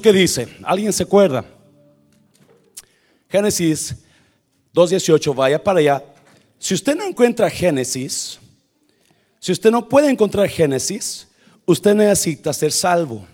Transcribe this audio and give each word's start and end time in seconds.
¿Qué 0.00 0.12
dice? 0.12 0.46
¿Alguien 0.62 0.92
se 0.92 1.02
acuerda? 1.02 1.44
Génesis 3.28 3.96
2.18, 4.72 5.34
vaya 5.34 5.60
para 5.60 5.80
allá. 5.80 6.04
Si 6.56 6.72
usted 6.72 6.94
no 6.94 7.02
encuentra 7.02 7.50
Génesis, 7.50 8.38
si 9.40 9.50
usted 9.50 9.72
no 9.72 9.88
puede 9.88 10.08
encontrar 10.08 10.48
Génesis, 10.48 11.26
usted 11.66 11.96
necesita 11.96 12.52
ser 12.52 12.70
salvo. 12.70 13.26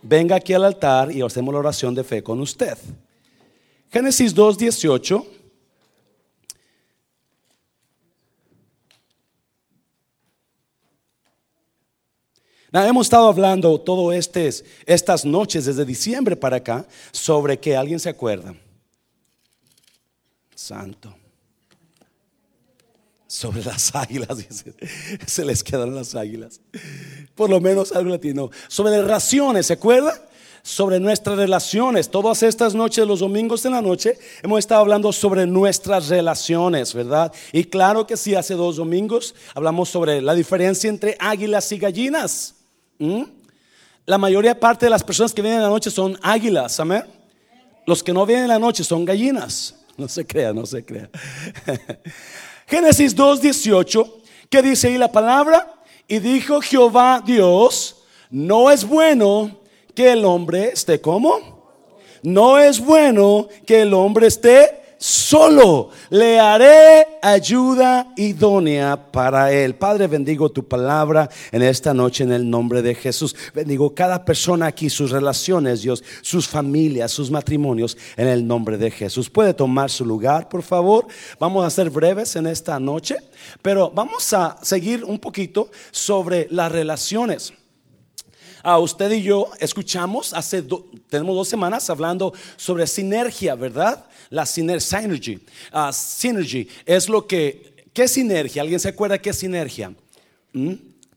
Venga 0.00 0.36
aquí 0.36 0.52
al 0.52 0.62
altar 0.62 1.10
y 1.10 1.22
hacemos 1.22 1.52
la 1.52 1.58
oración 1.58 1.92
de 1.92 2.04
fe 2.04 2.22
con 2.22 2.40
usted. 2.40 2.78
Génesis 3.90 4.32
2.18. 4.32 5.26
hemos 12.82 13.06
estado 13.06 13.28
hablando 13.28 13.80
todo 13.80 14.12
este, 14.12 14.50
estas 14.84 15.24
noches 15.24 15.66
desde 15.66 15.84
diciembre 15.84 16.34
para 16.34 16.56
acá 16.56 16.84
sobre 17.12 17.58
que 17.58 17.76
alguien 17.76 18.00
se 18.00 18.08
acuerda. 18.08 18.54
Santo. 20.54 21.14
Sobre 23.28 23.64
las 23.64 23.94
águilas, 23.94 24.38
se 25.26 25.44
les 25.44 25.62
quedaron 25.62 25.94
las 25.94 26.14
águilas. 26.14 26.60
Por 27.34 27.50
lo 27.50 27.60
menos 27.60 27.92
algo 27.92 28.10
latino. 28.10 28.50
Sobre 28.68 28.92
las 28.92 29.02
relaciones, 29.02 29.66
¿se 29.66 29.74
acuerda? 29.74 30.28
Sobre 30.62 30.98
nuestras 30.98 31.36
relaciones. 31.36 32.10
Todas 32.10 32.42
estas 32.42 32.74
noches, 32.74 33.06
los 33.06 33.20
domingos 33.20 33.64
en 33.64 33.72
la 33.72 33.82
noche, 33.82 34.18
hemos 34.42 34.60
estado 34.60 34.80
hablando 34.80 35.12
sobre 35.12 35.46
nuestras 35.46 36.08
relaciones, 36.08 36.94
¿verdad? 36.94 37.32
Y 37.52 37.64
claro 37.64 38.06
que 38.06 38.16
sí, 38.16 38.34
hace 38.34 38.54
dos 38.54 38.76
domingos 38.76 39.34
hablamos 39.54 39.90
sobre 39.90 40.20
la 40.22 40.34
diferencia 40.34 40.88
entre 40.88 41.16
águilas 41.20 41.70
y 41.72 41.78
gallinas. 41.78 42.54
¿Mm? 42.98 43.22
La 44.06 44.18
mayoría 44.18 44.58
parte 44.58 44.86
de 44.86 44.90
las 44.90 45.02
personas 45.02 45.32
que 45.32 45.40
vienen 45.40 45.60
en 45.60 45.64
la 45.64 45.70
noche 45.70 45.90
son 45.90 46.18
águilas, 46.22 46.78
amén. 46.78 47.04
Los 47.86 48.02
que 48.02 48.12
no 48.12 48.26
vienen 48.26 48.44
en 48.44 48.50
la 48.50 48.58
noche 48.58 48.84
son 48.84 49.04
gallinas. 49.04 49.76
No 49.96 50.08
se 50.08 50.26
crea, 50.26 50.52
no 50.52 50.66
se 50.66 50.84
crea. 50.84 51.08
Génesis 52.66 53.16
2:18, 53.16 54.12
¿qué 54.50 54.60
dice 54.60 54.88
ahí 54.88 54.98
la 54.98 55.12
palabra? 55.12 55.72
Y 56.08 56.18
dijo 56.18 56.60
Jehová 56.60 57.22
Dios, 57.24 58.02
no 58.28 58.72
es 58.72 58.84
bueno 58.84 59.56
que 59.94 60.10
el 60.10 60.24
hombre 60.24 60.70
esté 60.72 61.00
como. 61.00 61.54
No 62.24 62.58
es 62.58 62.80
bueno 62.80 63.46
que 63.64 63.82
el 63.82 63.94
hombre 63.94 64.26
esté 64.26 64.82
solo 65.04 65.90
le 66.08 66.40
haré 66.40 67.18
ayuda 67.20 68.14
idónea 68.16 68.96
para 69.12 69.52
él. 69.52 69.74
Padre, 69.74 70.06
bendigo 70.06 70.48
tu 70.50 70.66
palabra 70.66 71.28
en 71.52 71.60
esta 71.60 71.92
noche 71.92 72.24
en 72.24 72.32
el 72.32 72.48
nombre 72.48 72.80
de 72.80 72.94
Jesús. 72.94 73.36
Bendigo 73.52 73.94
cada 73.94 74.24
persona 74.24 74.64
aquí, 74.64 74.88
sus 74.88 75.10
relaciones, 75.10 75.82
Dios, 75.82 76.02
sus 76.22 76.48
familias, 76.48 77.10
sus 77.10 77.30
matrimonios 77.30 77.98
en 78.16 78.28
el 78.28 78.46
nombre 78.46 78.78
de 78.78 78.90
Jesús. 78.90 79.28
Puede 79.28 79.52
tomar 79.52 79.90
su 79.90 80.06
lugar, 80.06 80.48
por 80.48 80.62
favor. 80.62 81.06
Vamos 81.38 81.66
a 81.66 81.70
ser 81.70 81.90
breves 81.90 82.34
en 82.36 82.46
esta 82.46 82.80
noche, 82.80 83.16
pero 83.60 83.90
vamos 83.90 84.32
a 84.32 84.56
seguir 84.62 85.04
un 85.04 85.18
poquito 85.18 85.70
sobre 85.90 86.48
las 86.50 86.72
relaciones. 86.72 87.52
A 88.62 88.78
usted 88.78 89.10
y 89.10 89.20
yo 89.20 89.50
escuchamos 89.60 90.32
hace 90.32 90.64
tenemos 91.10 91.36
dos 91.36 91.48
semanas 91.48 91.90
hablando 91.90 92.32
sobre 92.56 92.86
sinergia, 92.86 93.54
¿verdad? 93.54 94.06
La 94.30 94.46
synergy. 94.46 95.40
Uh, 95.72 95.90
es 96.86 97.08
lo 97.08 97.26
que 97.26 97.74
¿qué 97.94 98.08
sinergia? 98.08 98.60
¿Alguien 98.60 98.80
se 98.80 98.88
acuerda 98.88 99.18
qué 99.18 99.30
es 99.30 99.38
sinergia? 99.38 99.94
¿Mm? 100.52 100.74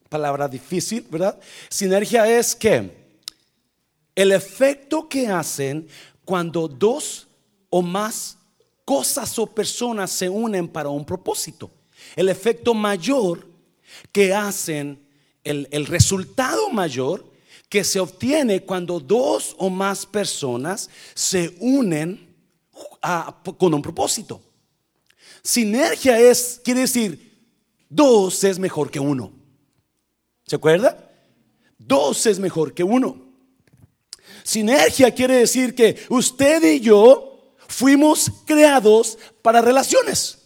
Palabra 0.08 0.48
difícil, 0.48 1.06
¿verdad? 1.10 1.38
Sinergia 1.68 2.30
es 2.30 2.56
que 2.56 3.08
el 4.16 4.32
efecto 4.32 5.10
que 5.10 5.28
hacen 5.28 5.88
cuando 6.24 6.68
dos 6.68 7.28
o 7.70 7.82
más 7.82 8.38
cosas 8.86 9.38
o 9.38 9.48
personas 9.48 10.12
se 10.12 10.30
unen 10.30 10.68
para 10.68 10.90
un 10.90 11.04
propósito. 11.04 11.70
El 12.16 12.30
efecto 12.30 12.74
mayor 12.74 13.46
que 14.12 14.34
hacen, 14.34 15.00
el, 15.44 15.68
el 15.72 15.86
resultado 15.86 16.70
mayor 16.70 17.26
que 17.70 17.84
se 17.84 18.00
obtiene 18.00 18.64
cuando 18.64 19.00
dos 19.00 19.56
o 19.58 19.70
más 19.70 20.06
personas 20.06 20.90
se 21.14 21.56
unen 21.60 22.27
con 23.58 23.74
un 23.74 23.82
propósito. 23.82 24.42
Sinergia 25.44 26.20
es, 26.20 26.62
quiere 26.64 26.82
decir, 26.82 27.38
dos 27.90 28.44
es 28.44 28.60
mejor 28.60 28.92
que 28.92 29.00
uno. 29.00 29.32
¿Se 30.46 30.56
acuerda? 30.56 31.12
Dos 31.78 32.26
es 32.26 32.40
mejor 32.40 32.74
que 32.74 32.84
uno. 32.84 33.28
Sinergia 34.44 35.14
quiere 35.14 35.36
decir 35.36 35.76
que 35.76 36.06
usted 36.10 36.64
y 36.64 36.80
yo 36.80 37.54
fuimos 37.68 38.32
creados 38.46 39.18
para 39.42 39.62
relaciones. 39.62 40.38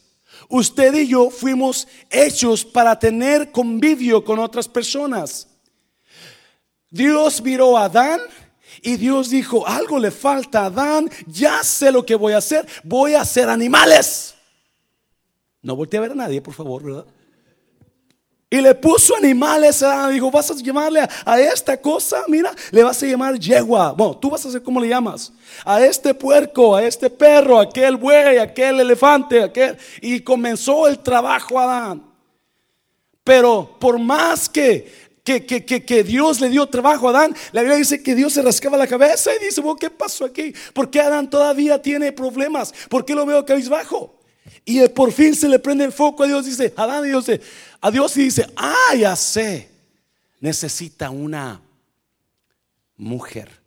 Usted 0.50 0.94
y 0.96 1.08
yo 1.08 1.30
fuimos 1.30 1.88
hechos 2.10 2.66
para 2.66 2.98
tener 3.00 3.52
convivio 3.52 4.24
con 4.24 4.40
otras 4.40 4.68
personas. 4.68 5.48
Dios 6.90 7.42
miró 7.42 7.78
a 7.78 7.86
Adán 7.86 8.20
y 8.82 8.98
Dios 8.98 9.30
dijo, 9.30 9.68
algo 9.68 10.00
le 10.00 10.10
falta 10.10 10.62
a 10.62 10.66
Adán, 10.66 11.10
ya 11.28 11.64
sé 11.64 11.92
lo 11.92 12.06
que 12.06 12.16
voy 12.16 12.34
a 12.34 12.38
hacer, 12.38 12.68
voy 12.84 13.14
a 13.14 13.22
hacer 13.22 13.48
animales. 13.48 14.34
No 15.62 15.76
volteé 15.76 16.00
a 16.00 16.02
ver 16.02 16.12
a 16.12 16.16
nadie, 16.16 16.42
por 16.42 16.54
favor, 16.54 16.84
¿verdad? 16.84 17.06
Y 18.50 18.60
le 18.60 18.74
puso 18.76 19.16
animales 19.16 19.82
a 19.84 19.94
Adán, 19.94 20.14
dijo, 20.14 20.32
vas 20.32 20.50
a 20.50 20.56
llamarle 20.56 21.08
a, 21.26 21.40
esta 21.40 21.80
cosa, 21.80 22.24
mira, 22.28 22.52
le 22.72 22.84
vas 22.84 23.02
a 23.02 23.06
llamar 23.06 23.40
yegua. 23.40 23.92
Bueno, 23.94 24.18
tú 24.18 24.30
vas 24.30 24.44
a 24.44 24.50
hacer 24.50 24.64
como 24.64 24.82
le 24.82 24.90
llamas. 24.90 25.32
A 25.64 25.80
este 25.80 26.14
puerco, 26.14 26.76
a 26.76 26.84
este 26.84 27.10
perro, 27.10 27.60
a 27.60 27.64
aquel 27.64 27.96
buey, 27.96 28.38
a 28.40 28.44
aquel 28.44 28.80
elefante, 28.80 29.44
aquel. 29.44 29.78
Y 30.02 30.20
comenzó 30.20 30.88
el 30.88 31.00
trabajo 31.00 31.60
a 31.60 31.64
Adán. 31.64 32.04
Pero 33.24 33.78
por 33.80 34.00
más 34.00 34.50
que 34.50 35.11
que, 35.24 35.46
que, 35.46 35.64
que, 35.64 36.04
Dios 36.04 36.42
le 36.42 36.50
dio 36.50 36.66
trabajo 36.68 37.08
a 37.08 37.12
Adán, 37.12 37.36
la 37.52 37.62
Biblia 37.62 37.78
dice 37.78 38.02
que 38.02 38.16
Dios 38.16 38.34
se 38.34 38.42
rascaba 38.42 38.78
la 38.78 38.88
cabeza 38.88 39.32
y 39.36 39.46
dice, 39.46 39.62
¿qué 39.80 39.90
pasó 39.90 40.26
aquí? 40.26 40.54
¿Por 40.74 40.90
qué 40.90 41.00
Adán 41.00 41.30
todavía 41.30 41.82
tiene 41.82 42.12
problemas? 42.12 42.74
¿Por 42.90 43.06
qué 43.06 43.14
lo 43.14 43.26
veo 43.26 43.46
cabizbajo? 43.46 44.20
Y 44.66 44.88
por 44.90 45.12
fin 45.12 45.36
se 45.36 45.48
le 45.48 45.60
prende 45.60 45.86
el 45.86 45.92
foco 45.92 46.24
a 46.24 46.28
Dios, 46.28 46.46
dice, 46.46 46.74
Adán, 46.76 47.06
y 47.06 47.10
Dios 47.10 47.28
dice, 47.28 47.42
a 47.80 47.92
Dios 47.92 48.18
y 48.18 48.24
dice, 48.24 48.48
ah, 48.56 48.96
ya 48.98 49.16
sé, 49.16 49.70
necesita 50.40 51.10
una 51.10 51.62
mujer. 52.98 53.62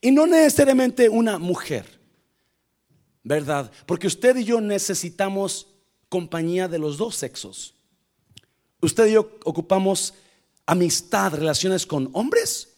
Y 0.00 0.10
no 0.10 0.26
necesariamente 0.26 1.08
una 1.08 1.38
mujer, 1.38 1.86
¿verdad? 3.22 3.70
Porque 3.86 4.06
usted 4.06 4.36
y 4.36 4.44
yo 4.44 4.60
necesitamos 4.60 5.68
compañía 6.08 6.68
de 6.68 6.78
los 6.78 6.96
dos 6.96 7.16
sexos. 7.16 7.74
Usted 8.80 9.06
y 9.06 9.12
yo 9.12 9.38
ocupamos 9.44 10.14
amistad, 10.66 11.34
relaciones 11.34 11.86
con 11.86 12.10
hombres 12.12 12.74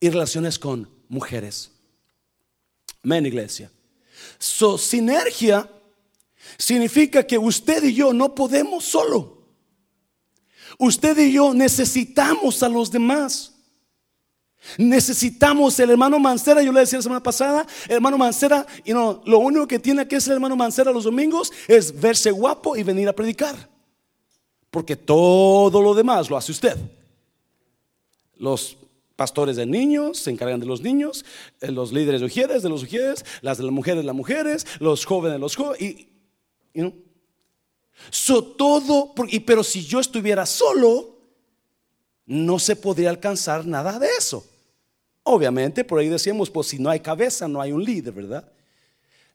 y 0.00 0.08
relaciones 0.10 0.58
con 0.58 0.88
mujeres. 1.08 1.70
Amén, 3.04 3.26
iglesia. 3.26 3.70
So, 4.38 4.78
sinergia 4.78 5.70
significa 6.58 7.26
que 7.26 7.38
usted 7.38 7.84
y 7.84 7.94
yo 7.94 8.12
no 8.12 8.34
podemos 8.34 8.84
solo. 8.84 9.36
Usted 10.78 11.16
y 11.18 11.32
yo 11.32 11.54
necesitamos 11.54 12.62
a 12.62 12.68
los 12.68 12.90
demás. 12.90 13.52
Necesitamos 14.78 15.78
el 15.78 15.90
hermano 15.90 16.18
Mancera, 16.18 16.62
yo 16.62 16.72
le 16.72 16.80
decía 16.80 16.98
la 16.98 17.04
semana 17.04 17.22
pasada, 17.22 17.64
hermano 17.88 18.18
Mancera, 18.18 18.66
y 18.84 18.92
no, 18.92 19.22
lo 19.24 19.38
único 19.38 19.68
que 19.68 19.78
tiene 19.78 20.08
que 20.08 20.16
hacer 20.16 20.32
el 20.32 20.36
hermano 20.36 20.56
Mancera 20.56 20.90
los 20.90 21.04
domingos 21.04 21.52
es 21.68 21.98
verse 21.98 22.32
guapo 22.32 22.76
y 22.76 22.82
venir 22.82 23.08
a 23.08 23.14
predicar. 23.14 23.75
Porque 24.70 24.96
todo 24.96 25.80
lo 25.80 25.94
demás 25.94 26.28
lo 26.28 26.36
hace 26.36 26.52
usted. 26.52 26.76
Los 28.36 28.76
pastores 29.16 29.56
de 29.56 29.66
niños 29.66 30.18
se 30.18 30.30
encargan 30.30 30.60
de 30.60 30.66
los 30.66 30.82
niños, 30.82 31.24
eh, 31.60 31.72
los 31.72 31.92
líderes 31.92 32.20
de 32.20 32.26
mujeres 32.26 32.62
de 32.62 32.68
los 32.68 32.82
mujeres, 32.82 33.24
las 33.40 33.58
de 33.58 33.64
las 33.64 33.72
mujeres 33.72 34.04
las 34.04 34.14
mujeres, 34.14 34.66
los 34.78 35.04
jóvenes 35.06 35.40
los 35.40 35.56
jóvenes. 35.56 35.80
Y, 35.82 36.08
you 36.74 36.92
so, 38.10 38.44
todo, 38.44 39.14
y, 39.28 39.40
pero 39.40 39.64
si 39.64 39.84
yo 39.84 40.00
estuviera 40.00 40.44
solo, 40.44 41.16
no 42.26 42.58
se 42.58 42.76
podría 42.76 43.10
alcanzar 43.10 43.66
nada 43.66 43.98
de 43.98 44.08
eso. 44.18 44.44
Obviamente, 45.22 45.84
por 45.84 45.98
ahí 45.98 46.08
decíamos, 46.08 46.50
pues 46.50 46.68
si 46.68 46.78
no 46.78 46.90
hay 46.90 47.00
cabeza, 47.00 47.48
no 47.48 47.60
hay 47.60 47.72
un 47.72 47.82
líder, 47.82 48.12
¿verdad? 48.12 48.52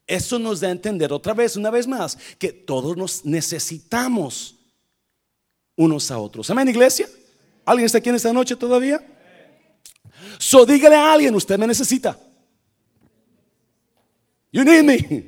Eso 0.06 0.40
nos 0.40 0.60
da 0.60 0.68
a 0.68 0.72
entender 0.72 1.12
otra 1.12 1.34
vez, 1.34 1.56
una 1.56 1.70
vez 1.70 1.88
más, 1.88 2.18
que 2.38 2.52
todos 2.52 2.96
nos 2.96 3.26
necesitamos 3.26 4.56
unos 5.82 6.12
a 6.12 6.20
otros. 6.20 6.50
Amén, 6.50 6.68
iglesia. 6.70 7.08
¿Alguien 7.66 7.86
está 7.86 7.98
aquí 7.98 8.10
en 8.10 8.16
esta 8.16 8.32
noche 8.32 8.56
todavía? 8.56 9.02
So 10.38 10.66
dígale 10.66 10.96
a 10.96 11.14
alguien, 11.14 11.34
usted 11.36 11.58
me 11.58 11.68
necesita. 11.68 12.18
You 14.52 14.64
need 14.64 14.84
me. 14.84 15.24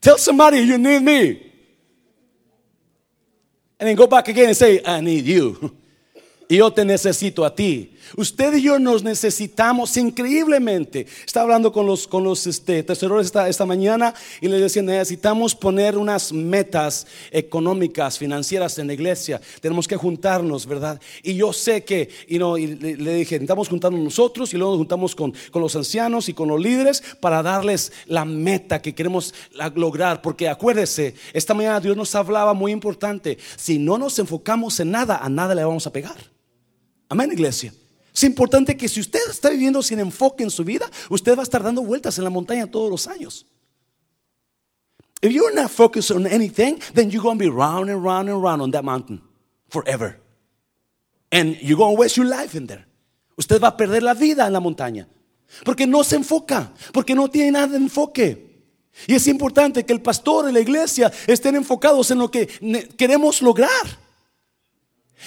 Tell 0.00 0.18
somebody 0.18 0.66
you 0.66 0.78
need 0.78 1.00
me. 1.00 1.42
And 3.78 3.88
then 3.88 3.96
go 3.96 4.06
back 4.06 4.28
again 4.28 4.48
and 4.48 4.56
say, 4.56 4.80
I 4.84 5.00
need 5.00 5.24
you. 5.24 5.74
Y 6.48 6.58
yo 6.58 6.70
te 6.70 6.84
necesito 6.84 7.44
a 7.44 7.52
ti. 7.52 7.95
Usted 8.16 8.54
y 8.54 8.62
yo 8.62 8.78
nos 8.78 9.02
necesitamos 9.02 9.96
increíblemente. 9.96 11.06
Estaba 11.24 11.44
hablando 11.44 11.72
con 11.72 11.86
los, 11.86 12.06
con 12.06 12.22
los 12.22 12.46
este, 12.46 12.84
esta, 12.88 13.48
esta 13.48 13.66
mañana 13.66 14.14
y 14.40 14.48
les 14.48 14.60
decía, 14.60 14.82
necesitamos 14.82 15.54
poner 15.54 15.98
unas 15.98 16.32
metas 16.32 17.06
económicas, 17.30 18.18
financieras 18.18 18.78
en 18.78 18.86
la 18.86 18.92
iglesia. 18.94 19.40
Tenemos 19.60 19.88
que 19.88 19.96
juntarnos, 19.96 20.66
¿verdad? 20.66 21.00
Y 21.22 21.34
yo 21.34 21.52
sé 21.52 21.84
que, 21.84 22.08
y 22.28 22.38
no, 22.38 22.56
y 22.56 22.68
le, 22.68 22.96
le 22.96 23.14
dije, 23.14 23.36
necesitamos 23.36 23.68
juntarnos 23.68 24.00
nosotros 24.00 24.54
y 24.54 24.56
luego 24.56 24.72
nos 24.72 24.78
juntamos 24.78 25.14
con, 25.14 25.34
con 25.50 25.62
los 25.62 25.74
ancianos 25.74 26.28
y 26.28 26.34
con 26.34 26.48
los 26.48 26.60
líderes 26.60 27.02
para 27.20 27.42
darles 27.42 27.92
la 28.06 28.24
meta 28.24 28.80
que 28.80 28.94
queremos 28.94 29.34
lograr. 29.74 30.22
Porque 30.22 30.48
acuérdese, 30.48 31.14
esta 31.32 31.54
mañana 31.54 31.80
Dios 31.80 31.96
nos 31.96 32.14
hablaba 32.14 32.54
muy 32.54 32.72
importante. 32.72 33.38
Si 33.56 33.78
no 33.78 33.98
nos 33.98 34.18
enfocamos 34.18 34.78
en 34.80 34.90
nada, 34.90 35.18
a 35.18 35.28
nada 35.28 35.54
le 35.54 35.64
vamos 35.64 35.86
a 35.86 35.92
pegar. 35.92 36.16
Amén, 37.08 37.30
iglesia. 37.32 37.72
Es 38.16 38.24
importante 38.24 38.78
que 38.78 38.88
si 38.88 38.98
usted 39.00 39.20
está 39.28 39.50
viviendo 39.50 39.82
sin 39.82 40.00
enfoque 40.00 40.42
en 40.42 40.50
su 40.50 40.64
vida, 40.64 40.90
usted 41.10 41.36
va 41.36 41.40
a 41.40 41.42
estar 41.42 41.62
dando 41.62 41.82
vueltas 41.82 42.16
en 42.16 42.24
la 42.24 42.30
montaña 42.30 42.66
todos 42.66 42.90
los 42.90 43.06
años. 43.06 43.44
If 45.20 45.32
you're 45.32 45.54
not 45.54 45.70
focused 45.70 46.10
on 46.10 46.26
anything, 46.26 46.78
then 46.94 47.10
you're 47.10 47.22
going 47.22 47.38
to 47.38 47.44
be 47.44 47.50
round 47.50 47.90
and 47.90 48.02
round 48.02 48.30
and 48.30 48.42
round 48.42 48.62
on 48.62 48.70
that 48.70 48.84
mountain 48.84 49.20
forever. 49.68 50.18
And 51.30 51.58
you're 51.60 51.76
going 51.76 51.94
to 51.94 52.00
waste 52.00 52.16
your 52.16 52.26
life 52.26 52.56
in 52.56 52.66
there. 52.66 52.86
Usted 53.36 53.60
va 53.60 53.68
a 53.68 53.76
perder 53.76 54.02
la 54.02 54.14
vida 54.14 54.46
en 54.46 54.54
la 54.54 54.60
montaña. 54.60 55.06
Porque 55.62 55.86
no 55.86 56.02
se 56.02 56.16
enfoca, 56.16 56.72
porque 56.94 57.14
no 57.14 57.28
tiene 57.28 57.50
nada 57.50 57.66
de 57.66 57.76
enfoque. 57.76 58.62
Y 59.06 59.14
es 59.14 59.26
importante 59.26 59.84
que 59.84 59.92
el 59.92 60.00
pastor 60.00 60.48
y 60.48 60.54
la 60.54 60.60
iglesia 60.60 61.12
estén 61.26 61.54
enfocados 61.54 62.10
en 62.10 62.18
lo 62.18 62.30
que 62.30 62.46
queremos 62.96 63.42
lograr. 63.42 64.05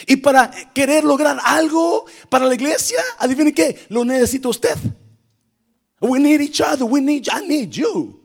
Y 0.07 0.17
para 0.17 0.51
querer 0.73 1.03
lograr 1.03 1.39
algo 1.43 2.05
para 2.29 2.45
la 2.45 2.53
iglesia, 2.53 2.99
adivine 3.17 3.53
qué, 3.53 3.85
lo 3.89 4.05
necesita 4.05 4.49
usted. 4.49 4.77
We 6.01 6.19
need 6.19 6.41
each 6.41 6.61
other. 6.61 6.85
We 6.85 7.01
need, 7.01 7.27
I 7.29 7.45
need 7.45 7.75
you. 7.75 8.19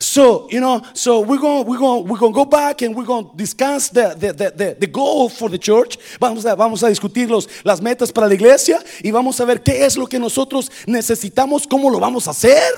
So, 0.00 0.48
you 0.50 0.60
know, 0.60 0.82
so 0.92 1.20
we're 1.20 1.40
going 1.40 1.66
we're 1.66 1.78
going 1.78 2.06
we're 2.06 2.18
going 2.18 2.32
go 2.32 2.44
back 2.44 2.82
and 2.82 2.94
we're 2.94 3.06
going 3.06 3.30
to 3.30 3.36
discuss 3.36 3.88
the, 3.88 4.14
the, 4.14 4.32
the, 4.34 4.76
the, 4.78 4.86
goal 4.86 5.30
for 5.30 5.48
the 5.48 5.58
church. 5.58 5.96
Vamos 6.20 6.44
a, 6.44 6.54
vamos 6.54 6.82
a 6.82 6.88
discutir 6.88 7.30
los, 7.30 7.48
las 7.64 7.80
metas 7.80 8.12
para 8.12 8.28
la 8.28 8.34
iglesia 8.34 8.84
y 9.02 9.10
vamos 9.10 9.40
a 9.40 9.46
ver 9.46 9.62
qué 9.62 9.86
es 9.86 9.96
lo 9.96 10.06
que 10.06 10.18
nosotros 10.18 10.70
necesitamos, 10.86 11.66
cómo 11.66 11.90
lo 11.90 11.98
vamos 11.98 12.28
a 12.28 12.32
hacer, 12.32 12.70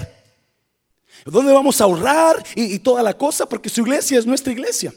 dónde 1.27 1.53
vamos 1.53 1.81
a 1.81 1.85
ahorrar 1.85 2.43
y 2.55 2.79
toda 2.79 3.03
la 3.03 3.19
cosa, 3.19 3.45
porque 3.45 3.69
su 3.69 3.81
iglesia 3.81 4.17
es 4.17 4.25
nuestra 4.25 4.53
iglesia. 4.53 4.95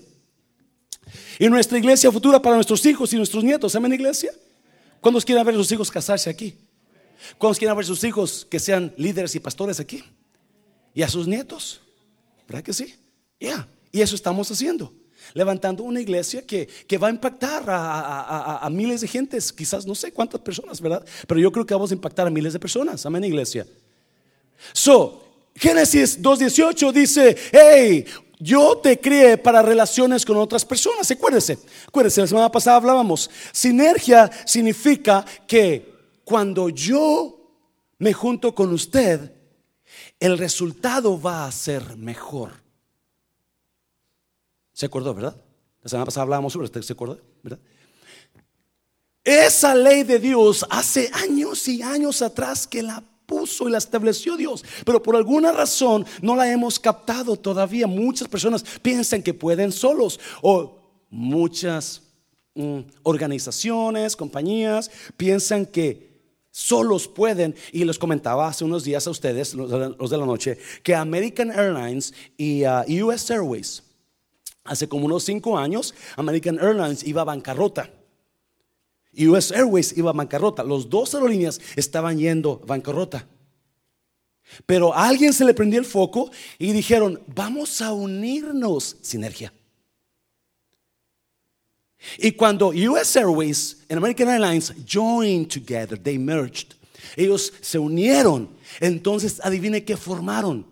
Y 1.39 1.47
nuestra 1.49 1.77
iglesia 1.77 2.11
futura 2.11 2.41
para 2.41 2.55
nuestros 2.55 2.85
hijos 2.85 3.11
y 3.13 3.17
nuestros 3.17 3.43
nietos. 3.43 3.75
Amén, 3.75 3.93
iglesia. 3.93 4.31
¿Cuántos 5.01 5.25
quieren 5.25 5.45
ver 5.45 5.55
a 5.55 5.57
sus 5.57 5.71
hijos 5.71 5.91
casarse 5.91 6.29
aquí? 6.29 6.55
¿Cuántos 7.37 7.57
quieren 7.57 7.75
ver 7.75 7.83
a 7.83 7.87
sus 7.87 8.03
hijos 8.03 8.45
que 8.49 8.59
sean 8.59 8.93
líderes 8.97 9.35
y 9.35 9.39
pastores 9.39 9.79
aquí? 9.79 10.03
¿Y 10.93 11.01
a 11.01 11.09
sus 11.09 11.27
nietos? 11.27 11.81
¿Verdad 12.47 12.63
que 12.63 12.73
sí? 12.73 12.95
Ya. 13.39 13.67
Y 13.91 14.01
eso 14.01 14.15
estamos 14.15 14.49
haciendo. 14.51 14.93
Levantando 15.33 15.83
una 15.83 16.01
iglesia 16.01 16.45
que, 16.45 16.67
que 16.67 16.97
va 16.97 17.07
a 17.07 17.11
impactar 17.11 17.63
a, 17.67 18.67
miles 18.71 19.01
de 19.01 19.07
gentes, 19.07 19.53
quizás 19.53 19.85
no 19.85 19.95
sé 19.95 20.11
cuántas 20.11 20.41
personas, 20.41 20.81
¿verdad? 20.81 21.05
Pero 21.27 21.39
yo 21.39 21.51
creo 21.51 21.65
que 21.65 21.73
vamos 21.73 21.91
a 21.91 21.93
impactar 21.93 22.27
a 22.27 22.29
miles 22.29 22.53
de 22.53 22.59
personas. 22.59 23.05
Amén, 23.05 23.23
iglesia. 23.23 23.65
So, 24.73 25.23
Génesis 25.55 26.21
2.18 26.21 26.91
dice, 26.91 27.37
hey, 27.51 28.05
yo 28.43 28.77
te 28.77 28.99
crié 28.99 29.37
para 29.37 29.61
relaciones 29.61 30.25
con 30.25 30.35
otras 30.35 30.65
personas. 30.65 31.09
Acuérdese, 31.09 31.57
acuérdese, 31.87 32.19
la 32.19 32.27
semana 32.27 32.51
pasada 32.51 32.75
hablábamos. 32.75 33.29
Sinergia 33.53 34.29
significa 34.45 35.23
que 35.47 35.93
cuando 36.25 36.67
yo 36.67 37.39
me 37.99 38.11
junto 38.11 38.53
con 38.53 38.73
usted, 38.73 39.31
el 40.19 40.37
resultado 40.37 41.19
va 41.21 41.45
a 41.45 41.51
ser 41.53 41.95
mejor. 41.95 42.51
¿Se 44.73 44.87
acordó, 44.87 45.13
verdad? 45.13 45.37
La 45.81 45.89
semana 45.89 46.05
pasada 46.05 46.23
hablábamos 46.23 46.51
sobre 46.51 46.65
esto, 46.65 46.81
¿se 46.81 46.93
acordó? 46.93 47.21
¿Verdad? 47.41 47.59
Esa 49.23 49.73
ley 49.73 50.03
de 50.03 50.19
Dios 50.19 50.65
hace 50.69 51.09
años 51.13 51.65
y 51.69 51.81
años 51.81 52.21
atrás 52.21 52.67
que 52.67 52.83
la 52.83 53.01
puso 53.25 53.67
y 53.67 53.71
la 53.71 53.77
estableció 53.77 54.37
Dios, 54.37 54.63
pero 54.85 55.01
por 55.01 55.15
alguna 55.15 55.51
razón 55.51 56.05
no 56.21 56.35
la 56.35 56.51
hemos 56.51 56.79
captado 56.79 57.35
todavía. 57.37 57.87
Muchas 57.87 58.27
personas 58.27 58.63
piensan 58.81 59.23
que 59.23 59.33
pueden 59.33 59.71
solos 59.71 60.19
o 60.41 60.79
muchas 61.09 62.01
mm, 62.55 62.79
organizaciones, 63.03 64.15
compañías 64.15 64.91
piensan 65.17 65.65
que 65.65 66.13
solos 66.53 67.07
pueden, 67.07 67.55
y 67.71 67.83
les 67.83 67.97
comentaba 67.97 68.47
hace 68.47 68.63
unos 68.63 68.83
días 68.83 69.07
a 69.07 69.09
ustedes, 69.09 69.55
los 69.55 70.09
de 70.09 70.17
la 70.17 70.25
noche, 70.25 70.57
que 70.83 70.93
American 70.93 71.51
Airlines 71.51 72.13
y 72.37 72.63
uh, 72.63 73.07
US 73.07 73.31
Airways, 73.31 73.83
hace 74.63 74.87
como 74.87 75.05
unos 75.07 75.23
cinco 75.23 75.57
años, 75.57 75.95
American 76.15 76.59
Airlines 76.59 77.03
iba 77.05 77.21
a 77.23 77.25
bancarrota. 77.25 77.89
US 79.17 79.51
Airways 79.51 79.95
iba 79.97 80.09
a 80.09 80.13
bancarrota. 80.13 80.63
Los 80.63 80.89
dos 80.89 81.13
aerolíneas 81.13 81.59
estaban 81.75 82.17
yendo 82.17 82.59
bancarrota. 82.65 83.27
Pero 84.65 84.93
a 84.93 85.07
alguien 85.07 85.33
se 85.33 85.45
le 85.45 85.53
prendió 85.53 85.79
el 85.79 85.85
foco 85.85 86.31
y 86.59 86.71
dijeron, 86.71 87.21
vamos 87.27 87.81
a 87.81 87.93
unirnos, 87.93 88.97
sinergia. 89.01 89.53
Y 92.17 92.31
cuando 92.33 92.69
US 92.69 93.15
Airways 93.15 93.77
and 93.89 93.97
American 93.97 94.27
Airlines 94.27 94.73
joined 94.85 95.47
together, 95.47 95.97
they 95.97 96.17
merged. 96.17 96.75
Ellos 97.15 97.53
se 97.61 97.79
unieron. 97.79 98.49
Entonces, 98.79 99.39
adivine 99.43 99.83
qué 99.85 99.95
formaron. 99.95 100.65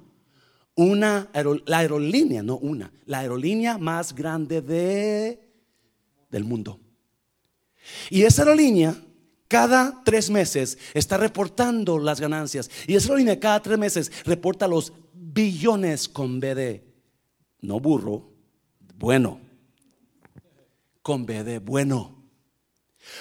Una 0.75 1.29
la 1.65 1.77
aerolínea, 1.79 2.41
no 2.41 2.57
una, 2.57 2.91
la 3.05 3.19
aerolínea 3.19 3.77
más 3.77 4.15
grande 4.15 4.61
de, 4.61 5.39
del 6.29 6.43
mundo. 6.43 6.79
Y 8.09 8.23
esa 8.23 8.43
aerolínea 8.43 8.95
cada 9.47 10.01
tres 10.05 10.29
meses 10.29 10.77
está 10.93 11.17
reportando 11.17 11.99
las 11.99 12.21
ganancias. 12.21 12.69
Y 12.87 12.95
esa 12.95 13.07
aerolínea 13.07 13.39
cada 13.39 13.61
tres 13.61 13.77
meses 13.77 14.11
reporta 14.23 14.67
los 14.67 14.93
billones 15.13 16.07
con 16.07 16.39
BD. 16.39 16.81
No 17.61 17.79
burro, 17.79 18.29
bueno. 18.95 19.41
Con 21.01 21.25
BD, 21.25 21.59
bueno. 21.59 22.23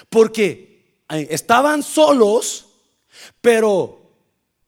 Porque 0.09 1.03
eh, 1.09 1.27
estaban 1.31 1.83
solos, 1.83 2.67
pero 3.41 4.01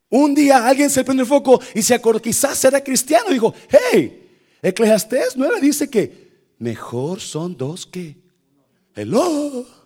un 0.10 0.36
día 0.36 0.68
alguien 0.68 0.90
se 0.90 1.04
prendió 1.04 1.24
el 1.24 1.30
foco 1.30 1.62
y 1.74 1.82
se 1.82 1.94
acordó, 1.94 2.22
quizás 2.22 2.64
era 2.66 2.84
cristiano, 2.84 3.30
y 3.30 3.34
dijo, 3.34 3.54
hey, 3.70 4.32
Eclesiastés 4.62 5.36
9 5.36 5.62
dice 5.62 5.90
que 5.90 6.52
mejor 6.60 7.20
son 7.20 7.56
dos 7.56 7.86
que, 7.86 8.18
hello. 8.96 9.83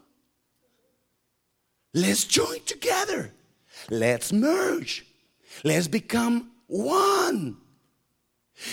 Let's 1.98 2.28
join 2.28 2.62
together. 2.62 3.34
Let's 3.90 4.32
merge. 4.32 5.04
Let's 5.64 5.90
become 5.90 6.52
one. 6.68 7.56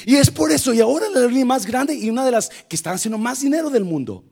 Y 0.04 0.16
es 0.16 0.31
por 0.31 0.52
eso, 0.52 0.75
y 0.75 0.81
ahora 0.81 1.09
la 1.09 1.26
línea 1.26 1.47
más 1.47 1.64
grande 1.64 1.95
y 1.95 2.11
una 2.11 2.25
de 2.25 2.31
las 2.31 2.50
que 2.69 2.76
están 2.76 2.97
haciendo 2.97 3.16
más 3.16 3.40
dinero 3.40 3.71
del 3.71 3.85
mundo. 3.85 4.25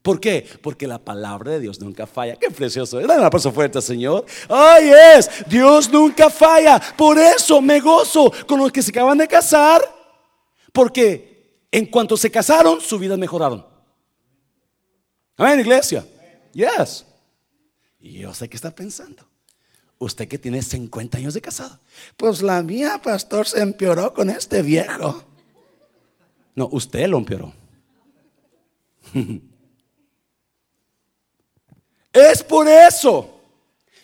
¿Por 0.00 0.18
qué? 0.18 0.46
Porque 0.62 0.86
la 0.86 0.98
palabra 0.98 1.52
de 1.52 1.60
Dios 1.60 1.78
nunca 1.78 2.06
falla. 2.06 2.36
Qué 2.36 2.50
precioso. 2.50 2.98
Dale 2.98 3.20
un 3.20 3.26
aplauso 3.26 3.52
fuerte, 3.52 3.82
Señor. 3.82 4.24
Ay, 4.48 4.90
es. 5.16 5.28
Dios 5.46 5.90
nunca 5.90 6.30
falla. 6.30 6.80
Por 6.96 7.18
eso 7.18 7.60
me 7.60 7.80
gozo 7.80 8.32
con 8.46 8.60
los 8.60 8.72
que 8.72 8.80
se 8.80 8.92
acaban 8.92 9.18
de 9.18 9.28
casar. 9.28 9.82
Porque 10.72 11.66
en 11.70 11.84
cuanto 11.84 12.16
se 12.16 12.30
casaron, 12.30 12.80
su 12.80 12.98
vida 12.98 13.18
mejoraron. 13.18 13.66
Amén, 15.36 15.60
iglesia. 15.60 16.06
Yes. 16.54 17.04
Y 18.00 18.20
yo 18.20 18.32
sé 18.34 18.48
que 18.48 18.56
está 18.56 18.74
pensando. 18.74 19.28
Usted 19.98 20.26
que 20.28 20.38
tiene 20.38 20.62
50 20.62 21.18
años 21.18 21.34
de 21.34 21.42
casado. 21.42 21.78
Pues 22.16 22.40
la 22.40 22.62
mía, 22.62 23.00
pastor, 23.02 23.46
se 23.46 23.60
empeoró 23.60 24.14
con 24.14 24.30
este 24.30 24.62
viejo. 24.62 25.22
No, 26.54 26.68
usted 26.72 27.06
lo 27.06 27.18
empeoró. 27.18 27.52
es 32.12 32.42
por 32.42 32.66
eso 32.66 33.42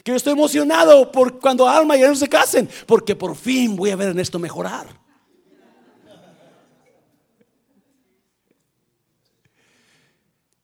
que 0.05 0.13
yo 0.13 0.17
estoy 0.17 0.35
emocionado 0.35 1.11
por 1.11 1.41
cuando 1.41 1.67
Alma 1.69 1.97
y 1.97 2.03
él 2.03 2.15
se 2.15 2.29
casen. 2.29 2.69
Porque 2.87 3.17
por 3.17 3.35
fin 3.35 3.75
voy 3.75 3.89
a 3.91 3.97
ver 3.97 4.11
en 4.11 4.21
esto 4.21 4.39
mejorar. 4.39 4.87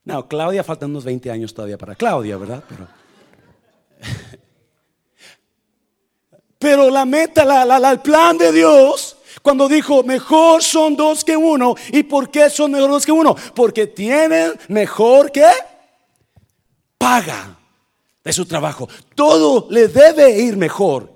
No, 0.05 0.27
Claudia 0.27 0.63
faltan 0.63 0.91
unos 0.91 1.05
20 1.05 1.31
años 1.31 1.53
todavía 1.53 1.77
para 1.77 1.95
Claudia, 1.95 2.37
¿verdad? 2.37 2.63
Pero. 2.69 3.02
Pero 6.63 6.89
la 6.89 7.03
meta, 7.03 7.43
la, 7.43 7.91
el 7.91 7.99
plan 7.99 8.37
de 8.37 8.53
Dios, 8.53 9.17
cuando 9.41 9.67
dijo, 9.67 10.01
mejor 10.01 10.63
son 10.63 10.95
dos 10.95 11.25
que 11.25 11.35
uno. 11.35 11.75
¿Y 11.91 12.03
por 12.03 12.31
qué 12.31 12.49
son 12.49 12.71
mejor 12.71 12.89
dos 12.89 13.05
que 13.05 13.11
uno? 13.11 13.35
Porque 13.53 13.85
tienen 13.87 14.53
mejor 14.69 15.29
que 15.29 15.45
paga 16.97 17.57
de 18.23 18.31
su 18.31 18.45
trabajo. 18.45 18.87
Todo 19.13 19.67
le 19.71 19.89
debe 19.89 20.39
ir 20.39 20.55
mejor. 20.55 21.11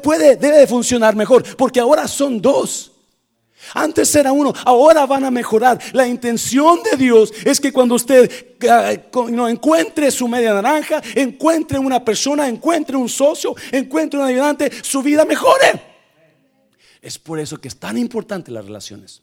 puede, 0.00 0.36
debe 0.36 0.64
funcionar 0.68 1.16
mejor, 1.16 1.42
porque 1.56 1.80
ahora 1.80 2.06
son 2.06 2.40
dos. 2.40 2.92
Antes 3.74 4.14
era 4.14 4.32
uno, 4.32 4.52
ahora 4.64 5.06
van 5.06 5.24
a 5.24 5.30
mejorar. 5.30 5.78
La 5.92 6.06
intención 6.06 6.80
de 6.82 6.96
Dios 6.96 7.32
es 7.44 7.60
que 7.60 7.72
cuando 7.72 7.94
usted 7.94 8.30
uh, 9.14 9.30
no, 9.30 9.48
encuentre 9.48 10.10
su 10.10 10.28
media 10.28 10.54
naranja, 10.54 11.02
encuentre 11.14 11.78
una 11.78 12.04
persona, 12.04 12.48
encuentre 12.48 12.96
un 12.96 13.08
socio, 13.08 13.54
encuentre 13.72 14.18
un 14.18 14.26
ayudante, 14.26 14.70
su 14.82 15.02
vida 15.02 15.24
mejore. 15.24 15.82
Es 17.00 17.18
por 17.18 17.38
eso 17.38 17.60
que 17.60 17.68
es 17.68 17.78
tan 17.78 17.96
importante 17.96 18.50
las 18.50 18.64
relaciones. 18.64 19.22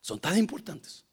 Son 0.00 0.18
tan 0.18 0.38
importantes. 0.38 1.04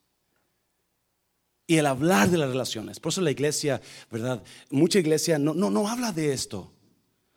Y 1.65 1.75
el 1.75 1.85
hablar 1.85 2.29
de 2.29 2.37
las 2.37 2.49
relaciones. 2.49 2.99
Por 2.99 3.11
eso 3.11 3.21
la 3.21 3.31
iglesia, 3.31 3.81
¿verdad? 4.09 4.41
Mucha 4.69 4.99
iglesia 4.99 5.37
no, 5.37 5.53
no, 5.53 5.69
no 5.69 5.89
habla 5.89 6.13
de 6.13 6.31
esto. 6.31 6.71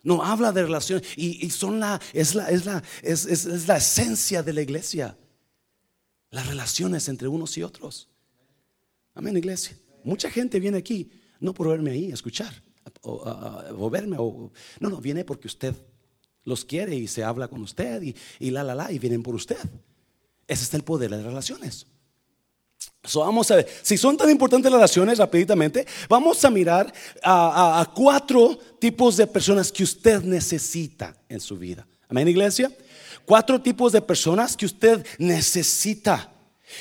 No 0.03 0.23
habla 0.23 0.51
de 0.51 0.63
relaciones. 0.63 1.07
Y, 1.15 1.49
son 1.51 1.79
la, 1.79 1.99
es 2.13 2.35
la, 2.35 2.49
es 2.49 2.65
la, 2.65 2.83
es, 3.01 3.25
es, 3.25 3.67
la 3.67 3.77
esencia 3.77 4.43
de 4.43 4.53
la 4.53 4.61
iglesia. 4.61 5.17
Las 6.29 6.47
relaciones 6.47 7.07
entre 7.09 7.27
unos 7.27 7.57
y 7.57 7.63
otros. 7.63 8.09
Amén, 9.13 9.37
iglesia. 9.37 9.77
Mucha 10.03 10.31
gente 10.31 10.59
viene 10.59 10.77
aquí, 10.77 11.11
no 11.39 11.53
por 11.53 11.67
verme 11.67 11.91
ahí 11.91 12.11
escuchar, 12.11 12.63
o, 13.01 13.89
verme, 13.89 14.17
o, 14.17 14.51
no, 14.79 14.89
no, 14.89 14.97
viene 14.97 15.23
porque 15.23 15.47
usted 15.47 15.75
los 16.43 16.65
quiere 16.65 16.95
y 16.95 17.07
se 17.07 17.23
habla 17.23 17.47
con 17.47 17.61
usted 17.61 18.01
y, 18.01 18.15
y 18.39 18.49
la, 18.49 18.63
la, 18.63 18.73
la, 18.73 18.91
y 18.91 18.97
vienen 18.97 19.21
por 19.21 19.35
usted. 19.35 19.59
Ese 20.47 20.63
es 20.63 20.73
el 20.73 20.83
poder 20.83 21.11
de 21.11 21.17
las 21.17 21.25
relaciones 21.25 21.85
vamos 23.15 23.49
a 23.51 23.57
ver, 23.57 23.67
si 23.81 23.97
son 23.97 24.17
tan 24.17 24.29
importantes 24.29 24.71
las 24.71 24.79
relaciones, 24.79 25.17
rapiditamente, 25.17 25.85
vamos 26.07 26.43
a 26.45 26.49
mirar 26.49 26.93
a, 27.23 27.91
cuatro 27.95 28.57
tipos 28.79 29.17
de 29.17 29.27
personas 29.27 29.71
que 29.71 29.83
usted 29.83 30.21
necesita 30.23 31.15
en 31.27 31.39
su 31.39 31.57
vida. 31.57 31.87
Amén, 32.09 32.27
iglesia. 32.27 32.71
Cuatro 33.25 33.61
tipos 33.61 33.91
de 33.91 34.01
personas 34.01 34.55
que 34.55 34.65
usted 34.65 35.05
necesita. 35.17 36.31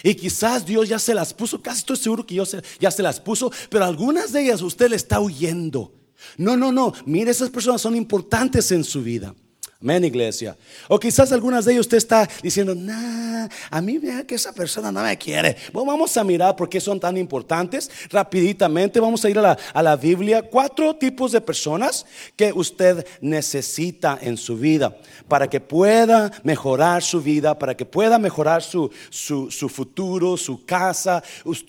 Y 0.02 0.14
quizás 0.14 0.64
Dios 0.64 0.88
ya 0.88 0.98
se 0.98 1.14
las 1.14 1.34
puso, 1.34 1.60
casi 1.60 1.80
estoy 1.80 1.96
seguro 1.96 2.24
que 2.24 2.34
Dios 2.34 2.56
ya 2.78 2.90
se 2.90 3.02
las 3.02 3.18
puso, 3.18 3.50
pero 3.68 3.84
algunas 3.84 4.32
de 4.32 4.42
ellas 4.42 4.62
usted 4.62 4.88
le 4.88 4.96
está 4.96 5.20
huyendo. 5.20 5.92
No, 6.36 6.56
no, 6.56 6.70
no, 6.70 6.92
mire, 7.06 7.30
esas 7.30 7.50
personas 7.50 7.80
son 7.80 7.96
importantes 7.96 8.70
en 8.72 8.84
su 8.84 9.02
vida. 9.02 9.34
Amén, 9.82 10.04
iglesia. 10.04 10.58
O 10.88 10.98
quizás 10.98 11.32
algunas 11.32 11.64
de 11.64 11.72
ellos 11.72 11.86
usted 11.86 11.96
está 11.96 12.28
diciendo, 12.42 12.74
nah, 12.74 13.48
a 13.70 13.80
mí 13.80 13.96
vea 13.96 14.26
que 14.26 14.34
esa 14.34 14.52
persona 14.52 14.92
no 14.92 15.02
me 15.02 15.16
quiere. 15.16 15.56
Bueno, 15.72 15.92
vamos 15.92 16.14
a 16.18 16.22
mirar 16.22 16.54
por 16.54 16.68
qué 16.68 16.82
son 16.82 17.00
tan 17.00 17.16
importantes. 17.16 17.90
Rapiditamente 18.10 19.00
vamos 19.00 19.24
a 19.24 19.30
ir 19.30 19.38
a 19.38 19.42
la, 19.42 19.58
a 19.72 19.82
la 19.82 19.96
Biblia. 19.96 20.42
Cuatro 20.42 20.94
tipos 20.96 21.32
de 21.32 21.40
personas 21.40 22.04
que 22.36 22.52
usted 22.52 23.06
necesita 23.22 24.18
en 24.20 24.36
su 24.36 24.58
vida 24.58 24.94
para 25.28 25.48
que 25.48 25.60
pueda 25.60 26.30
mejorar 26.42 27.02
su 27.02 27.22
vida, 27.22 27.58
para 27.58 27.74
que 27.74 27.86
pueda 27.86 28.18
mejorar 28.18 28.62
su, 28.62 28.90
su, 29.08 29.50
su 29.50 29.70
futuro, 29.70 30.36
su 30.36 30.66
casa, 30.66 31.22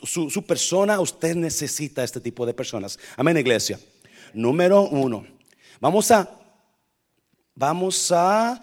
su, 0.03 0.29
su 0.29 0.43
persona. 0.43 0.99
Usted 0.99 1.37
necesita 1.37 2.03
este 2.03 2.19
tipo 2.19 2.45
de 2.45 2.53
personas. 2.53 2.99
Amén, 3.15 3.37
iglesia. 3.37 3.79
Número 4.33 4.81
uno. 4.81 5.25
Vamos 5.79 6.11
a 6.11 6.40
Vamos 7.55 8.12
a 8.13 8.62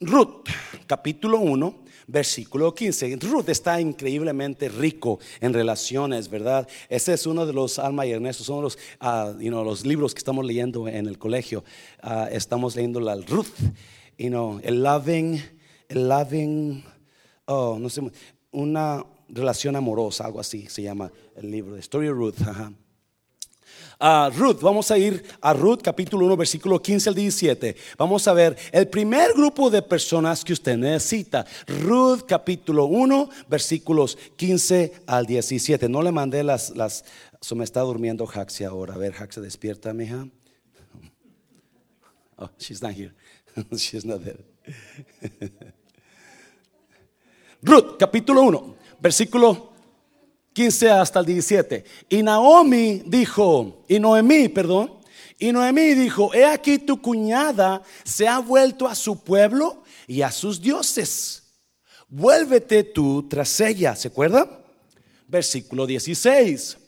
Ruth, 0.00 0.48
capítulo 0.88 1.38
1, 1.38 1.84
versículo 2.08 2.74
15. 2.74 3.16
Ruth 3.20 3.48
está 3.48 3.80
increíblemente 3.80 4.68
rico 4.68 5.20
en 5.40 5.54
relaciones, 5.54 6.28
¿verdad? 6.28 6.66
Ese 6.88 7.14
es 7.14 7.24
uno 7.24 7.46
de 7.46 7.52
los, 7.52 7.78
Alma 7.78 8.04
y 8.04 8.10
Ernesto, 8.10 8.42
son 8.42 8.62
los, 8.62 8.76
uh, 9.00 9.38
los 9.40 9.86
libros 9.86 10.12
que 10.12 10.18
estamos 10.18 10.44
leyendo 10.44 10.88
en 10.88 11.06
el 11.06 11.18
colegio. 11.18 11.62
Uh, 12.02 12.26
estamos 12.32 12.74
leyendo 12.74 12.98
la 12.98 13.14
Ruth, 13.14 13.54
you 14.18 14.28
know, 14.28 14.60
el 14.64 14.82
loving, 14.82 15.40
el 15.88 16.08
loving, 16.08 16.84
oh, 17.44 17.78
no 17.78 17.88
sé, 17.88 18.02
una 18.50 19.06
relación 19.28 19.76
amorosa, 19.76 20.26
algo 20.26 20.40
así 20.40 20.66
se 20.68 20.82
llama 20.82 21.12
el 21.36 21.48
libro, 21.48 21.74
de 21.74 21.80
Story 21.80 22.08
of 22.08 22.16
Ruth. 22.16 22.42
Ajá. 22.42 22.72
Ruth. 24.30 24.60
Vamos 24.60 24.90
a 24.90 24.98
ir 24.98 25.22
a 25.40 25.52
Ruth 25.52 25.80
capítulo 25.80 26.26
1 26.26 26.36
versículo 26.36 26.82
15 26.82 27.08
al 27.08 27.14
17. 27.14 27.76
Vamos 27.96 28.26
a 28.26 28.32
ver 28.32 28.56
el 28.72 28.88
primer 28.88 29.32
grupo 29.32 29.70
de 29.70 29.80
personas 29.80 30.44
que 30.44 30.52
usted 30.52 30.76
necesita. 30.76 31.46
Ruth 31.68 32.22
capítulo 32.26 32.86
1 32.86 33.30
versículos 33.48 34.18
15 34.36 34.92
al 35.06 35.26
17. 35.26 35.88
No 35.88 36.02
le 36.02 36.10
mandé 36.10 36.42
las, 36.42 36.70
las, 36.70 37.04
so 37.40 37.54
me 37.54 37.62
está 37.62 37.80
durmiendo 37.80 38.28
Haxia 38.28 38.68
ahora. 38.68 38.94
A 38.94 38.98
ver, 38.98 39.14
Haxia, 39.14 39.40
despierta, 39.40 39.92
mija. 39.92 40.26
Oh, 42.38 42.50
she's 42.58 42.82
not 42.82 42.92
here. 42.92 43.14
she's 43.76 44.04
not 44.04 44.20
there. 44.24 44.44
Ruth 47.62 47.96
capítulo 47.98 48.42
1 48.42 48.76
versículo 49.00 49.71
15 50.52 50.90
hasta 50.90 51.20
el 51.20 51.26
17. 51.26 51.84
Y 52.08 52.22
Naomi 52.22 53.02
dijo, 53.06 53.84
y 53.88 53.98
Noemí, 53.98 54.48
perdón, 54.48 54.98
y 55.38 55.50
Noemí 55.52 55.94
dijo, 55.94 56.32
he 56.34 56.44
aquí 56.44 56.78
tu 56.78 57.00
cuñada 57.00 57.82
se 58.04 58.28
ha 58.28 58.38
vuelto 58.38 58.86
a 58.86 58.94
su 58.94 59.22
pueblo 59.22 59.82
y 60.06 60.22
a 60.22 60.30
sus 60.30 60.60
dioses. 60.60 61.42
Vuélvete 62.08 62.84
tú 62.84 63.26
tras 63.28 63.58
ella, 63.60 63.96
¿se 63.96 64.08
acuerda? 64.08 64.62
Versículo 65.26 65.86
16. 65.86 66.78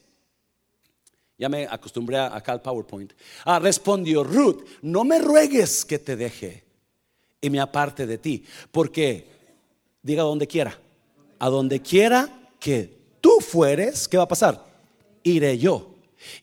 Ya 1.39 1.49
me 1.49 1.67
acostumbré 1.67 2.19
acá 2.19 2.53
al 2.53 2.63
PowerPoint. 2.63 3.13
Ah, 3.45 3.59
respondió 3.59 4.23
Ruth, 4.23 4.65
no 4.83 5.03
me 5.03 5.19
ruegues 5.19 5.85
que 5.85 5.99
te 5.99 6.15
deje 6.15 6.65
y 7.41 7.51
me 7.51 7.61
aparte 7.61 8.07
de 8.07 8.19
ti, 8.19 8.45
porque 8.71 9.27
diga 10.03 10.23
donde 10.23 10.47
quiera, 10.47 10.79
a 11.39 11.49
donde 11.49 11.81
quiera 11.81 12.29
que 12.61 13.04
tú 13.25 13.41
fueres, 13.41 14.07
¿qué 14.07 14.19
va 14.19 14.25
a 14.25 14.29
pasar? 14.29 14.63
Iré 15.23 15.57
yo. 15.57 15.95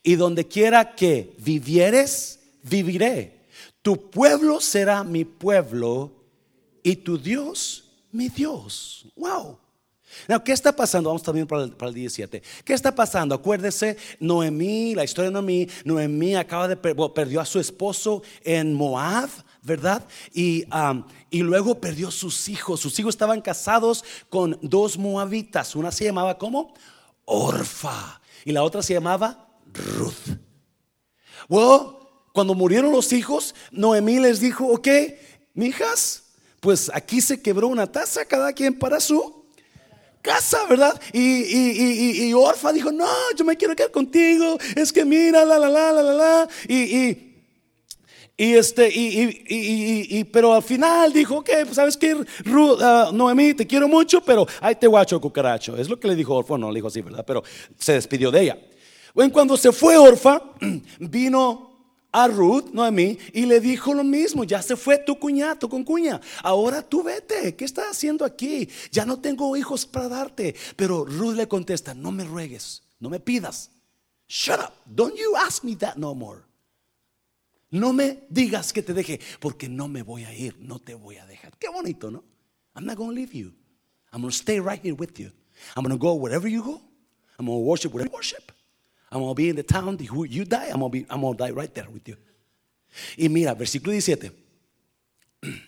Y 0.01 0.15
donde 0.15 0.47
quiera 0.47 0.95
que 0.95 1.35
vivieres, 1.37 2.39
viviré. 2.63 3.37
Tu 3.83 4.09
pueblo 4.09 4.59
será 4.59 5.03
mi 5.03 5.23
pueblo 5.23 6.11
y 6.81 6.95
tu 6.95 7.19
Dios 7.19 7.83
mi 8.11 8.29
Dios. 8.29 9.05
Wow. 9.15 9.59
¿qué 10.43 10.53
está 10.53 10.75
pasando? 10.75 11.09
Vamos 11.09 11.21
también 11.21 11.45
para 11.45 11.65
el, 11.65 11.71
para 11.71 11.89
el 11.89 11.95
17. 11.95 12.41
¿Qué 12.65 12.73
está 12.73 12.95
pasando? 12.95 13.35
Acuérdese, 13.35 13.95
Noemí, 14.19 14.95
la 14.95 15.03
historia 15.03 15.29
de 15.29 15.33
Noemí, 15.33 15.67
Noemí 15.85 16.35
acaba 16.35 16.67
de 16.67 16.77
perdió 16.77 17.41
a 17.41 17.45
su 17.45 17.59
esposo 17.59 18.23
en 18.43 18.73
Moab, 18.73 19.29
¿verdad? 19.61 20.05
Y, 20.33 20.65
y 21.29 21.39
luego 21.41 21.79
perdió 21.79 22.11
sus 22.11 22.49
hijos. 22.49 22.79
Sus 22.79 22.97
hijos 22.99 23.15
estaban 23.15 23.41
casados 23.41 24.03
con 24.29 24.57
dos 24.61 24.97
moabitas. 24.97 25.75
Una 25.75 25.91
se 25.91 26.05
llamaba 26.05 26.37
¿cómo? 26.37 26.73
Orfa. 27.25 28.21
Y 28.45 28.51
la 28.51 28.63
otra 28.63 28.81
se 28.81 28.93
llamaba 28.93 29.47
Ruth. 29.73 30.37
Cuando 32.33 32.53
murieron 32.55 32.91
los 32.91 33.11
hijos, 33.11 33.55
Noemí 33.71 34.19
les 34.19 34.39
dijo, 34.39 34.65
ok, 34.67 34.87
mijas, 35.53 36.23
pues 36.61 36.89
aquí 36.93 37.19
se 37.19 37.41
quebró 37.41 37.67
una 37.67 37.91
taza, 37.91 38.25
cada 38.25 38.53
quien 38.53 38.77
para 38.77 38.99
su 38.99 39.41
casa, 40.21 40.65
¿verdad? 40.69 40.99
Y, 41.11 42.31
Orfa 42.33 42.71
dijo, 42.71 42.91
no, 42.91 43.07
yo 43.35 43.43
me 43.43 43.57
quiero 43.57 43.75
quedar 43.75 43.91
contigo, 43.91 44.57
es 44.75 44.93
que 44.93 45.03
mira, 45.03 45.43
la, 45.43 45.59
la, 45.59 45.69
la, 45.69 45.91
la, 45.91 46.03
la, 46.03 46.13
la. 46.13 46.49
Y, 46.67 47.30
y 48.37 48.53
este, 48.53 48.89
y, 48.91 50.23
pero 50.25 50.53
al 50.53 50.63
final 50.63 51.13
dijo, 51.13 51.37
ok, 51.37 51.49
pues 51.63 51.75
sabes 51.75 51.95
que 51.95 52.15
uh, 52.15 53.11
Noemí, 53.13 53.53
te 53.53 53.67
quiero 53.67 53.87
mucho, 53.87 54.21
pero 54.21 54.47
ahí 54.59 54.75
te 54.75 54.87
guacho, 54.87 55.21
cucaracho. 55.21 55.77
Es 55.77 55.89
lo 55.89 55.99
que 55.99 56.07
le 56.07 56.15
dijo 56.15 56.35
Orfa, 56.35 56.57
no 56.57 56.71
le 56.71 56.77
dijo 56.77 56.87
así, 56.87 57.01
¿verdad? 57.01 57.23
Pero 57.25 57.43
se 57.77 57.93
despidió 57.93 58.31
de 58.31 58.41
ella. 58.41 58.57
Bueno, 59.13 59.31
cuando 59.31 59.57
se 59.57 59.71
fue 59.71 59.97
Orfa, 59.97 60.41
vino 60.99 61.71
a 62.11 62.27
Ruth, 62.27 62.71
no 62.73 62.83
a 62.83 62.91
mí, 62.91 63.17
y 63.33 63.45
le 63.45 63.59
dijo 63.59 63.93
lo 63.93 64.03
mismo, 64.03 64.43
ya 64.43 64.61
se 64.61 64.75
fue 64.75 64.97
tu 64.97 65.17
cuñado 65.17 65.69
con 65.69 65.83
cuña, 65.83 66.19
ahora 66.43 66.81
tú 66.81 67.03
vete, 67.03 67.55
¿qué 67.55 67.65
estás 67.65 67.91
haciendo 67.91 68.25
aquí? 68.25 68.67
Ya 68.91 69.05
no 69.05 69.19
tengo 69.19 69.55
hijos 69.55 69.85
para 69.85 70.09
darte. 70.09 70.55
Pero 70.75 71.05
Ruth 71.05 71.35
le 71.35 71.47
contesta, 71.47 71.93
no 71.93 72.11
me 72.11 72.23
ruegues, 72.23 72.83
no 72.99 73.09
me 73.09 73.19
pidas. 73.19 73.69
Shut 74.27 74.59
up, 74.59 74.73
don't 74.85 75.15
you 75.15 75.35
ask 75.35 75.63
me 75.63 75.75
that 75.75 75.95
no 75.97 76.15
more. 76.15 76.50
No 77.71 77.93
me 77.93 78.23
digas 78.29 78.73
que 78.73 78.83
te 78.83 78.93
deje, 78.93 79.19
porque 79.39 79.69
no 79.69 79.87
me 79.87 80.03
voy 80.03 80.25
a 80.25 80.33
ir, 80.33 80.57
no 80.59 80.79
te 80.79 80.93
voy 80.93 81.15
a 81.15 81.25
dejar. 81.25 81.57
Qué 81.57 81.69
bonito, 81.69 82.11
¿no? 82.11 82.23
I'm 82.75 82.85
not 82.85 82.97
going 82.97 83.11
to 83.11 83.15
leave 83.15 83.33
you. 83.33 83.53
I'm 84.11 84.21
going 84.21 84.31
to 84.31 84.37
stay 84.37 84.59
right 84.59 84.81
here 84.83 84.93
with 84.93 85.17
you. 85.17 85.31
I'm 85.75 85.83
going 85.83 85.97
to 85.97 85.97
go 85.97 86.13
wherever 86.15 86.49
you 86.49 86.61
go. 86.61 86.81
I'm 87.39 87.45
going 87.45 87.59
to 87.59 87.63
worship 87.63 87.93
wherever 87.93 88.09
you 88.09 88.15
worship. 88.15 88.51
I'm 89.09 89.19
going 89.21 89.31
to 89.31 89.35
be 89.35 89.49
in 89.49 89.55
the 89.55 89.63
town 89.63 89.97
you 89.99 90.45
die. 90.45 90.69
I'm 90.69 90.81
going, 90.81 91.05
to 91.05 91.13
I'm 91.13 91.21
going 91.21 91.37
to 91.37 91.43
die 91.45 91.51
right 91.51 91.73
there 91.73 91.89
with 91.89 92.07
you. 92.07 92.17
Y 93.17 93.29
mira, 93.29 93.55
versículo 93.55 93.93
17. 93.93 94.31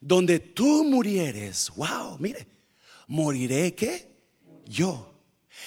Donde 0.00 0.38
tú 0.38 0.84
murieres, 0.84 1.70
wow, 1.76 2.16
mire, 2.18 2.46
moriré 3.06 3.74
que 3.74 4.06
yo. 4.66 5.14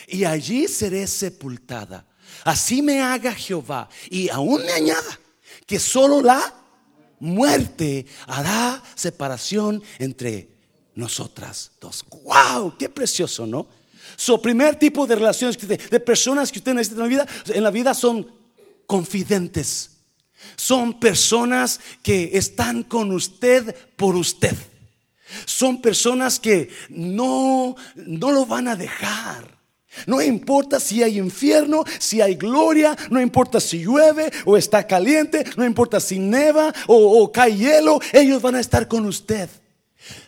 Y 0.08 0.24
allí 0.24 0.68
seré 0.68 1.06
sepultada. 1.06 2.06
Así 2.44 2.82
me 2.82 3.00
haga 3.00 3.34
Jehová 3.34 3.90
y 4.10 4.30
aún 4.30 4.64
me 4.64 4.72
añada 4.72 5.20
que 5.68 5.80
solo 5.80 6.22
la 6.22 6.56
muerte 7.20 8.06
hará 8.26 8.82
separación 8.96 9.84
entre 10.00 10.50
nosotras 10.96 11.72
dos. 11.80 12.04
¡Wow! 12.24 12.76
¡Qué 12.80 12.90
precioso, 12.90 13.46
¿no? 13.46 13.68
Su 14.16 14.42
primer 14.42 14.78
tipo 14.78 15.06
de 15.06 15.16
relaciones 15.16 15.58
de, 15.68 16.00
personas 16.00 16.52
que 16.52 16.60
usted 16.60 16.74
necesita 16.74 17.04
en 17.04 17.04
la 17.04 17.08
vida, 17.08 17.28
en 17.54 17.64
la 17.64 17.70
vida 17.70 17.94
son 17.94 18.32
confidentes. 18.88 19.92
Son 20.56 21.00
personas 21.00 21.80
que 22.02 22.32
están 22.34 22.84
con 22.84 23.12
usted 23.12 23.76
por 23.96 24.16
usted. 24.16 24.56
Son 25.46 25.82
personas 25.82 26.40
que 26.40 26.70
no, 26.90 27.76
no 27.96 28.32
lo 28.32 28.46
van 28.46 28.70
a 28.70 28.76
dejar. 28.76 29.57
No 30.06 30.22
importa 30.22 30.80
si 30.80 31.02
hay 31.02 31.18
infierno, 31.18 31.84
si 32.00 32.22
hay 32.22 32.36
gloria, 32.36 32.96
no 33.10 33.20
importa 33.22 33.60
si 33.60 33.80
llueve 33.80 34.32
o 34.46 34.58
está 34.58 34.86
caliente, 34.86 35.44
no 35.56 35.66
importa 35.66 36.00
si 36.00 36.20
neva 36.20 36.74
o, 36.88 37.32
cae 37.32 37.56
hielo, 37.56 38.00
ellos 38.14 38.42
van 38.42 38.56
a 38.56 38.60
estar 38.60 38.88
con 38.88 39.06
usted. 39.06 39.50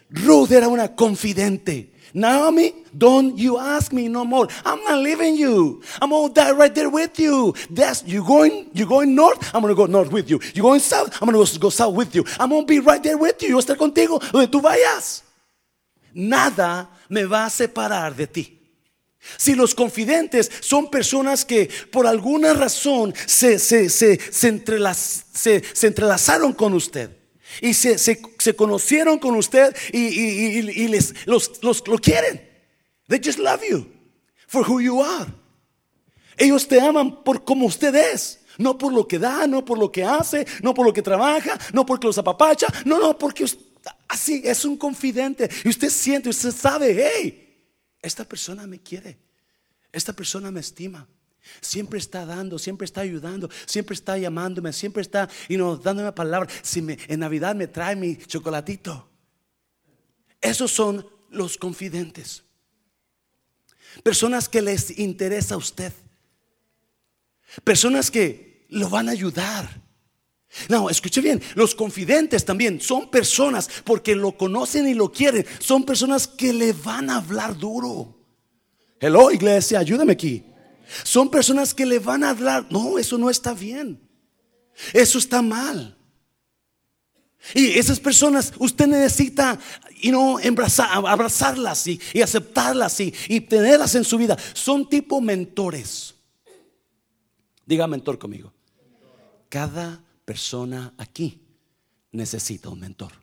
Ruth 0.10 0.52
era 0.52 0.68
una 0.68 0.96
confidente. 0.96 1.94
Naomi, 2.14 2.74
don't 2.92 3.38
you 3.38 3.58
ask 3.60 3.94
me 3.94 4.08
no 4.08 4.26
more. 4.26 4.48
I'm 4.66 4.84
not 4.84 5.00
leaving 5.00 5.36
you. 5.36 5.82
I'm 6.02 6.10
gonna 6.10 6.34
die 6.34 6.52
right 6.52 6.74
there 6.74 6.90
with 6.90 7.20
you. 7.20 7.54
That's 7.70 8.04
you 8.08 8.24
going, 8.26 8.72
you 8.74 8.88
going 8.88 9.14
north. 9.14 9.54
I'm 9.54 9.62
gonna 9.62 9.76
go 9.76 9.86
north 9.86 10.12
with 10.12 10.30
you. 10.30 10.40
You 10.56 10.64
going 10.64 10.80
south. 10.80 11.22
I'm 11.22 11.28
gonna 11.28 11.38
go, 11.38 11.46
go 11.60 11.70
south 11.70 11.94
with 11.94 12.16
you. 12.16 12.26
I'm 12.40 12.50
gonna 12.50 12.66
be 12.66 12.80
right 12.80 13.02
there 13.04 13.18
with 13.18 13.42
you. 13.44 13.50
Yo 13.50 13.60
estar 13.60 13.78
contigo 13.78 14.20
donde 14.32 14.48
tú 14.48 14.62
vayas. 14.62 15.24
Nada 16.14 16.90
me 17.10 17.26
va 17.26 17.46
a 17.46 17.50
separar 17.50 18.16
de 18.16 18.26
ti. 18.26 18.59
Si 19.38 19.54
los 19.54 19.76
confidentes 19.76 20.50
son 20.62 20.90
personas 20.90 21.46
que 21.46 21.70
por 21.92 22.08
alguna 22.08 22.54
razón 22.54 23.14
se, 23.26 23.60
se, 23.60 23.90
se, 23.90 24.20
se, 24.32 24.48
entrelaz, 24.48 25.26
entrelazaron 25.82 26.54
con 26.54 26.74
usted 26.74 27.12
y 27.62 27.74
se, 27.74 28.22
conocieron 28.56 29.20
con 29.20 29.36
usted 29.36 29.76
y, 29.92 30.00
y, 30.00 30.60
y, 30.60 30.88
les, 30.88 31.14
los, 31.28 31.62
los, 31.62 31.86
lo 31.88 31.98
quieren. 31.98 32.48
They 33.08 33.20
just 33.24 33.40
love 33.40 33.62
you 33.68 33.88
for 34.48 34.64
who 34.68 34.80
you 34.80 35.02
are. 35.04 35.32
Ellos 36.38 36.68
te 36.68 36.80
aman 36.80 37.24
por 37.24 37.44
como 37.44 37.66
usted 37.66 37.94
es. 37.96 38.40
No 38.58 38.78
por 38.78 38.94
lo 38.94 39.08
que 39.08 39.18
da, 39.18 39.48
no 39.48 39.64
por 39.64 39.78
lo 39.78 39.90
que 39.90 40.04
hace, 40.04 40.46
no 40.62 40.74
por 40.74 40.86
lo 40.86 40.92
que 40.92 41.02
trabaja, 41.02 41.58
no 41.72 41.86
porque 41.86 42.08
los 42.08 42.18
apapacha. 42.18 42.68
No, 42.84 43.00
no, 43.00 43.18
porque 43.18 43.46
así 44.08 44.42
es 44.44 44.66
un 44.66 44.76
confidente. 44.76 45.50
Y 45.64 45.70
usted 45.70 45.90
siente, 45.90 46.30
usted 46.30 46.52
sabe, 46.52 47.12
hey, 47.16 47.49
esta 48.02 48.24
persona 48.24 48.66
me 48.68 48.80
quiere. 48.80 49.18
Esta 49.92 50.14
persona 50.14 50.52
me 50.52 50.60
estima. 50.60 51.08
Siempre 51.62 52.00
está 52.00 52.26
dando, 52.26 52.60
siempre 52.60 52.86
está 52.86 53.02
ayudando, 53.02 53.50
siempre 53.66 53.94
está 53.94 54.18
llamándome, 54.18 54.74
siempre 54.74 55.02
está 55.02 55.30
y 55.48 55.58
nos 55.58 55.82
dándome 55.82 56.12
palabras. 56.12 56.54
Si 56.62 56.82
me, 56.82 56.98
en 57.08 57.20
Navidad 57.22 57.56
me 57.56 57.68
trae 57.68 57.96
mi 57.96 58.16
chocolatito. 58.18 59.10
Esos 60.42 60.72
son 60.72 61.08
los 61.30 61.58
confidentes. 61.58 62.44
Personas 64.04 64.48
que 64.48 64.62
les 64.62 64.98
interesa 65.00 65.56
a 65.56 65.58
usted. 65.58 65.94
Personas 67.64 68.12
que 68.12 68.66
lo 68.70 68.90
van 68.90 69.10
a 69.10 69.14
ayudar. 69.14 69.82
No, 70.68 70.90
escuche 70.90 71.22
bien, 71.22 71.42
los 71.56 71.76
confidentes 71.76 72.44
también 72.44 72.82
son 72.82 73.10
personas 73.10 73.70
porque 73.84 74.16
lo 74.16 74.36
conocen 74.36 74.88
y 74.88 74.94
lo 74.94 75.12
quieren. 75.12 75.46
Son 75.60 75.84
personas 75.84 76.28
que 76.28 76.54
le 76.54 76.74
van 76.74 77.10
a 77.10 77.18
hablar 77.18 77.58
duro. 77.58 78.18
Hello, 79.00 79.32
iglesia, 79.32 79.80
ayúdame 79.80 80.14
aquí. 80.14 80.44
Son 81.04 81.30
personas 81.30 81.74
que 81.74 81.86
le 81.86 82.00
van 82.00 82.24
a 82.24 82.32
hablar, 82.32 82.66
no, 82.70 82.98
eso 82.98 83.18
no 83.18 83.30
está 83.30 83.54
bien. 83.54 84.00
Eso 84.94 85.20
está 85.20 85.42
mal. 85.42 85.96
Y 87.54 87.78
esas 87.78 88.00
personas, 88.00 88.54
usted 88.58 88.88
necesita 88.88 89.58
y 90.02 90.12
no 90.12 90.40
abrazarlas 90.40 91.88
y, 91.88 92.00
aceptarlas 92.22 93.00
y, 93.00 93.42
tenerlas 93.42 93.96
en 93.96 94.04
su 94.04 94.18
vida. 94.18 94.38
Son 94.54 94.88
tipo 94.90 95.22
mentores. 95.22 96.16
Diga 97.66 97.88
mentor 97.88 98.18
conmigo. 98.18 98.52
Cada 99.48 100.04
persona 100.30 100.94
aquí 101.00 101.42
necesita 102.12 102.70
un 102.70 102.80
mentor. 102.80 103.14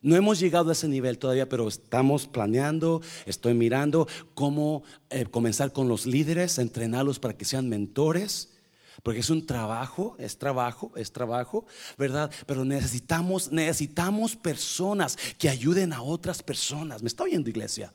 No 0.00 0.16
hemos 0.16 0.40
llegado 0.40 0.70
a 0.70 0.72
ese 0.72 0.88
nivel 0.88 1.18
todavía, 1.18 1.46
pero 1.46 1.68
estamos 1.68 2.26
planeando, 2.26 3.02
estoy 3.26 3.52
mirando 3.52 4.08
cómo 4.32 4.82
eh, 5.10 5.26
comenzar 5.26 5.74
con 5.74 5.86
los 5.86 6.06
líderes, 6.06 6.56
entrenarlos 6.58 7.18
para 7.18 7.36
que 7.36 7.44
sean 7.44 7.68
mentores, 7.68 8.54
porque 9.02 9.20
es 9.20 9.28
un 9.28 9.44
trabajo, 9.44 10.16
es 10.18 10.38
trabajo, 10.38 10.90
es 10.96 11.12
trabajo, 11.12 11.66
¿verdad? 11.98 12.30
Pero 12.46 12.64
necesitamos, 12.64 13.52
necesitamos 13.52 14.36
personas 14.36 15.18
que 15.36 15.50
ayuden 15.50 15.92
a 15.92 16.00
otras 16.00 16.42
personas. 16.42 17.02
¿Me 17.02 17.08
está 17.08 17.24
oyendo, 17.24 17.50
iglesia? 17.50 17.92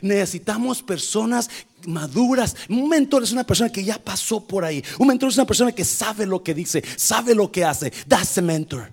Necesitamos 0.00 0.82
personas 0.82 1.50
maduras. 1.86 2.56
Un 2.68 2.88
mentor 2.88 3.22
es 3.22 3.32
una 3.32 3.44
persona 3.44 3.70
que 3.70 3.84
ya 3.84 3.98
pasó 3.98 4.40
por 4.40 4.64
ahí. 4.64 4.82
Un 4.98 5.08
mentor 5.08 5.30
es 5.30 5.36
una 5.36 5.46
persona 5.46 5.72
que 5.72 5.84
sabe 5.84 6.26
lo 6.26 6.42
que 6.42 6.54
dice, 6.54 6.82
sabe 6.96 7.34
lo 7.34 7.50
que 7.50 7.64
hace. 7.64 7.90
That's 8.08 8.38
a 8.38 8.42
mentor. 8.42 8.90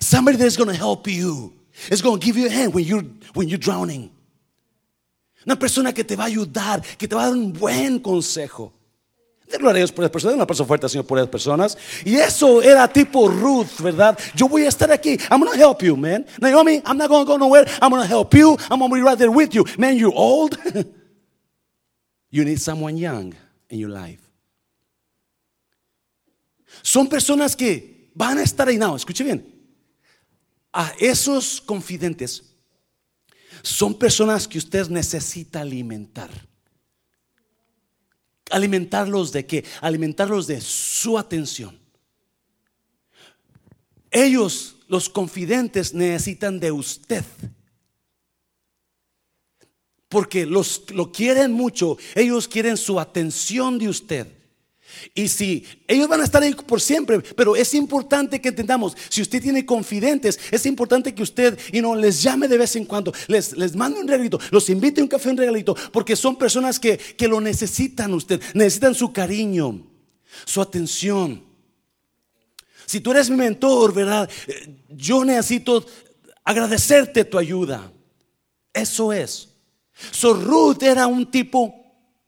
Somebody 0.00 0.36
that's 0.36 0.56
going 0.56 0.70
to 0.70 0.76
help 0.76 1.08
you. 1.08 1.52
It's 1.90 2.02
going 2.02 2.20
to 2.20 2.24
give 2.24 2.36
you 2.36 2.46
a 2.46 2.50
hand 2.50 2.74
when 2.74 2.84
you're, 2.84 3.04
when 3.34 3.48
you're 3.48 3.58
drowning. 3.58 4.10
Una 5.46 5.56
persona 5.56 5.92
que 5.92 6.04
te 6.04 6.16
va 6.16 6.24
a 6.24 6.26
ayudar, 6.26 6.82
que 6.98 7.08
te 7.08 7.14
va 7.14 7.22
a 7.22 7.26
dar 7.26 7.34
un 7.34 7.52
buen 7.52 7.98
consejo. 7.98 8.72
Gloria 9.58 9.70
a 9.70 9.78
Dios 9.78 9.92
por 9.92 10.02
las 10.02 10.10
personas, 10.10 10.36
una 10.36 10.46
persona 10.46 10.66
fuerte, 10.66 10.88
Señor, 10.88 11.06
por 11.06 11.18
las 11.18 11.28
personas. 11.28 11.76
Y 12.04 12.16
eso 12.16 12.62
era 12.62 12.88
tipo 12.88 13.28
Ruth, 13.28 13.80
¿verdad? 13.80 14.18
Yo 14.34 14.48
voy 14.48 14.64
a 14.64 14.68
estar 14.68 14.90
aquí. 14.90 15.18
I'm 15.30 15.40
going 15.40 15.52
to 15.52 15.58
help 15.58 15.82
you, 15.82 15.96
man. 15.96 16.24
Naomi, 16.40 16.82
I'm 16.86 16.96
not 16.96 17.08
going 17.08 17.24
to 17.24 17.32
go 17.32 17.38
nowhere. 17.38 17.66
I'm 17.80 17.90
going 17.90 18.02
to 18.02 18.08
help 18.08 18.34
you. 18.34 18.56
I'm 18.70 18.78
going 18.78 18.90
to 18.90 18.96
be 18.96 19.02
right 19.02 19.18
there 19.18 19.30
with 19.30 19.54
you. 19.54 19.64
Man, 19.78 19.96
you're 19.96 20.14
old. 20.14 20.56
you 22.30 22.44
need 22.44 22.60
someone 22.60 22.96
young 22.96 23.34
in 23.68 23.78
your 23.78 23.90
life. 23.90 24.20
Son 26.82 27.08
personas 27.08 27.56
que 27.56 28.10
van 28.14 28.38
a 28.38 28.42
estar 28.42 28.68
ahí. 28.68 28.78
No, 28.78 28.96
escuche 28.96 29.24
bien 29.24 29.60
a 30.72 30.92
esos 30.98 31.60
confidentes 31.60 32.44
son 33.62 33.98
personas 33.98 34.46
que 34.46 34.58
usted 34.58 34.88
necesita 34.88 35.60
alimentar. 35.60 36.30
¿Alimentarlos 38.50 39.32
de 39.32 39.46
qué? 39.46 39.64
Alimentarlos 39.80 40.46
de 40.46 40.60
su 40.60 41.18
atención. 41.18 41.78
Ellos, 44.10 44.76
los 44.88 45.08
confidentes, 45.08 45.94
necesitan 45.94 46.58
de 46.58 46.72
usted. 46.72 47.24
Porque 50.08 50.44
los, 50.46 50.90
lo 50.90 51.12
quieren 51.12 51.52
mucho. 51.52 51.96
Ellos 52.14 52.48
quieren 52.48 52.76
su 52.76 52.98
atención 52.98 53.78
de 53.78 53.88
usted. 53.88 54.39
Y 55.14 55.28
si 55.28 55.64
ellos 55.86 56.08
van 56.08 56.20
a 56.20 56.24
estar 56.24 56.42
ahí 56.42 56.54
por 56.54 56.80
siempre, 56.80 57.20
pero 57.20 57.56
es 57.56 57.74
importante 57.74 58.40
que 58.40 58.48
entendamos, 58.48 58.96
si 59.08 59.22
usted 59.22 59.42
tiene 59.42 59.64
confidentes, 59.64 60.38
es 60.50 60.66
importante 60.66 61.14
que 61.14 61.22
usted 61.22 61.58
y 61.72 61.80
no 61.80 61.94
les 61.94 62.22
llame 62.22 62.48
de 62.48 62.58
vez 62.58 62.76
en 62.76 62.84
cuando, 62.84 63.12
les, 63.28 63.56
les 63.56 63.74
mande 63.74 64.00
un 64.00 64.08
regalito, 64.08 64.38
los 64.50 64.68
invite 64.70 65.00
a 65.00 65.04
un 65.04 65.08
café, 65.08 65.30
un 65.30 65.36
regalito, 65.36 65.74
porque 65.92 66.16
son 66.16 66.36
personas 66.36 66.78
que, 66.78 66.98
que 66.98 67.28
lo 67.28 67.40
necesitan 67.40 68.12
usted, 68.14 68.40
necesitan 68.54 68.94
su 68.94 69.12
cariño, 69.12 69.86
su 70.44 70.60
atención. 70.60 71.42
Si 72.86 73.00
tú 73.00 73.12
eres 73.12 73.30
mi 73.30 73.36
mentor, 73.36 73.94
¿verdad? 73.94 74.28
Yo 74.88 75.24
necesito 75.24 75.86
agradecerte 76.42 77.24
tu 77.24 77.38
ayuda. 77.38 77.92
Eso 78.72 79.12
es. 79.12 79.48
So 80.10 80.34
Ruth 80.34 80.82
era 80.82 81.06
un 81.06 81.30
tipo 81.30 81.79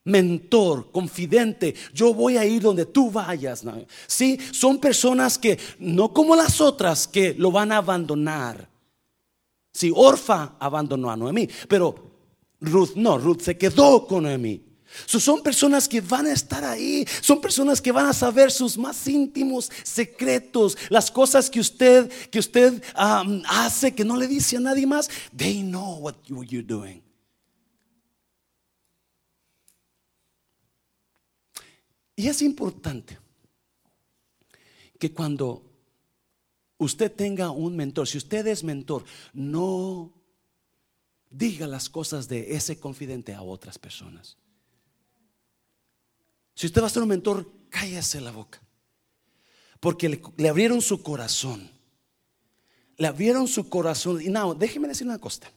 mentor, 0.05 0.91
confidente. 0.91 1.75
Yo 1.95 2.15
voy 2.15 2.37
a 2.37 2.45
ir 2.45 2.62
donde 2.62 2.87
tú 2.87 3.11
vayas. 3.11 3.65
Sí, 4.07 4.38
son 4.51 4.79
personas 4.79 5.38
que 5.38 5.59
no 5.79 6.12
como 6.12 6.35
las 6.37 6.61
otras 6.61 7.07
que 7.07 7.35
lo 7.35 7.51
van 7.51 7.73
a 7.73 7.79
abandonar. 7.79 8.69
Si 9.73 9.88
sí, 9.88 9.93
Orfa 9.95 10.57
abandonó 10.59 11.11
a 11.11 11.17
Noemí, 11.17 11.49
pero 11.67 11.95
Ruth 12.61 12.91
no, 12.97 13.17
Ruth 13.17 13.41
se 13.41 13.57
quedó 13.57 14.07
con 14.07 14.25
Noemí. 14.25 14.62
son 15.07 15.43
personas 15.43 15.88
que 15.88 16.03
van 16.03 16.27
a 16.27 16.33
estar 16.33 16.62
ahí, 16.62 17.07
son 17.23 17.41
personas 17.41 17.81
que 17.81 17.91
van 17.91 18.07
a 18.07 18.12
saber 18.12 18.51
sus 18.51 18.77
más 18.77 19.09
íntimos 19.09 19.71
secretos, 19.83 20.77
las 20.91 21.11
cosas 21.11 21.49
que 21.49 21.61
usted 21.61 22.11
que 22.31 22.38
usted 22.38 22.83
hace 22.95 23.95
que 23.95 24.05
no 24.05 24.17
le 24.17 24.29
dice 24.29 24.59
a 24.59 24.61
nadie 24.61 24.87
más. 24.87 25.09
They 25.35 25.62
know 25.62 25.97
what 26.01 26.17
you're 26.27 26.62
doing. 26.62 27.03
Y 32.16 32.29
es 32.29 32.42
importante 32.42 33.18
que 34.98 35.12
cuando 35.12 35.64
usted 36.79 37.11
tenga 37.11 37.51
un 37.51 37.77
mentor, 37.77 38.07
si 38.07 38.18
usted 38.18 38.46
es 38.46 38.62
mentor, 38.62 39.05
no 39.33 40.12
diga 41.31 41.66
las 41.66 41.88
cosas 41.88 42.29
de 42.29 42.55
ese 42.55 42.79
confidente 42.79 43.35
a 43.35 43.42
otras 43.42 43.79
personas. 43.79 44.37
Si 46.55 46.66
usted 46.66 46.83
va 46.83 46.87
a 46.87 46.90
ser 46.90 47.03
un 47.03 47.09
mentor, 47.09 47.51
cállese 47.70 48.20
la 48.20 48.31
boca. 48.31 48.61
Porque 49.81 50.09
le, 50.37 50.48
abrieron 50.48 50.81
su 50.81 51.03
corazón. 51.03 51.68
Le 52.96 53.07
abrieron 53.07 53.48
su 53.48 53.68
corazón. 53.68 54.20
Y 54.20 54.29
no, 54.29 54.55
déjeme 54.55 54.88
decir 54.88 55.07
una 55.07 55.18
cosa. 55.18 55.51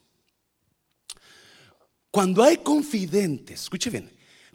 Cuando 2.10 2.42
hay 2.42 2.58
confidentes, 2.58 3.64
escuche 3.64 3.90
bien, 3.90 4.10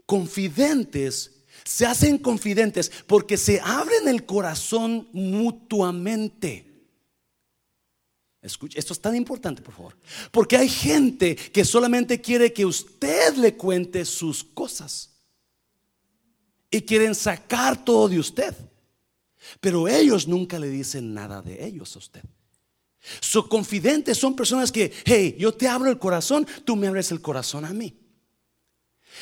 confidentes 0.06 1.39
se 1.70 1.86
hacen 1.86 2.18
confidentes 2.18 2.90
porque 3.06 3.36
se 3.36 3.60
abren 3.60 4.08
el 4.08 4.26
corazón 4.26 5.08
mutuamente. 5.12 6.66
Escuche, 8.42 8.76
esto 8.76 8.92
es 8.92 9.00
tan 9.00 9.14
importante, 9.14 9.62
por 9.62 9.74
favor. 9.74 9.96
Porque 10.32 10.56
hay 10.56 10.68
gente 10.68 11.36
que 11.36 11.64
solamente 11.64 12.20
quiere 12.20 12.52
que 12.52 12.66
usted 12.66 13.36
le 13.36 13.56
cuente 13.56 14.04
sus 14.04 14.42
cosas. 14.42 15.10
Y 16.72 16.82
quieren 16.82 17.14
sacar 17.14 17.84
todo 17.84 18.08
de 18.08 18.18
usted. 18.18 18.52
Pero 19.60 19.86
ellos 19.86 20.26
nunca 20.26 20.58
le 20.58 20.68
dicen 20.68 21.14
nada 21.14 21.40
de 21.40 21.64
ellos 21.64 21.94
a 21.94 22.00
usted. 22.00 22.24
Sus 23.20 23.46
confidentes 23.46 24.18
son 24.18 24.34
personas 24.34 24.72
que, 24.72 24.92
hey, 25.04 25.36
yo 25.38 25.54
te 25.54 25.68
abro 25.68 25.88
el 25.88 26.00
corazón, 26.00 26.48
tú 26.64 26.74
me 26.74 26.88
abres 26.88 27.12
el 27.12 27.20
corazón 27.20 27.64
a 27.64 27.72
mí. 27.72 27.99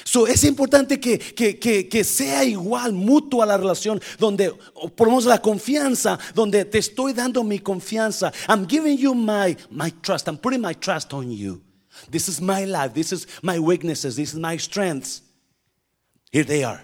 So, 0.05 0.27
es 0.27 0.44
importante 0.44 1.01
que, 1.01 1.18
que, 1.18 1.59
que, 1.59 1.88
que, 1.88 2.05
sea 2.05 2.44
igual, 2.44 2.92
mutua 2.92 3.44
la 3.44 3.57
relación, 3.57 4.01
donde 4.18 4.53
ponemos 4.96 5.24
la 5.24 5.40
confianza, 5.42 6.18
donde 6.35 6.64
te 6.64 6.79
estoy 6.79 7.12
dando 7.12 7.42
mi 7.42 7.59
confianza. 7.59 8.33
I'm 8.48 8.66
giving 8.66 8.96
you 8.96 9.14
my, 9.14 9.57
my 9.70 9.90
trust. 10.03 10.29
I'm 10.29 10.38
putting 10.38 10.61
my 10.61 10.74
trust 10.74 11.12
on 11.12 11.31
you. 11.31 11.61
This 12.11 12.29
is 12.29 12.40
my 12.40 12.64
life. 12.64 12.94
This 12.94 13.12
is 13.12 13.27
my 13.42 13.59
weaknesses. 13.59 14.16
This 14.16 14.33
is 14.33 14.38
my 14.38 14.57
strengths. 14.57 15.22
Here 16.31 16.44
they 16.44 16.64
are. 16.64 16.81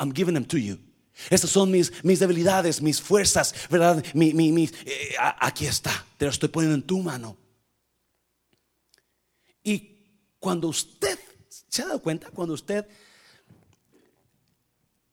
I'm 0.00 0.10
giving 0.10 0.34
them 0.34 0.44
to 0.46 0.58
you. 0.58 0.78
Estas 1.30 1.50
son 1.50 1.70
mis, 1.70 1.92
mis 2.02 2.18
debilidades, 2.18 2.82
mis 2.82 3.00
fuerzas, 3.00 3.54
¿verdad? 3.70 4.04
Mi, 4.14 4.32
mi, 4.32 4.50
mi, 4.50 4.64
eh, 4.84 5.14
aquí 5.40 5.66
está. 5.66 6.04
Te 6.18 6.24
lo 6.24 6.30
estoy 6.32 6.48
poniendo 6.48 6.74
en 6.74 6.82
tu 6.82 7.00
mano. 7.00 7.36
Y 9.62 10.36
cuando 10.40 10.68
usted 10.68 11.18
¿Se 11.74 11.82
ha 11.82 11.86
dado 11.86 12.00
cuenta 12.00 12.30
cuando 12.30 12.54
usted 12.54 12.86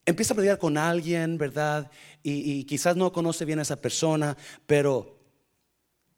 empieza 0.05 0.35
a 0.35 0.37
pelear 0.37 0.59
con 0.59 0.77
alguien, 0.77 1.39
verdad? 1.39 1.89
Y, 2.21 2.65
quizás 2.65 2.95
no 2.95 3.11
conoce 3.11 3.45
bien 3.45 3.57
a 3.57 3.63
esa 3.63 3.81
persona, 3.81 4.37
pero 4.67 5.17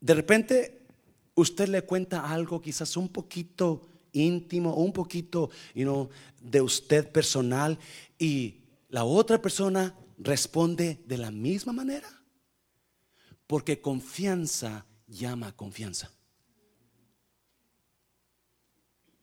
de 0.02 0.14
repente 0.14 0.86
usted 1.34 1.70
le 1.70 1.84
cuenta 1.84 2.30
algo 2.30 2.60
quizás 2.60 2.98
un 2.98 3.08
poquito 3.08 3.88
íntimo, 4.12 4.76
un 4.76 4.92
poquito 4.92 5.50
de 6.42 6.62
usted 6.62 7.10
personal 7.10 7.80
y 8.20 8.66
la 8.90 9.06
otra 9.06 9.42
persona 9.42 9.96
responde 10.18 11.02
de 11.06 11.20
la 11.20 11.32
misma 11.32 11.72
manera. 11.72 12.10
Porque 13.48 13.80
confianza 13.80 14.86
llama 15.08 15.56
confianza. 15.56 16.12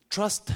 Trust 0.09 0.53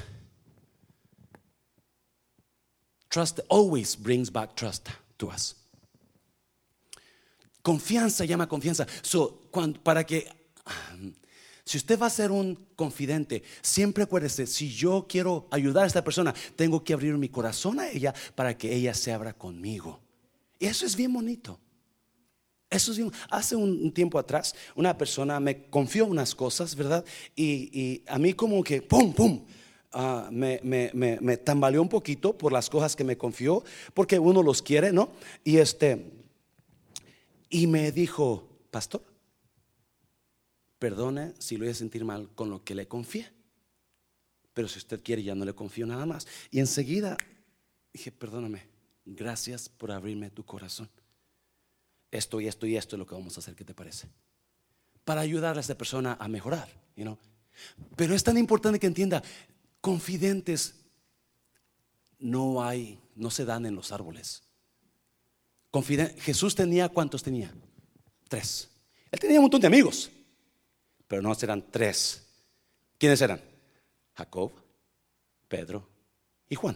Trust 3.15 3.39
always 3.47 3.95
brings 3.95 4.29
back 4.29 4.55
trust 4.55 4.89
to 5.17 5.29
us. 5.29 5.55
Confianza 7.63 8.25
llama 8.25 8.45
confianza. 8.45 8.85
So, 9.03 9.39
para 9.81 10.03
que, 10.03 10.27
si 11.63 11.77
usted 11.77 11.97
va 11.97 12.07
a 12.07 12.09
ser 12.09 12.29
un 12.29 12.55
confidente, 12.75 13.41
siempre 13.61 14.03
acuérdese, 14.03 14.45
si 14.45 14.69
yo 14.69 15.05
quiero 15.07 15.47
ayudar 15.49 15.85
a 15.85 15.87
esta 15.87 16.03
persona, 16.03 16.35
tengo 16.57 16.83
que 16.83 16.91
abrir 16.91 17.17
mi 17.17 17.29
corazón 17.29 17.79
a 17.79 17.89
ella 17.89 18.13
para 18.35 18.57
que 18.57 18.75
ella 18.75 18.93
se 18.93 19.13
abra 19.13 19.31
conmigo. 19.31 20.01
Y 20.59 20.65
eso 20.65 20.85
es 20.85 20.93
bien 20.93 21.13
bonito. 21.13 21.57
Eso 22.69 22.91
es 22.91 22.97
bien. 22.97 23.13
Hace 23.29 23.55
un, 23.55 23.93
tiempo 23.93 24.19
atrás, 24.19 24.53
una 24.75 24.97
persona 24.97 25.39
me 25.39 25.69
confió 25.69 26.05
unas 26.05 26.35
cosas, 26.35 26.75
¿verdad? 26.75 27.05
Y, 27.33 27.69
y 27.71 28.03
a 28.07 28.19
mí 28.19 28.33
como 28.33 28.61
que, 28.61 28.81
¡pum, 28.81 29.13
pum! 29.13 29.45
Ah, 29.97 30.27
me, 30.29 31.37
tambaleó 31.37 31.81
un 31.81 31.87
poquito 31.87 32.37
por 32.37 32.51
las 32.51 32.69
cosas 32.69 32.97
que 32.97 33.05
me 33.05 33.17
confió, 33.17 33.63
porque 33.93 34.19
uno 34.19 34.43
los 34.43 34.61
quiere, 34.61 34.91
¿no? 34.91 35.09
Y 35.45 35.55
este, 35.55 36.11
y 37.49 37.65
me 37.67 37.93
dijo, 37.93 38.45
pastor, 38.71 39.01
perdone 40.79 41.33
si 41.39 41.55
lo 41.55 41.63
voy 41.63 41.71
a 41.71 41.75
sentir 41.75 42.03
mal 42.03 42.27
con 42.35 42.49
lo 42.49 42.61
que 42.61 42.75
le 42.75 42.89
confié, 42.89 43.31
pero 44.53 44.67
si 44.67 44.79
usted 44.79 45.01
quiere 45.01 45.23
ya 45.23 45.33
no 45.33 45.45
le 45.45 45.53
confío 45.53 45.85
nada 45.85 46.05
más. 46.05 46.27
Y 46.51 46.59
enseguida 46.59 47.15
dije, 47.93 48.11
perdóname, 48.11 48.63
gracias 49.05 49.69
por 49.69 49.93
abrirme 49.93 50.29
tu 50.29 50.43
corazón. 50.43 50.89
Esto 52.11 52.41
y 52.41 52.49
esto 52.49 52.67
y 52.67 52.75
esto 52.75 52.97
es 52.97 52.99
lo 52.99 53.05
que 53.05 53.15
vamos 53.15 53.37
a 53.37 53.39
hacer, 53.39 53.55
¿qué 53.55 53.63
te 53.63 53.73
parece? 53.73 54.09
Para 55.05 55.21
ayudar 55.21 55.55
a 55.55 55.61
esta 55.61 55.77
persona 55.77 56.17
a 56.19 56.27
mejorar, 56.27 56.67
you? 56.97 57.17
Pero 57.95 58.13
es 58.13 58.25
tan 58.25 58.37
importante 58.37 58.77
que 58.77 58.87
entienda, 58.87 59.23
confidentes 59.85 60.73
no 62.17 62.63
hay, 62.63 62.99
no 63.15 63.29
se 63.29 63.45
dan 63.45 63.67
en 63.67 63.75
los 63.75 63.91
árboles. 63.91 64.41
Jesús 66.21 66.55
tenía, 66.55 66.89
¿cuántos 66.89 67.21
tenía? 67.21 67.53
Tres. 68.27 68.67
Él 69.11 69.19
tenía 69.19 69.37
un 69.37 69.43
montón 69.43 69.61
de 69.61 69.67
amigos, 69.67 70.09
pero 71.07 71.21
no 71.21 71.31
eran 71.39 71.63
tres. 71.69 72.25
¿Quiénes 72.97 73.21
eran? 73.21 73.39
Jacob, 74.15 74.53
Pedro 75.47 75.87
y 76.49 76.55
Juan. 76.55 76.75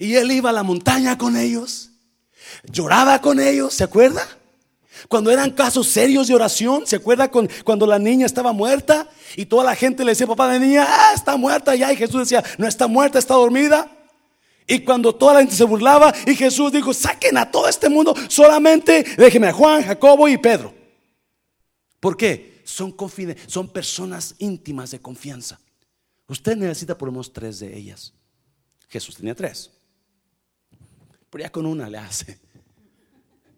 Y 0.00 0.16
él 0.16 0.32
iba 0.32 0.50
a 0.50 0.54
la 0.54 0.64
montaña 0.64 1.16
con 1.16 1.36
ellos, 1.36 1.92
lloraba 2.64 3.20
con 3.20 3.38
ellos, 3.38 3.74
¿se 3.74 3.84
acuerda? 3.84 4.26
Cuando 5.08 5.30
eran 5.30 5.50
casos 5.50 5.88
serios 5.88 6.28
de 6.28 6.34
oración, 6.34 6.86
¿se 6.86 6.96
acuerda 6.96 7.30
cuando 7.30 7.86
la 7.86 7.98
niña 7.98 8.26
estaba 8.26 8.52
muerta 8.52 9.08
y 9.36 9.46
toda 9.46 9.64
la 9.64 9.74
gente 9.74 10.04
le 10.04 10.12
decía, 10.12 10.26
papá 10.26 10.52
de 10.52 10.60
niña, 10.60 10.86
ah, 10.88 11.12
está 11.14 11.36
muerta 11.36 11.74
ya? 11.74 11.92
Y 11.92 11.96
Jesús 11.96 12.20
decía, 12.20 12.44
no 12.58 12.66
está 12.66 12.86
muerta, 12.86 13.18
está 13.18 13.34
dormida. 13.34 13.90
Y 14.66 14.80
cuando 14.80 15.14
toda 15.14 15.34
la 15.34 15.40
gente 15.40 15.56
se 15.56 15.64
burlaba 15.64 16.14
y 16.26 16.34
Jesús 16.34 16.70
dijo, 16.70 16.94
saquen 16.94 17.36
a 17.38 17.50
todo 17.50 17.68
este 17.68 17.88
mundo, 17.88 18.14
solamente 18.28 19.04
déjenme 19.16 19.48
a 19.48 19.52
Juan, 19.52 19.82
Jacobo 19.82 20.28
y 20.28 20.38
Pedro. 20.38 20.72
¿Por 21.98 22.16
qué? 22.16 22.62
Son, 22.64 22.94
son 23.46 23.68
personas 23.68 24.34
íntimas 24.38 24.92
de 24.92 25.00
confianza. 25.00 25.58
Usted 26.28 26.56
necesita 26.56 26.96
por 26.96 27.08
lo 27.08 27.12
menos 27.12 27.32
tres 27.32 27.58
de 27.58 27.76
ellas. 27.76 28.12
Jesús 28.88 29.16
tenía 29.16 29.34
tres. 29.34 29.70
Pero 31.28 31.42
ya 31.42 31.50
con 31.50 31.66
una 31.66 31.88
le 31.88 31.98
hace. 31.98 32.38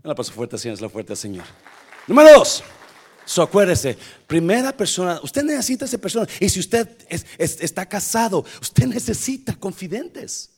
La 0.03 0.15
paso 0.15 0.33
fuerte, 0.33 0.59
Señor, 0.59 0.75
es 0.75 0.81
la 0.81 0.88
fuerte, 0.88 1.15
Señor. 1.15 1.45
Número 2.07 2.38
dos. 2.38 2.62
So, 3.25 3.43
acuérdese, 3.43 3.97
primera 4.27 4.77
persona, 4.77 5.21
usted 5.23 5.45
necesita 5.45 5.85
esa 5.85 5.99
persona. 5.99 6.27
Y 6.41 6.49
si 6.49 6.59
usted 6.59 6.88
está 7.38 7.88
casado, 7.88 8.45
usted 8.61 8.87
necesita 8.87 9.55
confidentes. 9.55 10.51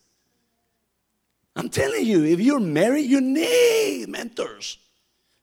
I'm 1.55 1.69
telling 1.69 2.07
you, 2.07 2.25
if 2.25 2.41
you're 2.41 2.59
married, 2.59 3.09
you 3.09 3.21
need 3.21 4.09
mentors. 4.09 4.81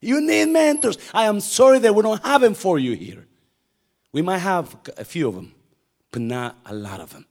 You 0.00 0.20
need 0.20 0.48
mentors. 0.48 0.98
I 1.14 1.26
am 1.26 1.40
sorry 1.40 1.78
that 1.78 1.94
we 1.94 2.02
don't 2.02 2.22
have 2.24 2.42
them 2.42 2.54
for 2.54 2.78
you 2.78 2.94
here. 2.94 3.26
We 4.12 4.20
might 4.20 4.40
have 4.40 4.76
a 4.98 5.04
few 5.04 5.28
of 5.28 5.36
them, 5.36 5.54
but 6.10 6.20
not 6.20 6.56
a 6.66 6.74
lot 6.74 7.00
of 7.00 7.12
them. 7.12 7.24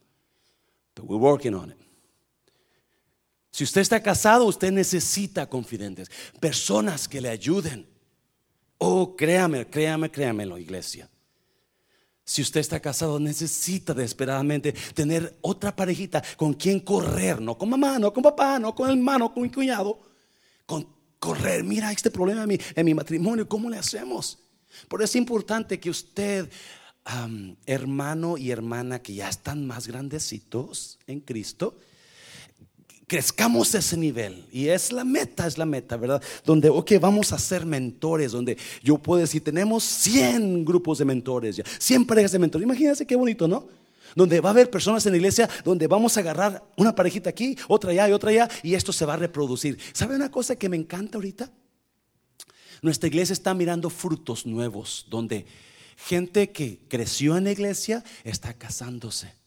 But 0.94 1.04
we're 1.04 1.18
working 1.18 1.54
on 1.54 1.70
it. 1.70 1.76
Si 3.52 3.64
usted 3.64 3.82
está 3.82 4.02
casado, 4.02 4.46
usted 4.46 4.72
necesita 4.72 5.46
confidentes, 5.46 6.10
personas 6.40 7.06
que 7.06 7.20
le 7.20 7.28
ayuden. 7.28 7.86
Oh, 8.78 9.14
créame, 9.14 9.68
créame, 9.68 10.10
créamelo, 10.10 10.56
iglesia. 10.56 11.08
Si 12.24 12.40
usted 12.40 12.60
está 12.60 12.80
casado, 12.80 13.20
necesita 13.20 13.92
desesperadamente 13.92 14.72
tener 14.94 15.36
otra 15.42 15.76
parejita 15.76 16.22
con 16.36 16.54
quien 16.54 16.80
correr, 16.80 17.42
no 17.42 17.58
con 17.58 17.68
mamá, 17.68 17.98
no 17.98 18.10
con 18.10 18.22
papá, 18.22 18.58
no 18.58 18.74
con 18.74 18.88
hermano, 18.88 19.34
con 19.34 19.42
mi 19.42 19.50
cuñado, 19.50 20.00
con 20.64 20.88
correr. 21.18 21.62
Mira 21.62 21.92
este 21.92 22.10
problema 22.10 22.42
en 22.42 22.48
mi, 22.48 22.58
en 22.74 22.86
mi 22.86 22.94
matrimonio, 22.94 23.46
¿cómo 23.46 23.68
le 23.68 23.76
hacemos? 23.76 24.38
Por 24.88 25.02
eso 25.02 25.10
es 25.10 25.16
importante 25.16 25.78
que 25.78 25.90
usted, 25.90 26.50
hermano 27.66 28.38
y 28.38 28.50
hermana 28.50 29.02
que 29.02 29.14
ya 29.14 29.28
están 29.28 29.66
más 29.66 29.86
grandecitos 29.86 30.98
en 31.06 31.20
Cristo, 31.20 31.76
crezcamos 33.06 33.74
ese 33.74 33.96
nivel. 33.96 34.46
Y 34.50 34.68
es 34.68 34.92
la 34.92 35.04
meta, 35.04 35.46
es 35.46 35.58
la 35.58 35.66
meta, 35.66 35.96
¿verdad? 35.96 36.22
Donde, 36.44 36.68
ok, 36.68 36.92
vamos 37.00 37.32
a 37.32 37.38
ser 37.38 37.66
mentores, 37.66 38.32
donde 38.32 38.56
yo 38.82 38.98
puedo 38.98 39.20
decir, 39.20 39.42
tenemos 39.42 39.84
100 39.84 40.64
grupos 40.64 40.98
de 40.98 41.04
mentores, 41.04 41.56
ya, 41.56 41.64
100 41.78 42.06
parejas 42.06 42.32
de 42.32 42.38
mentores. 42.38 42.64
Imagínense 42.64 43.06
qué 43.06 43.16
bonito, 43.16 43.46
¿no? 43.48 43.68
Donde 44.14 44.40
va 44.40 44.50
a 44.50 44.52
haber 44.52 44.70
personas 44.70 45.04
en 45.06 45.12
la 45.12 45.16
iglesia 45.16 45.48
donde 45.64 45.86
vamos 45.86 46.16
a 46.16 46.20
agarrar 46.20 46.62
una 46.76 46.94
parejita 46.94 47.30
aquí, 47.30 47.56
otra 47.68 47.92
allá 47.92 48.08
y 48.08 48.12
otra 48.12 48.30
allá, 48.30 48.48
y 48.62 48.74
esto 48.74 48.92
se 48.92 49.06
va 49.06 49.14
a 49.14 49.16
reproducir. 49.16 49.78
¿Sabe 49.92 50.16
una 50.16 50.30
cosa 50.30 50.56
que 50.56 50.68
me 50.68 50.76
encanta 50.76 51.18
ahorita? 51.18 51.50
Nuestra 52.82 53.06
iglesia 53.06 53.32
está 53.32 53.54
mirando 53.54 53.88
frutos 53.90 54.44
nuevos, 54.44 55.06
donde 55.08 55.46
gente 55.96 56.50
que 56.50 56.80
creció 56.88 57.36
en 57.36 57.44
la 57.44 57.52
iglesia 57.52 58.04
está 58.24 58.54
casándose 58.54 59.41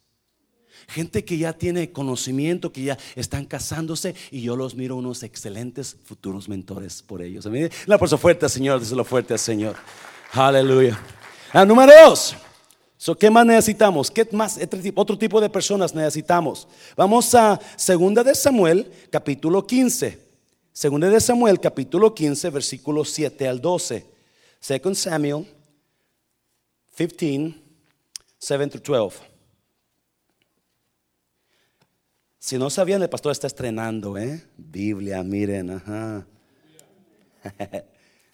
Gente 0.87 1.25
que 1.25 1.37
ya 1.37 1.53
tiene 1.53 1.91
conocimiento, 1.91 2.71
que 2.71 2.83
ya 2.83 2.97
están 3.15 3.45
casándose 3.45 4.15
y 4.31 4.41
yo 4.41 4.55
los 4.55 4.75
miro 4.75 4.95
unos 4.95 5.23
excelentes 5.23 5.97
futuros 6.03 6.47
mentores 6.47 7.01
por 7.01 7.21
ellos. 7.21 7.47
La 7.85 7.97
fuerza 7.97 8.17
fuerte, 8.17 8.47
Señor, 8.49 8.81
lo 8.91 9.03
fuerte 9.03 9.33
al 9.33 9.39
Señor. 9.39 9.75
Aleluya. 10.31 10.99
La 11.53 11.65
número 11.65 11.91
dos. 12.05 12.35
¿Qué 13.19 13.29
más 13.29 13.45
necesitamos? 13.45 14.09
¿Qué 14.09 14.27
más 14.31 14.59
otro 14.95 15.17
tipo 15.17 15.39
de 15.39 15.49
personas 15.49 15.93
necesitamos? 15.93 16.67
Vamos 16.95 17.35
a 17.35 17.59
Segunda 17.75 18.23
de 18.23 18.33
Samuel, 18.33 18.91
capítulo 19.11 19.65
15. 19.65 20.25
Segunda 20.73 21.09
de 21.09 21.21
Samuel, 21.21 21.59
capítulo 21.59 22.13
15, 22.13 22.49
versículos 22.49 23.09
7 23.11 23.47
al 23.47 23.61
12. 23.61 24.05
Second 24.59 24.95
Samuel 24.95 25.45
15, 26.97 27.55
7 28.39 28.67
to 28.69 28.79
12. 28.79 29.34
Si 32.45 32.60
no 32.60 32.69
sabían, 32.69 33.01
el 33.01 33.10
pastor 33.10 33.31
está 33.31 33.47
estrenando, 33.47 34.19
¿eh? 34.19 34.39
Biblia, 34.55 35.23
miren, 35.23 35.71
ajá. 35.71 36.27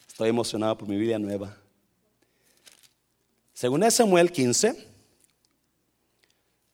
Estoy 0.05 0.27
emocionado 0.27 0.77
por 0.77 0.85
mi 0.85 0.97
Biblia 0.97 1.17
nueva. 1.17 1.55
Según 3.53 3.89
Samuel 3.89 4.29
15, 4.29 4.85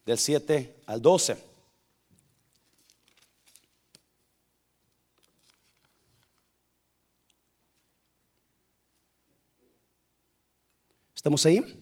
del 0.04 0.18
7 0.18 0.78
al 0.88 1.00
12. 1.00 1.38
¿Estamos 11.14 11.46
ahí? 11.46 11.77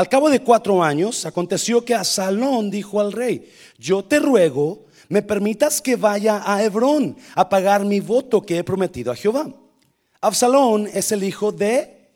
Al 0.00 0.08
cabo 0.08 0.30
de 0.30 0.40
cuatro 0.40 0.82
años, 0.82 1.26
aconteció 1.26 1.84
que 1.84 1.94
Absalón 1.94 2.70
dijo 2.70 3.02
al 3.02 3.12
rey, 3.12 3.52
yo 3.76 4.02
te 4.02 4.18
ruego, 4.18 4.86
me 5.10 5.20
permitas 5.20 5.82
que 5.82 5.96
vaya 5.96 6.42
a 6.42 6.62
Hebrón 6.62 7.18
a 7.34 7.46
pagar 7.50 7.84
mi 7.84 8.00
voto 8.00 8.40
que 8.40 8.56
he 8.56 8.64
prometido 8.64 9.12
a 9.12 9.14
Jehová. 9.14 9.52
Absalón 10.22 10.88
es 10.90 11.12
el 11.12 11.22
hijo 11.22 11.52
de 11.52 12.08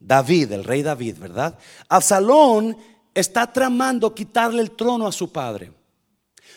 David, 0.00 0.52
el 0.52 0.64
rey 0.64 0.82
David, 0.82 1.18
¿verdad? 1.18 1.58
Absalón 1.90 2.74
está 3.12 3.52
tramando 3.52 4.14
quitarle 4.14 4.62
el 4.62 4.70
trono 4.70 5.06
a 5.06 5.12
su 5.12 5.30
padre. 5.30 5.70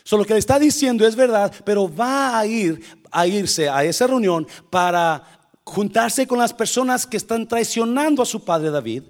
Solo 0.06 0.24
lo 0.24 0.28
que 0.28 0.36
le 0.36 0.40
está 0.40 0.58
diciendo 0.58 1.06
es 1.06 1.18
verdad, 1.18 1.54
pero 1.66 1.94
va 1.94 2.40
a 2.40 2.46
ir 2.46 2.82
a 3.12 3.28
irse 3.28 3.68
a 3.68 3.84
esa 3.84 4.08
reunión 4.08 4.48
para 4.70 5.42
juntarse 5.66 6.26
con 6.26 6.40
las 6.40 6.54
personas 6.54 7.06
que 7.06 7.18
están 7.18 7.50
traicionando 7.50 8.24
a 8.24 8.26
su 8.26 8.46
padre 8.46 8.72
David 8.72 9.04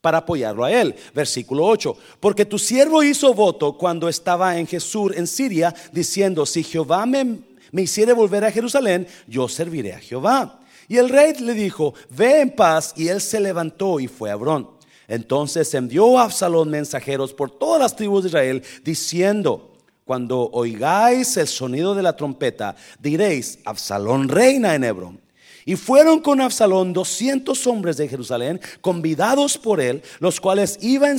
para 0.00 0.18
apoyarlo 0.18 0.64
a 0.64 0.72
él. 0.72 0.94
Versículo 1.14 1.64
8. 1.66 1.96
Porque 2.20 2.44
tu 2.44 2.58
siervo 2.58 3.02
hizo 3.02 3.34
voto 3.34 3.76
cuando 3.76 4.08
estaba 4.08 4.58
en 4.58 4.66
Jesús, 4.66 5.12
en 5.14 5.26
Siria, 5.26 5.74
diciendo, 5.92 6.46
si 6.46 6.62
Jehová 6.62 7.06
me, 7.06 7.38
me 7.72 7.82
hiciere 7.82 8.12
volver 8.12 8.44
a 8.44 8.52
Jerusalén, 8.52 9.06
yo 9.26 9.48
serviré 9.48 9.94
a 9.94 10.00
Jehová. 10.00 10.60
Y 10.88 10.96
el 10.98 11.08
rey 11.08 11.34
le 11.34 11.54
dijo, 11.54 11.94
ve 12.10 12.40
en 12.40 12.50
paz, 12.50 12.94
y 12.96 13.08
él 13.08 13.20
se 13.20 13.38
levantó 13.38 14.00
y 14.00 14.08
fue 14.08 14.30
a 14.30 14.32
Abrón. 14.32 14.70
Entonces 15.06 15.72
envió 15.74 16.18
a 16.18 16.24
Absalón 16.24 16.70
mensajeros 16.70 17.32
por 17.32 17.50
todas 17.50 17.80
las 17.80 17.96
tribus 17.96 18.24
de 18.24 18.28
Israel, 18.28 18.62
diciendo, 18.82 19.72
cuando 20.04 20.50
oigáis 20.52 21.36
el 21.36 21.46
sonido 21.46 21.94
de 21.94 22.02
la 22.02 22.16
trompeta, 22.16 22.74
diréis, 22.98 23.60
Absalón 23.64 24.28
reina 24.28 24.74
en 24.74 24.84
Hebrón. 24.84 25.20
Y 25.64 25.76
fueron 25.76 26.20
con 26.20 26.40
Absalón 26.40 26.92
doscientos 26.92 27.66
hombres 27.66 27.96
de 27.96 28.08
Jerusalén, 28.08 28.60
convidados 28.80 29.58
por 29.58 29.80
él, 29.80 30.02
los 30.18 30.40
cuales 30.40 30.78
iban 30.80 31.18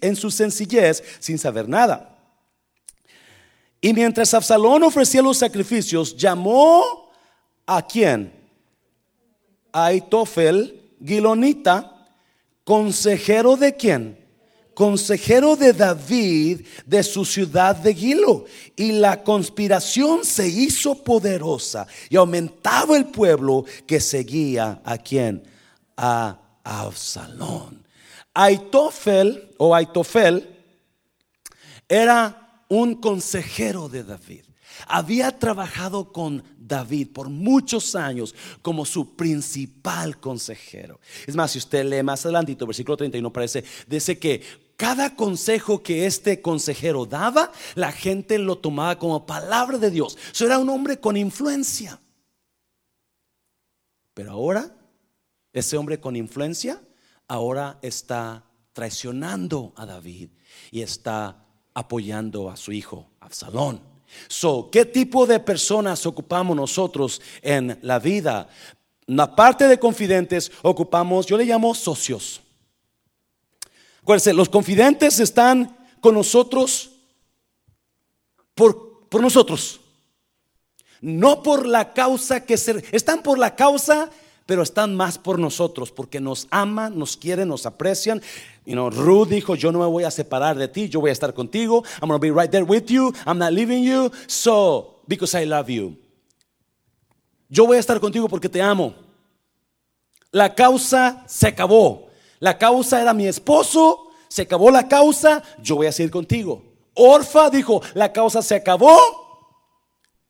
en 0.00 0.16
su, 0.16 0.30
sencillez 0.30 1.02
sin 1.18 1.38
saber 1.38 1.68
nada. 1.68 2.18
Y 3.80 3.92
mientras 3.92 4.34
Absalón 4.34 4.82
ofrecía 4.82 5.22
los 5.22 5.38
sacrificios, 5.38 6.16
llamó 6.16 7.10
a 7.66 7.86
quién? 7.86 8.32
A 9.72 9.86
Aitofel, 9.86 10.82
Gilonita, 11.04 12.08
consejero 12.64 13.56
de 13.56 13.76
quién? 13.76 14.25
Consejero 14.76 15.56
de 15.56 15.72
David 15.72 16.66
de 16.84 17.02
su 17.02 17.24
ciudad 17.24 17.74
de 17.74 17.94
Gilo. 17.94 18.44
Y 18.76 18.92
la 18.92 19.24
conspiración 19.24 20.22
se 20.22 20.46
hizo 20.46 21.02
poderosa 21.02 21.86
y 22.10 22.16
aumentaba 22.16 22.94
el 22.98 23.06
pueblo 23.06 23.64
que 23.86 24.00
seguía 24.00 24.82
a 24.84 24.98
quien? 24.98 25.42
A 25.96 26.38
Absalón. 26.62 27.86
Aitofel 28.34 29.54
o 29.56 29.74
Aitofel 29.74 30.46
era 31.88 32.62
un 32.68 32.96
consejero 32.96 33.88
de 33.88 34.04
David. 34.04 34.42
Había 34.88 35.38
trabajado 35.38 36.12
con 36.12 36.44
David 36.58 37.08
por 37.14 37.30
muchos 37.30 37.94
años 37.94 38.34
como 38.60 38.84
su 38.84 39.16
principal 39.16 40.20
consejero. 40.20 41.00
Es 41.26 41.34
más, 41.34 41.52
si 41.52 41.58
usted 41.58 41.86
lee 41.86 42.02
más 42.02 42.26
adelantito, 42.26 42.66
versículo 42.66 42.98
31 42.98 43.32
parece, 43.32 43.64
dice 43.86 44.18
que 44.18 44.65
cada 44.76 45.16
consejo 45.16 45.82
que 45.82 46.06
este 46.06 46.42
consejero 46.42 47.06
daba, 47.06 47.50
la 47.74 47.92
gente 47.92 48.38
lo 48.38 48.58
tomaba 48.58 48.98
como 48.98 49.24
palabra 49.24 49.78
de 49.78 49.90
Dios. 49.90 50.18
Eso 50.32 50.44
era 50.44 50.58
un 50.58 50.68
hombre 50.68 51.00
con 51.00 51.16
influencia. 51.16 51.98
Pero 54.12 54.32
ahora, 54.32 54.74
ese 55.52 55.76
hombre 55.76 55.98
con 55.98 56.16
influencia, 56.16 56.80
ahora 57.26 57.78
está 57.82 58.44
traicionando 58.72 59.72
a 59.76 59.86
David 59.86 60.30
y 60.70 60.82
está 60.82 61.44
apoyando 61.72 62.50
a 62.50 62.56
su 62.56 62.72
hijo, 62.72 63.10
Absalón. 63.20 63.80
So, 64.28 64.70
¿qué 64.70 64.84
tipo 64.84 65.26
de 65.26 65.40
personas 65.40 66.06
ocupamos 66.06 66.56
nosotros 66.56 67.20
en 67.42 67.78
la 67.82 67.98
vida? 67.98 68.48
La 69.06 69.34
parte 69.34 69.68
de 69.68 69.78
confidentes 69.78 70.52
ocupamos, 70.62 71.26
yo 71.26 71.36
le 71.36 71.44
llamo 71.44 71.74
socios. 71.74 72.42
Acuérdense, 74.06 74.34
los 74.34 74.48
confidentes 74.48 75.18
están 75.18 75.76
con 76.00 76.14
nosotros 76.14 76.92
por, 78.54 79.08
por 79.08 79.20
nosotros. 79.20 79.80
No 81.00 81.42
por 81.42 81.66
la 81.66 81.92
causa 81.92 82.44
que 82.44 82.56
se... 82.56 82.84
Están 82.92 83.24
por 83.24 83.36
la 83.36 83.56
causa, 83.56 84.08
pero 84.46 84.62
están 84.62 84.94
más 84.94 85.18
por 85.18 85.40
nosotros, 85.40 85.90
porque 85.90 86.20
nos 86.20 86.46
aman, 86.52 86.96
nos 86.96 87.16
quieren, 87.16 87.48
nos 87.48 87.66
aprecian. 87.66 88.22
You 88.64 88.74
know, 88.74 88.90
Ruth 88.90 89.30
dijo, 89.30 89.56
yo 89.56 89.72
no 89.72 89.80
me 89.80 89.86
voy 89.86 90.04
a 90.04 90.12
separar 90.12 90.56
de 90.56 90.68
ti, 90.68 90.88
yo 90.88 91.00
voy 91.00 91.10
a 91.10 91.12
estar 91.12 91.34
contigo. 91.34 91.82
I'm 92.00 92.08
going 92.08 92.20
to 92.20 92.24
be 92.24 92.30
right 92.30 92.48
there 92.48 92.64
with 92.64 92.88
you. 92.88 93.12
I'm 93.26 93.38
not 93.38 93.52
leaving 93.52 93.82
you. 93.82 94.12
So, 94.28 95.00
because 95.08 95.36
I 95.36 95.46
love 95.46 95.68
you. 95.68 95.96
Yo 97.48 97.66
voy 97.66 97.78
a 97.78 97.80
estar 97.80 97.98
contigo 97.98 98.28
porque 98.28 98.48
te 98.48 98.62
amo. 98.62 98.94
La 100.30 100.54
causa 100.54 101.24
se 101.26 101.48
acabó. 101.48 102.05
La 102.38 102.58
causa 102.58 103.00
era 103.00 103.14
mi 103.14 103.26
esposo, 103.26 104.10
se 104.28 104.42
acabó 104.42 104.70
la 104.70 104.88
causa, 104.88 105.42
yo 105.62 105.76
voy 105.76 105.86
a 105.86 105.92
seguir 105.92 106.10
contigo. 106.10 106.62
Orfa 106.94 107.50
dijo, 107.50 107.82
la 107.94 108.12
causa 108.12 108.42
se 108.42 108.54
acabó, 108.54 108.98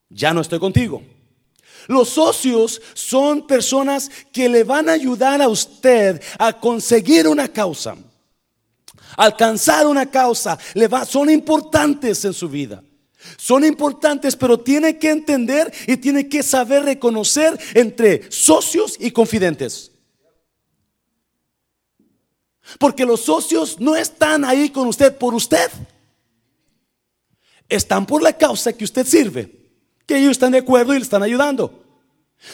ya 0.09 0.33
no 0.33 0.41
estoy 0.41 0.59
contigo. 0.59 1.01
Los 1.87 2.09
socios 2.09 2.81
son 2.93 3.47
personas 3.47 4.11
que 4.31 4.49
le 4.49 4.63
van 4.63 4.89
a 4.89 4.93
ayudar 4.93 5.41
a 5.41 5.47
usted 5.47 6.21
a 6.37 6.53
conseguir 6.53 7.27
una 7.27 7.47
causa, 7.47 7.95
alcanzar 9.15 9.87
una 9.87 10.05
causa, 10.05 10.57
le 10.73 10.87
va, 10.87 11.05
son 11.05 11.29
importantes 11.29 12.23
en 12.25 12.33
su 12.33 12.49
vida. 12.49 12.83
Son 13.35 13.65
importantes, 13.65 14.37
pero 14.37 14.59
tiene 14.59 14.97
que 14.97 15.09
entender 15.09 15.73
y 15.85 15.97
tiene 15.97 16.29
que 16.29 16.43
saber 16.43 16.83
reconocer 16.83 17.59
entre 17.73 18.31
socios 18.31 18.95
y 18.99 19.11
confidentes. 19.11 19.91
Porque 22.79 23.05
los 23.05 23.21
socios 23.21 23.79
no 23.79 23.95
están 23.95 24.43
ahí 24.43 24.69
con 24.69 24.87
usted 24.87 25.17
por 25.17 25.33
usted. 25.33 25.69
Están 27.69 28.05
por 28.05 28.21
la 28.21 28.33
causa 28.33 28.73
que 28.73 28.83
usted 28.83 29.05
sirve. 29.05 29.71
Que 30.05 30.17
ellos 30.17 30.31
están 30.31 30.51
de 30.51 30.59
acuerdo 30.59 30.93
y 30.93 30.97
le 30.97 31.03
están 31.03 31.23
ayudando. 31.23 31.83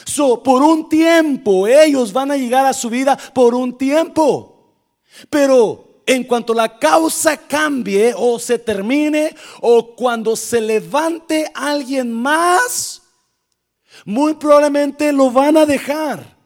So, 0.05 0.41
por 0.41 0.61
un 0.63 0.87
tiempo, 0.87 1.67
ellos 1.67 2.13
van 2.13 2.31
a 2.31 2.37
llegar 2.37 2.65
a 2.65 2.73
su 2.73 2.89
vida 2.89 3.17
por 3.33 3.53
un 3.53 3.77
tiempo. 3.77 4.75
Pero 5.29 6.01
en 6.05 6.23
cuanto 6.23 6.53
la 6.53 6.79
causa 6.79 7.37
cambie 7.37 8.13
o 8.15 8.39
se 8.39 8.59
termine 8.59 9.35
o 9.61 9.95
cuando 9.95 10.35
se 10.35 10.61
levante 10.61 11.49
alguien 11.53 12.11
más, 12.11 13.01
muy 14.05 14.33
probablemente 14.35 15.11
lo 15.11 15.31
van 15.31 15.57
a 15.57 15.65
dejar. 15.65 16.37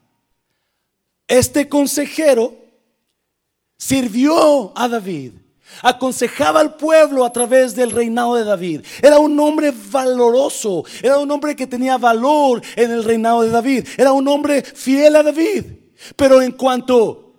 Este 1.27 1.67
consejero 1.67 2.66
sirvió 3.77 4.71
a 4.75 4.87
David, 4.87 5.33
aconsejaba 5.81 6.59
al 6.59 6.75
pueblo 6.75 7.23
a 7.23 7.31
través 7.31 7.75
del 7.75 7.91
reinado 7.91 8.35
de 8.35 8.43
David. 8.43 8.81
Era 9.01 9.19
un 9.19 9.39
hombre 9.39 9.71
valoroso, 9.71 10.83
era 11.01 11.17
un 11.19 11.29
hombre 11.29 11.55
que 11.55 11.67
tenía 11.67 11.97
valor 11.97 12.61
en 12.75 12.91
el 12.91 13.03
reinado 13.03 13.43
de 13.43 13.49
David, 13.49 13.87
era 13.97 14.11
un 14.11 14.27
hombre 14.27 14.61
fiel 14.61 15.15
a 15.15 15.23
David. 15.23 15.65
Pero 16.15 16.41
en 16.41 16.51
cuanto 16.51 17.33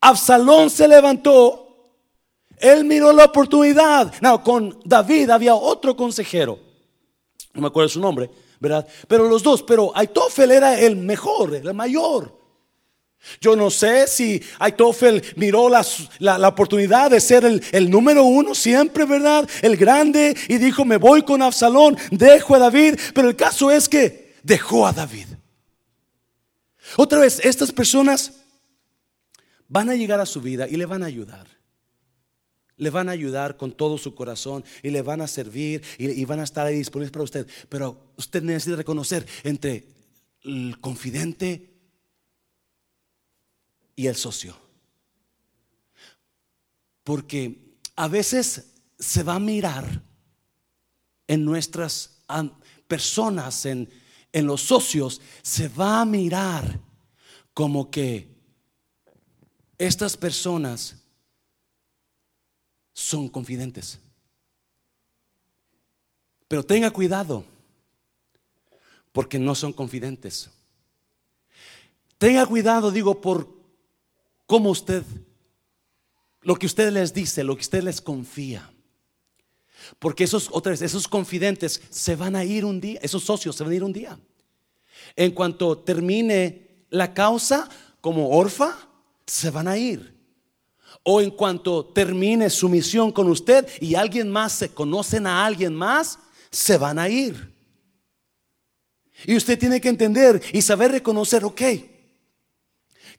Absalón 0.00 0.68
se 0.70 0.88
levantó, 0.88 1.64
él 2.58 2.84
miró 2.84 3.12
la 3.12 3.26
oportunidad. 3.26 4.12
No, 4.20 4.42
con 4.42 4.78
David 4.84 5.30
había 5.30 5.54
otro 5.54 5.96
consejero. 5.96 6.58
No 7.52 7.60
me 7.60 7.68
acuerdo 7.68 7.88
su 7.88 8.00
nombre, 8.00 8.30
¿verdad? 8.58 8.86
Pero 9.06 9.28
los 9.28 9.42
dos, 9.42 9.62
pero 9.62 9.92
Aitofel 9.94 10.50
era 10.50 10.78
el 10.78 10.96
mejor, 10.96 11.54
el 11.54 11.72
mayor. 11.72 12.43
Yo 13.40 13.56
no 13.56 13.70
sé 13.70 14.06
si 14.06 14.42
Aitofel 14.58 15.22
miró 15.36 15.68
la, 15.68 15.84
la, 16.18 16.48
oportunidad 16.48 17.10
de 17.10 17.20
ser 17.20 17.44
el, 17.44 17.62
el, 17.72 17.90
número 17.90 18.24
uno 18.24 18.54
siempre, 18.54 19.04
¿verdad? 19.04 19.48
El 19.62 19.76
grande 19.76 20.36
y 20.48 20.58
dijo, 20.58 20.84
me 20.84 20.96
voy 20.96 21.22
con 21.22 21.42
Absalón, 21.42 21.96
dejo 22.10 22.54
a 22.54 22.58
David. 22.58 22.98
Pero 23.14 23.28
el 23.28 23.36
caso 23.36 23.70
es 23.70 23.88
que 23.88 24.34
dejó 24.42 24.86
a 24.86 24.92
David. 24.92 25.26
Otra 26.96 27.18
vez, 27.18 27.40
estas 27.44 27.72
personas 27.72 28.32
van 29.68 29.90
a 29.90 29.94
llegar 29.94 30.20
a 30.20 30.26
su 30.26 30.40
vida 30.40 30.68
y 30.68 30.76
le 30.76 30.86
van 30.86 31.02
a 31.02 31.06
ayudar. 31.06 31.46
Le 32.76 32.90
van 32.90 33.08
a 33.08 33.12
ayudar 33.12 33.56
con 33.56 33.72
todo 33.72 33.98
su 33.98 34.14
corazón 34.14 34.64
y 34.82 34.90
le 34.90 35.02
van 35.02 35.20
a 35.20 35.28
servir 35.28 35.82
y, 35.98 36.24
van 36.24 36.40
a 36.40 36.44
estar 36.44 36.66
ahí 36.66 36.76
disponibles 36.76 37.12
para 37.12 37.24
usted. 37.24 37.46
Pero 37.68 38.12
usted 38.16 38.42
necesita 38.42 38.76
reconocer 38.76 39.26
entre 39.44 39.84
el 40.42 40.78
confidente 40.80 41.73
y 43.96 44.06
el 44.06 44.16
socio. 44.16 44.56
Porque 47.02 47.76
a 47.96 48.08
veces 48.08 48.72
se 48.98 49.22
va 49.22 49.36
a 49.36 49.40
mirar 49.40 50.02
en 51.26 51.44
nuestras 51.44 52.18
personas, 52.86 53.66
en, 53.66 53.90
en 54.32 54.46
los 54.46 54.62
socios, 54.62 55.20
se 55.42 55.68
va 55.68 56.00
a 56.00 56.04
mirar 56.04 56.80
como 57.52 57.90
que 57.90 58.34
estas 59.78 60.16
personas 60.16 60.96
son 62.92 63.28
confidentes. 63.28 64.00
Pero 66.48 66.64
tenga 66.64 66.90
cuidado, 66.90 67.44
porque 69.12 69.38
no 69.38 69.54
son 69.54 69.72
confidentes. 69.72 70.50
Tenga 72.18 72.46
cuidado, 72.46 72.90
digo, 72.90 73.20
por 73.20 73.63
cómo 74.46 74.70
usted, 74.70 75.02
lo 76.42 76.56
que 76.56 76.66
usted 76.66 76.92
les 76.92 77.12
dice, 77.12 77.44
lo 77.44 77.54
que 77.56 77.62
usted 77.62 77.82
les 77.82 78.00
confía. 78.00 78.70
Porque 79.98 80.24
esos, 80.24 80.48
otras, 80.50 80.82
esos 80.82 81.08
confidentes 81.08 81.82
se 81.90 82.16
van 82.16 82.36
a 82.36 82.44
ir 82.44 82.64
un 82.64 82.80
día, 82.80 82.98
esos 83.02 83.24
socios 83.24 83.56
se 83.56 83.64
van 83.64 83.72
a 83.72 83.76
ir 83.76 83.84
un 83.84 83.92
día. 83.92 84.18
En 85.16 85.32
cuanto 85.32 85.78
termine 85.78 86.86
la 86.90 87.12
causa 87.12 87.68
como 88.00 88.30
orfa, 88.30 88.76
se 89.26 89.50
van 89.50 89.68
a 89.68 89.76
ir 89.76 90.14
o 91.04 91.20
en 91.20 91.30
cuanto 91.30 91.84
termine 91.84 92.50
su 92.50 92.68
misión 92.68 93.12
con 93.12 93.28
usted 93.28 93.68
y 93.80 93.94
alguien 93.94 94.30
más 94.30 94.52
se 94.52 94.70
conocen 94.70 95.26
a 95.26 95.44
alguien 95.44 95.74
más, 95.74 96.18
se 96.50 96.78
van 96.78 96.98
a 96.98 97.08
ir. 97.08 97.52
Y 99.26 99.36
usted 99.36 99.58
tiene 99.58 99.80
que 99.80 99.90
entender 99.90 100.42
y 100.52 100.62
saber 100.62 100.90
reconocer, 100.90 101.44
ok, 101.44 101.62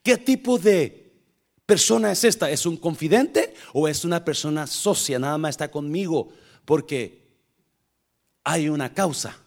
¿qué 0.02 0.18
tipo 0.18 0.58
de 0.58 1.05
persona 1.66 2.12
es 2.12 2.24
esta? 2.24 2.50
¿Es 2.50 2.66
un 2.66 2.78
confidente 2.78 3.54
o 3.74 3.88
es 3.88 4.06
una 4.06 4.24
persona 4.24 4.68
socia? 4.68 5.20
Nada 5.20 5.38
más 5.38 5.52
está 5.52 5.72
conmigo 5.72 6.30
porque 6.66 7.26
hay 8.44 8.70
una 8.70 8.94
causa. 8.94 9.38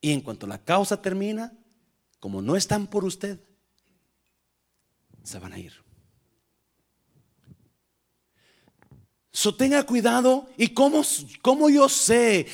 Y 0.00 0.12
en 0.12 0.20
cuanto 0.20 0.46
la 0.46 0.62
causa 0.62 1.00
termina, 1.00 1.52
como 2.18 2.42
no 2.42 2.56
están 2.56 2.86
por 2.86 3.04
usted, 3.04 3.38
se 5.22 5.38
van 5.38 5.52
a 5.52 5.58
ir. 5.58 5.74
So 9.32 9.54
tenga 9.54 9.84
cuidado. 9.84 10.48
¿Y 10.56 10.68
cómo, 10.68 11.02
cómo 11.40 11.70
yo 11.70 11.88
sé 11.88 12.46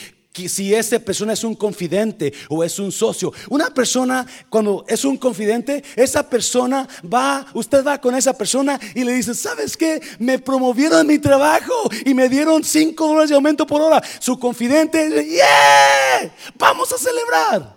si 0.49 0.75
esa 0.75 0.99
persona 0.99 1.33
es 1.33 1.45
un 1.45 1.55
confidente 1.55 2.33
o 2.49 2.63
es 2.63 2.79
un 2.79 2.93
socio? 2.93 3.33
Una 3.49 3.71
persona, 3.71 4.27
cuando 4.49 4.85
es 4.89 5.05
un 5.05 5.17
confidente, 5.17 5.83
esa 5.97 6.29
persona 6.29 6.89
va, 7.03 7.47
usted 7.55 7.85
va 7.85 8.01
con 8.01 8.15
esa 8.15 8.37
persona 8.37 8.79
y 8.95 9.05
le 9.05 9.15
dice, 9.15 9.35
¿sabes 9.35 9.77
qué? 9.77 10.01
Me 10.19 10.39
promovieron 10.39 11.07
mi 11.07 11.19
trabajo 11.19 11.89
y 12.05 12.15
me 12.15 12.29
dieron 12.29 12.63
5 12.63 13.07
dólares 13.07 13.31
de 13.31 13.37
aumento 13.37 13.67
por 13.67 13.81
hora. 13.81 14.03
Su 14.21 14.39
confidente, 14.39 15.27
¡yeah! 15.29 16.35
Vamos 16.59 16.93
a 16.93 16.99
celebrar. 16.99 17.77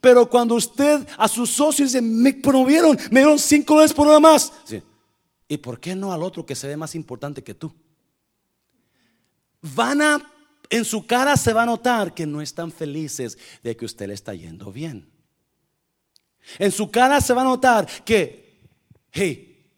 Pero 0.00 0.28
cuando 0.28 0.54
usted 0.56 1.06
a 1.16 1.28
sus 1.28 1.50
socios 1.50 1.92
dice, 1.92 2.02
me 2.02 2.32
promovieron, 2.34 2.98
me 3.10 3.20
dieron 3.20 3.38
5 3.38 3.72
dólares 3.72 3.92
por 3.92 4.08
hora 4.08 4.20
más. 4.20 4.52
¿Y 5.46 5.56
por 5.58 5.78
qué 5.78 5.94
no 5.94 6.12
al 6.12 6.22
otro 6.22 6.44
que 6.44 6.54
se 6.54 6.66
ve 6.66 6.76
más 6.76 6.94
importante 6.94 7.42
que 7.42 7.54
tú? 7.54 7.72
Van 9.60 10.02
a, 10.02 10.33
en 10.70 10.84
su 10.84 11.06
cara 11.06 11.36
se 11.36 11.52
va 11.52 11.62
a 11.62 11.66
notar 11.66 12.14
que 12.14 12.26
no 12.26 12.40
están 12.40 12.72
felices 12.72 13.38
de 13.62 13.76
que 13.76 13.84
usted 13.84 14.08
le 14.08 14.14
está 14.14 14.34
yendo 14.34 14.72
bien. 14.72 15.10
En 16.58 16.72
su 16.72 16.90
cara 16.90 17.20
se 17.20 17.32
va 17.32 17.42
a 17.42 17.44
notar 17.44 17.86
que, 18.04 18.60
hey, 19.12 19.70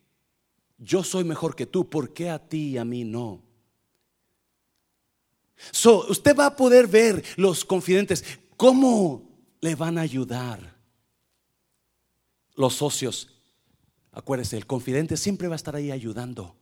yo 0.79 1.03
soy 1.03 1.25
mejor 1.25 1.55
que 1.55 1.67
tú, 1.67 1.89
¿por 1.89 2.13
qué 2.13 2.31
a 2.31 2.39
ti 2.39 2.71
y 2.71 2.79
a 2.79 2.85
mí 2.85 3.05
no? 3.05 3.43
So, 5.71 6.07
usted 6.09 6.37
va 6.37 6.47
a 6.47 6.57
poder 6.57 6.87
ver 6.87 7.25
los 7.37 7.65
confidentes 7.65 8.25
cómo 8.57 9.31
le 9.61 9.75
van 9.75 9.97
a 9.97 10.03
ayudar 10.03 10.77
los 12.55 12.75
socios 12.75 13.37
Acuérdese, 14.17 14.57
el 14.57 14.65
confidente 14.65 15.19
siempre 15.19 15.47
va 15.47 15.57
a 15.57 15.57
estar 15.57 15.77
ahí 15.77 15.91
ayudando. 15.91 16.57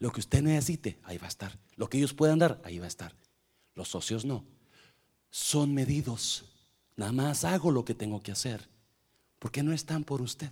Lo 0.00 0.10
que 0.10 0.18
usted 0.18 0.42
necesite, 0.42 0.98
ahí 1.04 1.16
va 1.16 1.26
a 1.26 1.28
estar. 1.28 1.56
Lo 1.76 1.88
que 1.88 1.96
ellos 1.96 2.12
puedan 2.12 2.40
dar, 2.40 2.60
ahí 2.64 2.80
va 2.80 2.86
a 2.86 2.88
estar. 2.88 3.14
Los 3.78 3.90
socios 3.90 4.24
no. 4.24 4.44
Son 5.30 5.72
medidos. 5.72 6.44
Nada 6.96 7.12
más 7.12 7.44
hago 7.44 7.70
lo 7.70 7.84
que 7.84 7.94
tengo 7.94 8.20
que 8.20 8.32
hacer. 8.32 8.68
Porque 9.38 9.62
no 9.62 9.72
están 9.72 10.02
por 10.02 10.20
usted. 10.20 10.50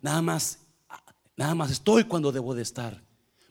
Nada 0.00 0.22
más, 0.22 0.60
nada 1.36 1.56
más 1.56 1.72
estoy 1.72 2.04
cuando 2.04 2.30
debo 2.30 2.54
de 2.54 2.62
estar. 2.62 3.02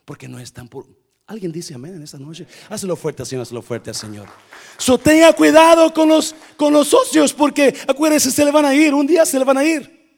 Porque 0.06 0.30
no 0.30 0.40
están 0.40 0.70
por. 0.70 0.88
Alguien 1.28 1.52
dice 1.52 1.74
amén 1.74 1.96
en 1.96 2.04
esta 2.04 2.18
noche. 2.18 2.48
Hazlo 2.70 2.96
fuerte, 2.96 3.26
Señor, 3.26 3.42
hazlo 3.42 3.62
fuerte, 3.62 3.94
Señor. 3.94 4.30
So 4.78 4.98
tenga 4.98 5.34
cuidado 5.34 5.94
con 5.94 6.08
los, 6.08 6.34
con 6.56 6.72
los 6.72 6.88
socios, 6.88 7.34
porque 7.34 7.76
acuérdese, 7.86 8.32
se 8.32 8.46
le 8.46 8.52
van 8.52 8.64
a 8.64 8.74
ir. 8.74 8.94
Un 8.94 9.06
día 9.06 9.26
se 9.26 9.38
le 9.38 9.44
van 9.44 9.58
a 9.58 9.66
ir. 9.66 10.16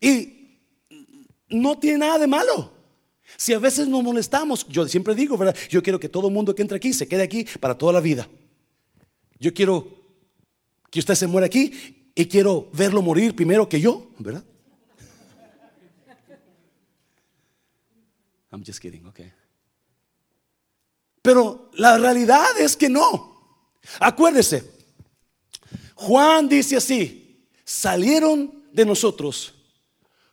Y 0.00 0.62
no 1.50 1.78
tiene 1.78 1.98
nada 1.98 2.18
de 2.20 2.26
malo. 2.26 2.72
Si 3.36 3.52
a 3.52 3.58
veces 3.58 3.86
nos 3.88 4.02
molestamos, 4.02 4.66
yo 4.68 4.86
siempre 4.88 5.14
digo, 5.14 5.36
¿verdad? 5.36 5.56
Yo 5.68 5.82
quiero 5.82 6.00
que 6.00 6.08
todo 6.08 6.30
mundo 6.30 6.54
que 6.54 6.62
entre 6.62 6.78
aquí 6.78 6.92
se 6.92 7.06
quede 7.06 7.22
aquí 7.22 7.46
para 7.60 7.76
toda 7.76 7.92
la 7.92 8.00
vida. 8.00 8.28
Yo 9.38 9.52
quiero 9.52 9.88
que 10.90 11.00
usted 11.00 11.14
se 11.14 11.26
muera 11.26 11.46
aquí 11.46 12.10
y 12.14 12.26
quiero 12.26 12.70
verlo 12.72 13.02
morir 13.02 13.36
primero 13.36 13.68
que 13.68 13.80
yo, 13.80 14.10
¿verdad? 14.18 14.44
I'm 18.50 18.64
just 18.64 18.80
kidding, 18.80 19.04
okay. 19.06 19.30
Pero 21.20 21.70
la 21.74 21.98
realidad 21.98 22.58
es 22.58 22.76
que 22.76 22.88
no. 22.88 23.60
Acuérdese, 24.00 24.70
Juan 25.94 26.48
dice 26.48 26.76
así, 26.76 27.46
salieron 27.64 28.64
de 28.72 28.86
nosotros 28.86 29.54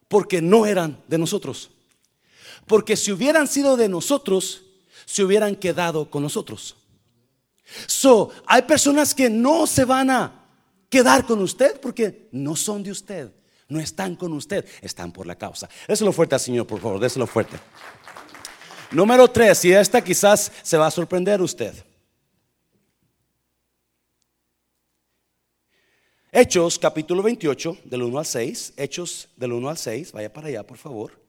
porque 0.08 0.42
no 0.42 0.66
eran 0.66 1.04
de 1.08 1.18
nosotros. 1.18 1.72
Porque 2.68 2.96
si 2.96 3.12
hubieran 3.12 3.48
sido 3.48 3.78
de 3.78 3.90
nosotros, 3.90 4.64
se 5.06 5.24
hubieran 5.24 5.56
quedado 5.56 6.10
con 6.10 6.24
nosotros. 6.24 6.76
So, 7.88 8.32
hay 8.46 8.64
personas 8.64 9.14
que 9.14 9.30
no 9.30 9.68
se 9.68 9.86
van 9.86 10.10
a 10.10 10.46
quedar 10.90 11.26
con 11.26 11.40
usted 11.42 11.80
porque 11.80 12.28
no 12.32 12.56
son 12.56 12.84
de 12.84 12.92
usted, 12.92 13.32
no 13.68 13.80
están 13.80 14.16
con 14.16 14.34
usted, 14.34 14.66
están 14.82 15.12
por 15.12 15.26
la 15.26 15.36
causa. 15.36 15.68
Déselo 15.88 16.12
fuerte 16.12 16.36
al 16.36 16.42
Señor, 16.42 16.68
por 16.68 16.80
favor, 16.80 17.00
déselo 17.00 17.26
fuerte. 17.26 17.58
Número 18.92 19.28
tres, 19.28 19.66
y 19.66 19.74
esta 19.74 20.04
quizás 20.04 20.52
se 20.62 20.78
va 20.78 20.88
a 20.88 20.92
sorprender 20.92 21.42
usted. 21.42 21.74
Hechos 26.32 26.80
capítulo 26.80 27.22
28, 27.22 27.78
del 27.86 28.02
1 28.04 28.18
al 28.18 28.26
6. 28.26 28.74
Hechos 28.76 29.30
del 29.36 29.54
1 29.54 29.70
al 29.70 29.78
6. 29.78 30.12
Vaya 30.14 30.34
para 30.34 30.48
allá, 30.48 30.64
por 30.66 30.78
favor. 30.78 31.23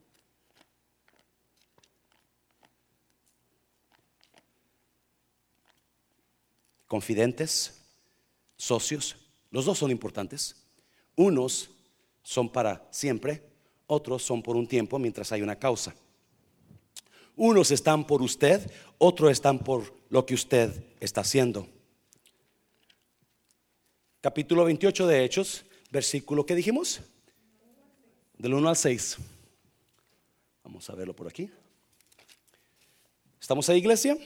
Confidentes, 6.87 7.81
socios, 8.57 9.15
los 9.51 9.65
dos 9.65 9.77
son 9.77 9.91
importantes. 9.91 10.55
Unos 11.15 11.69
son 12.23 12.51
para 12.51 12.87
siempre, 12.91 13.43
otros 13.87 14.23
son 14.23 14.41
por 14.41 14.55
un 14.55 14.67
tiempo 14.67 14.99
mientras 14.99 15.31
hay 15.31 15.41
una 15.41 15.57
causa. 15.57 15.95
Unos 17.35 17.71
están 17.71 18.05
por 18.05 18.21
usted, 18.21 18.71
otros 18.97 19.31
están 19.31 19.59
por 19.59 19.93
lo 20.09 20.25
que 20.25 20.33
usted 20.33 20.85
está 20.99 21.21
haciendo 21.21 21.67
capítulo 24.25 24.65
28 24.65 25.05
de 25.05 25.23
Hechos, 25.23 25.65
versículo 25.91 26.47
que 26.47 26.55
dijimos, 26.55 26.99
del 28.39 28.55
1 28.55 28.69
al 28.69 28.75
6. 28.75 29.17
Vamos 30.63 30.89
a 30.89 30.95
verlo 30.95 31.15
por 31.15 31.27
aquí. 31.27 31.47
¿Estamos 33.39 33.69
ahí, 33.69 33.77
iglesia? 33.77 34.17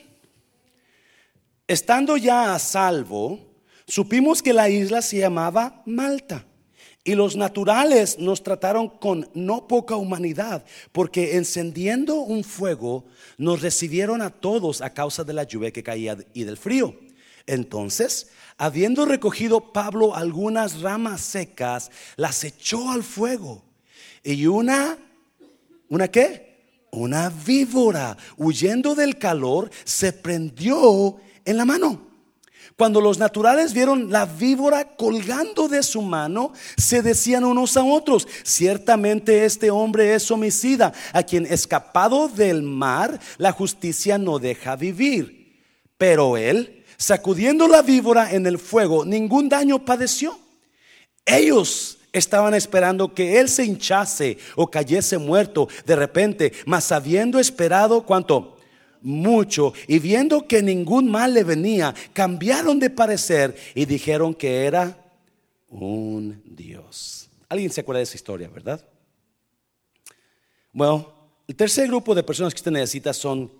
Estando 1.69 2.17
ya 2.17 2.55
a 2.55 2.57
salvo, 2.57 3.39
supimos 3.85 4.41
que 4.41 4.53
la 4.53 4.71
isla 4.71 5.03
se 5.03 5.19
llamaba 5.19 5.83
Malta. 5.85 6.43
Y 7.03 7.13
los 7.13 7.35
naturales 7.35 8.17
nos 8.17 8.41
trataron 8.41 8.89
con 8.89 9.29
no 9.35 9.67
poca 9.67 9.95
humanidad, 9.95 10.65
porque 10.91 11.37
encendiendo 11.37 12.15
un 12.15 12.43
fuego 12.43 13.05
nos 13.37 13.61
recibieron 13.61 14.23
a 14.23 14.31
todos 14.31 14.81
a 14.81 14.95
causa 14.95 15.23
de 15.23 15.33
la 15.33 15.43
lluvia 15.43 15.69
que 15.69 15.83
caía 15.83 16.17
y 16.33 16.43
del 16.43 16.57
frío. 16.57 16.99
Entonces, 17.45 18.31
habiendo 18.57 19.05
recogido 19.05 19.71
Pablo 19.71 20.15
algunas 20.15 20.81
ramas 20.81 21.21
secas, 21.21 21.91
las 22.15 22.43
echó 22.43 22.89
al 22.89 23.03
fuego. 23.03 23.63
Y 24.23 24.47
una, 24.47 24.97
¿una 25.87 26.07
qué? 26.07 26.63
Una 26.89 27.29
víbora, 27.29 28.17
huyendo 28.37 28.95
del 28.95 29.19
calor, 29.19 29.69
se 29.83 30.11
prendió 30.13 31.19
en 31.49 31.57
la 31.57 31.65
mano. 31.65 31.99
Cuando 32.77 33.01
los 33.01 33.17
naturales 33.17 33.73
vieron 33.73 34.09
la 34.09 34.25
víbora 34.25 34.95
colgando 34.95 35.67
de 35.67 35.83
su 35.83 36.01
mano, 36.01 36.53
se 36.77 37.01
decían 37.01 37.43
unos 37.43 37.75
a 37.75 37.83
otros, 37.83 38.27
ciertamente 38.43 39.43
este 39.43 39.69
hombre 39.69 40.13
es 40.13 40.29
homicida, 40.31 40.93
a 41.11 41.23
quien 41.23 41.45
escapado 41.45 42.29
del 42.29 42.61
mar, 42.61 43.19
la 43.37 43.51
justicia 43.51 44.17
no 44.17 44.39
deja 44.39 44.77
vivir. 44.77 45.57
Pero 45.97 46.37
él, 46.37 46.85
sacudiendo 46.95 47.67
la 47.67 47.81
víbora 47.81 48.31
en 48.31 48.45
el 48.45 48.59
fuego, 48.59 49.03
ningún 49.03 49.49
daño 49.49 49.83
padeció. 49.83 50.39
Ellos 51.25 51.97
estaban 52.13 52.53
esperando 52.53 53.13
que 53.13 53.39
él 53.39 53.49
se 53.49 53.65
hinchase 53.65 54.37
o 54.55 54.69
cayese 54.69 55.17
muerto 55.17 55.67
de 55.85 55.95
repente, 55.95 56.53
mas 56.65 56.91
habiendo 56.91 57.39
esperado 57.39 58.03
cuánto 58.05 58.58
mucho 59.01 59.73
y 59.87 59.99
viendo 59.99 60.47
que 60.47 60.61
ningún 60.61 61.09
mal 61.09 61.33
le 61.33 61.43
venía, 61.43 61.93
cambiaron 62.13 62.79
de 62.79 62.89
parecer 62.89 63.55
y 63.75 63.85
dijeron 63.85 64.33
que 64.33 64.65
era 64.65 64.97
un 65.69 66.41
Dios. 66.45 67.29
¿Alguien 67.47 67.71
se 67.71 67.81
acuerda 67.81 67.99
de 67.99 68.03
esa 68.03 68.17
historia, 68.17 68.49
verdad? 68.49 68.85
Bueno, 70.71 71.13
el 71.47 71.55
tercer 71.55 71.87
grupo 71.87 72.13
de 72.13 72.23
personas 72.23 72.53
que 72.53 72.59
usted 72.59 72.71
necesita 72.71 73.13
son 73.13 73.51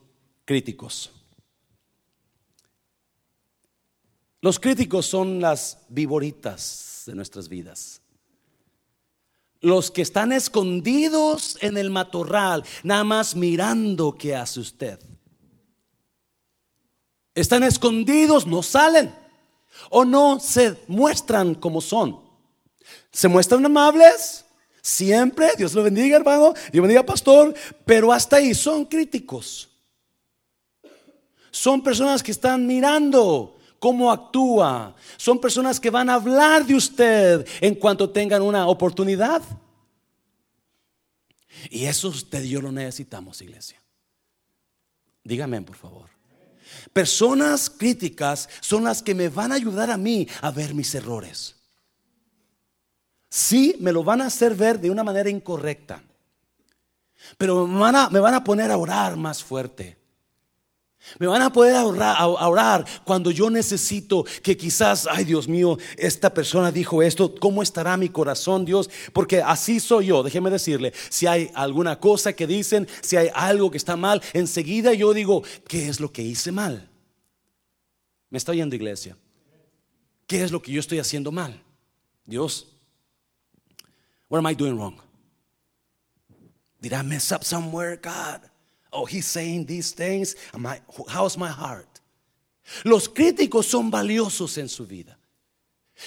críticos. 0.46 1.12
Los 4.42 4.60
críticos 4.60 5.06
son 5.06 5.42
las 5.42 5.80
viboritas 5.90 7.04
de 7.06 7.16
nuestras 7.16 7.50
vidas. 7.50 8.02
Los 9.60 9.92
que 9.92 10.02
están 10.02 10.32
escondidos 10.32 11.58
en 11.62 11.78
el 11.78 11.90
matorral, 11.90 12.64
nada 12.84 13.04
más 13.04 13.36
mirando 13.36 14.16
qué 14.16 14.36
hace 14.36 14.62
usted. 14.62 15.00
Están 17.36 17.64
escondidos, 17.64 18.46
no 18.46 18.64
salen. 18.64 19.14
O 19.90 20.04
no 20.04 20.40
se 20.40 20.78
muestran 20.88 21.56
como 21.56 21.82
son. 21.82 22.20
Se 23.12 23.28
muestran 23.28 23.66
amables, 23.66 24.46
siempre. 24.82 25.50
Dios 25.58 25.74
lo 25.74 25.84
bendiga, 25.84 26.18
hermano. 26.18 26.54
Dios 26.72 26.82
bendiga, 26.82 27.06
pastor. 27.06 27.54
Pero 27.86 28.12
hasta 28.12 28.38
ahí 28.38 28.54
son 28.54 28.86
críticos. 28.86 29.70
Son 31.52 31.82
personas 31.82 32.22
que 32.22 32.32
están 32.32 32.68
mirando 32.68 33.58
cómo 33.80 34.12
actúa. 34.12 34.96
Son 35.18 35.40
personas 35.40 35.80
que 35.80 35.90
van 35.90 36.10
a 36.10 36.16
hablar 36.16 36.66
de 36.66 36.76
usted 36.76 37.48
en 37.62 37.76
cuanto 37.76 38.10
tengan 38.10 38.42
una 38.42 38.68
oportunidad. 38.68 39.42
Y 41.70 41.86
eso 41.86 42.10
usted 42.10 42.44
y 42.44 42.50
yo 42.50 42.62
lo 42.62 42.72
necesitamos, 42.72 43.42
iglesia. 43.42 43.82
Dígame, 45.24 45.62
por 45.62 45.76
favor. 45.76 46.19
Personas 46.94 47.70
críticas 47.70 48.50
son 48.62 48.84
las 48.84 49.02
que 49.02 49.16
me 49.16 49.30
van 49.30 49.52
a 49.52 49.56
ayudar 49.56 49.92
a 49.92 49.98
mí 49.98 50.28
a 50.42 50.52
ver 50.52 50.74
mis 50.74 50.94
errores. 50.96 51.56
Sí, 53.30 53.76
me 53.80 53.92
lo 53.92 54.04
van 54.04 54.22
a 54.22 54.26
hacer 54.26 54.56
ver 54.56 54.80
de 54.80 54.90
una 54.90 55.04
manera 55.04 55.30
incorrecta. 55.30 56.02
Pero 57.38 57.68
me 57.68 57.80
van 57.80 57.96
a, 57.96 58.10
me 58.10 58.20
van 58.20 58.34
a 58.34 58.44
poner 58.44 58.72
a 58.72 58.78
orar 58.78 59.16
más 59.18 59.44
fuerte. 59.44 59.99
Me 61.18 61.28
van 61.28 61.42
a 61.42 61.52
poder 61.52 61.76
orar, 61.78 62.16
a 62.20 62.48
orar 62.48 62.86
cuando 63.04 63.32
yo 63.32 63.50
necesito 63.50 64.26
que 64.44 64.56
quizás, 64.58 65.08
ay 65.10 65.24
Dios 65.24 65.48
mío, 65.48 65.78
esta 65.98 66.34
persona 66.34 66.72
dijo 66.72 67.02
esto, 67.02 67.34
¿cómo 67.40 67.64
estará 67.64 67.98
mi 67.98 68.10
corazón, 68.10 68.66
Dios? 68.66 68.90
Porque 69.14 69.42
así 69.42 69.80
soy 69.80 70.08
yo, 70.08 70.24
déjeme 70.24 70.50
decirle, 70.50 70.94
si 71.10 71.26
hay 71.26 71.50
alguna 71.56 72.00
cosa 72.00 72.34
que 72.34 72.46
dicen, 72.46 72.88
si 73.02 73.16
hay 73.16 73.30
algo 73.34 73.72
que 73.72 73.78
está 73.78 73.96
mal, 73.96 74.22
enseguida 74.34 74.94
yo 74.94 75.14
digo, 75.14 75.44
¿qué 75.68 75.88
es 75.88 76.00
lo 76.00 76.12
que 76.12 76.22
hice 76.22 76.52
mal? 76.52 76.90
¿Me 78.30 78.38
está 78.38 78.52
oyendo 78.52 78.76
iglesia? 78.76 79.18
¿Qué 80.28 80.44
es 80.44 80.52
lo 80.52 80.62
que 80.62 80.72
yo 80.72 80.80
estoy 80.80 81.00
haciendo 81.00 81.32
mal? 81.32 81.60
Dios, 82.26 82.68
what 84.28 84.38
am 84.38 84.48
I 84.48 84.54
doing 84.54 84.76
wrong? 84.78 85.00
Did 86.82 86.94
I 86.94 87.02
mess 87.04 87.32
up 87.32 87.44
somewhere, 87.44 87.98
God? 87.98 88.49
Oh, 88.92 89.06
he's 89.06 89.26
saying 89.26 89.66
these 89.66 89.92
things. 89.94 90.36
how's 91.08 91.38
my 91.38 91.50
heart? 91.50 91.88
Los 92.84 93.08
críticos 93.10 93.66
son 93.66 93.90
valiosos 93.90 94.58
en 94.58 94.70
su 94.70 94.86
vida. 94.86 95.18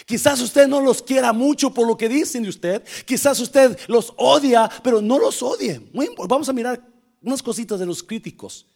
Quizás 0.07 0.41
usted 0.41 0.67
no 0.69 0.81
los 0.81 1.03
quiera 1.03 1.33
mucho 1.33 1.73
por 1.73 1.87
lo 1.87 1.97
que 1.97 2.09
dicen 2.09 2.43
de 2.43 2.49
usted. 2.49 2.83
Quizás 3.05 3.39
usted 3.41 3.79
los 3.89 4.13
odia, 4.17 4.71
pero 4.83 5.01
no 5.03 5.19
los 5.19 5.43
odie. 5.43 5.81
vamos 6.29 6.49
a 6.49 6.53
mirar 6.53 6.81
unas 7.21 7.43
cositas 7.43 7.79
de 7.79 7.87
los 7.87 8.03
críticos. 8.03 8.67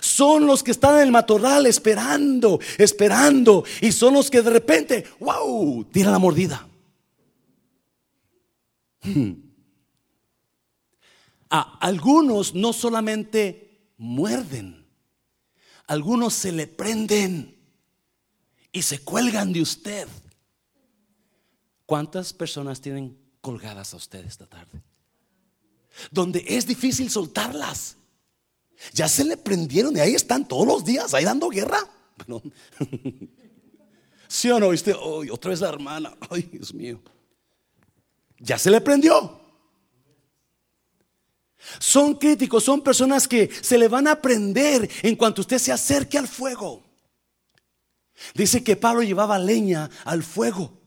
Son 0.00 0.46
los 0.46 0.62
que 0.62 0.70
están 0.70 0.96
en 0.96 1.02
el 1.02 1.12
matorral 1.12 1.66
esperando, 1.66 2.60
esperando. 2.78 3.64
Y 3.80 3.92
son 3.92 4.14
los 4.14 4.30
que 4.30 4.42
de 4.42 4.50
repente, 4.50 5.04
wow, 5.20 5.84
tiran 5.84 6.12
la 6.12 6.18
mordida. 6.18 6.66
Hmm 9.02 9.43
algunos 11.62 12.54
no 12.54 12.72
solamente 12.72 13.92
muerden, 13.96 14.86
algunos 15.86 16.34
se 16.34 16.52
le 16.52 16.66
prenden 16.66 17.56
y 18.72 18.82
se 18.82 18.98
cuelgan 19.00 19.52
de 19.52 19.62
usted. 19.62 20.08
¿Cuántas 21.86 22.32
personas 22.32 22.80
tienen 22.80 23.16
colgadas 23.40 23.94
a 23.94 23.98
usted 23.98 24.24
esta 24.24 24.46
tarde? 24.46 24.82
Donde 26.10 26.44
es 26.46 26.66
difícil 26.66 27.10
soltarlas. 27.10 27.96
Ya 28.92 29.08
se 29.08 29.24
le 29.24 29.36
prendieron 29.36 29.96
y 29.96 30.00
ahí 30.00 30.14
están 30.14 30.48
todos 30.48 30.66
los 30.66 30.84
días, 30.84 31.14
ahí 31.14 31.24
dando 31.24 31.48
guerra. 31.48 31.78
¿Sí 34.28 34.50
o 34.50 34.58
no? 34.58 34.70
¿Viste? 34.70 34.92
otra 34.94 35.50
vez 35.50 35.60
la 35.60 35.68
hermana. 35.68 36.16
Ay, 36.30 36.42
Dios 36.42 36.74
mío. 36.74 37.00
Ya 38.38 38.58
se 38.58 38.70
le 38.70 38.80
prendió. 38.80 39.43
Son 41.78 42.14
críticos, 42.14 42.64
son 42.64 42.82
personas 42.82 43.26
que 43.26 43.50
se 43.60 43.78
le 43.78 43.88
van 43.88 44.06
a 44.06 44.20
prender 44.20 44.88
en 45.02 45.16
cuanto 45.16 45.40
usted 45.40 45.58
se 45.58 45.72
acerque 45.72 46.18
al 46.18 46.28
fuego. 46.28 46.82
Dice 48.34 48.62
que 48.62 48.76
Pablo 48.76 49.02
llevaba 49.02 49.38
leña 49.38 49.90
al 50.04 50.22
fuego. 50.22 50.80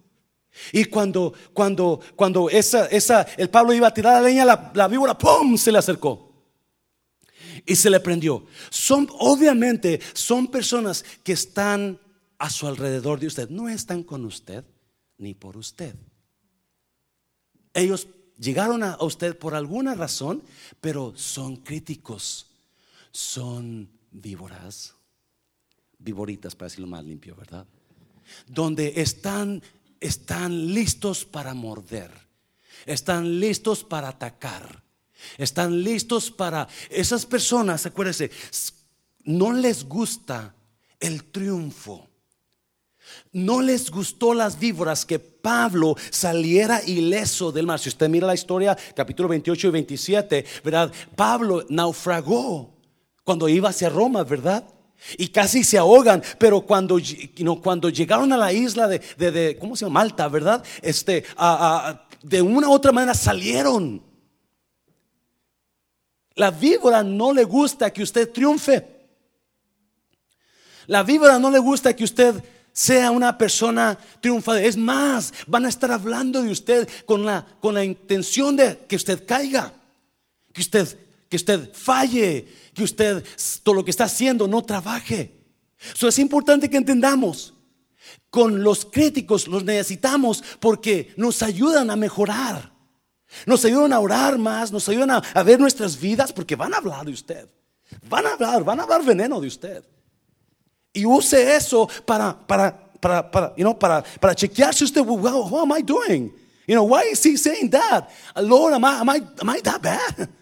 Y 0.72 0.86
cuando, 0.86 1.34
cuando, 1.54 2.00
cuando 2.16 2.50
esa, 2.50 2.88
esa, 2.88 3.24
el 3.38 3.50
Pablo 3.50 3.74
iba 3.74 3.88
a 3.88 3.94
tirar 3.94 4.22
la 4.22 4.28
leña, 4.28 4.46
la, 4.46 4.72
la 4.74 4.88
víbora, 4.88 5.18
¡pum! 5.18 5.58
se 5.58 5.72
le 5.72 5.78
acercó. 5.78 6.32
Y 7.66 7.76
se 7.76 7.90
le 7.90 8.00
prendió. 8.00 8.46
Son, 8.70 9.08
obviamente, 9.20 10.00
son 10.14 10.48
personas 10.48 11.04
que 11.24 11.34
están 11.34 12.00
a 12.38 12.50
su 12.50 12.68
alrededor 12.68 13.20
de 13.20 13.28
usted. 13.28 13.50
No 13.50 13.68
están 13.68 14.04
con 14.04 14.26
usted 14.26 14.64
ni 15.18 15.34
por 15.34 15.58
usted. 15.58 15.96
Ellos 17.74 18.08
llegaron 18.40 18.84
a 18.84 18.98
usted 19.02 19.38
por 19.38 19.56
alguna 19.56 19.96
razón, 19.96 20.44
pero 20.82 21.14
son 21.16 21.58
críticos, 21.58 22.48
son 23.12 23.90
víboras, 24.12 24.94
víboritas 26.00 26.56
para 26.56 26.68
decirlo 26.68 26.88
más 26.88 27.04
limpio, 27.04 27.36
¿verdad? 27.36 27.66
Donde 28.48 28.94
están, 28.98 29.62
están 30.00 30.74
listos 30.74 31.26
para 31.26 31.54
morder, 31.54 32.12
están 32.86 33.40
listos 33.40 33.84
para 33.84 34.10
atacar, 34.10 34.84
están 35.38 35.84
listos 35.84 36.30
para... 36.32 36.68
Esas 36.90 37.26
personas, 37.26 37.86
acuérdense, 37.86 38.30
no 39.24 39.52
les 39.54 39.84
gusta 39.84 40.56
el 41.00 41.26
triunfo. 41.26 42.08
No 43.32 43.62
les 43.62 43.92
gustó 43.92 44.34
las 44.34 44.60
víboras 44.60 45.06
que 45.06 45.20
Pablo 45.20 45.96
saliera 46.10 46.82
ileso 46.86 47.52
del 47.52 47.68
mar. 47.68 47.80
Si 47.80 47.90
usted 47.90 48.10
mira 48.10 48.28
la 48.28 48.34
historia, 48.34 48.78
capítulo 48.96 49.30
28 49.30 49.68
y 49.68 49.72
27, 49.72 50.46
¿verdad? 50.64 50.92
Pablo 51.16 51.66
naufragó 51.70 52.74
cuando 53.24 53.50
iba 53.50 53.70
hacia 53.70 53.90
Roma, 53.90 54.24
¿verdad? 54.24 54.64
Y 55.18 55.28
casi 55.28 55.64
se 55.64 55.78
ahogan, 55.78 56.24
pero 56.40 56.62
cuando, 56.62 56.98
cuando 57.62 57.90
llegaron 57.90 58.34
a 58.34 58.38
la 58.38 58.52
isla 58.52 58.88
de, 58.88 59.58
¿cómo 59.60 59.76
se 59.76 59.86
llama? 59.86 60.00
Malta, 60.00 60.28
¿verdad? 60.28 60.64
Este, 60.82 61.24
de 62.24 62.42
una 62.42 62.68
u 62.68 62.72
otra 62.72 62.92
manera 62.92 63.14
salieron. 63.14 64.02
La 66.36 66.52
víbora 66.52 67.04
no 67.04 67.34
le 67.34 67.44
gusta 67.44 67.92
que 67.92 68.04
usted 68.04 68.32
triunfe. 68.32 68.86
La 70.88 71.04
víbora 71.04 71.38
no 71.40 71.52
le 71.52 71.60
gusta 71.60 71.96
que 71.96 72.04
usted 72.04 72.44
sea 72.78 73.10
una 73.10 73.40
persona 73.40 73.98
triunfadora. 74.22 74.64
Es 74.64 74.78
más, 74.78 75.34
van 75.48 75.66
a 75.66 75.70
estar 75.70 75.92
hablando 75.92 76.44
de 76.44 76.52
usted 76.52 76.88
con 77.08 77.26
la, 77.26 77.44
con 77.60 77.74
la 77.74 77.84
intención 77.84 78.56
de 78.56 78.86
que 78.88 78.96
usted 78.96 79.26
caiga, 79.26 79.74
que 80.54 80.62
usted, 80.62 80.96
que 81.28 81.38
usted 81.38 81.74
falle, 81.74 82.48
que 82.76 82.84
usted 82.84 83.26
todo 83.64 83.74
lo 83.74 83.84
que 83.84 83.90
está 83.90 84.04
haciendo 84.04 84.48
no 84.48 84.62
trabaje. 84.62 85.34
Eso 85.96 86.08
es 86.08 86.20
importante 86.20 86.70
que 86.70 86.78
entendamos. 86.78 87.56
Con 88.30 88.62
los 88.62 88.86
críticos 88.86 89.48
los 89.48 89.64
necesitamos 89.64 90.44
porque 90.60 91.16
nos 91.18 91.42
ayudan 91.42 91.90
a 91.90 91.96
mejorar. 91.96 92.72
Nos 93.48 93.66
ayudan 93.66 93.92
a 93.92 94.00
orar 94.00 94.38
más, 94.38 94.72
nos 94.72 94.88
ayudan 94.88 95.10
a, 95.10 95.44
ver 95.44 95.60
nuestras 95.60 96.00
vidas 96.00 96.32
porque 96.32 96.56
van 96.56 96.76
a 96.76 96.78
hablar 96.78 97.08
de 97.08 97.12
usted. 97.12 97.50
Van 98.08 98.28
a 98.28 98.34
hablar, 98.34 98.64
van 98.64 98.80
a 98.80 98.84
hablar 98.84 99.04
veneno 99.04 99.42
de 99.42 99.48
usted. 99.48 99.84
Y 100.98 101.06
use 101.06 101.56
eso 101.56 101.88
para, 102.06 102.34
para, 102.34 102.72
para, 103.00 103.30
para, 103.30 103.54
you 103.56 103.64
know, 103.64 103.78
para, 103.78 104.04
para 104.20 104.34
chequear 104.34 104.74
si 104.74 104.84
usted, 104.84 105.06
wow, 105.06 105.48
what 105.48 105.62
am 105.62 105.72
I 105.72 105.84
doing? 105.84 106.34
You 106.66 106.76
know, 106.76 106.86
why 106.86 107.04
is 107.12 107.24
he 107.24 107.38
saying 107.38 107.70
that? 107.70 108.10
Lord, 108.36 108.74
am 108.74 108.84
I, 108.84 109.00
am 109.00 109.10
I, 109.10 109.22
am 109.40 109.50
I 109.50 109.62
that 109.62 109.82
bad? 109.82 110.30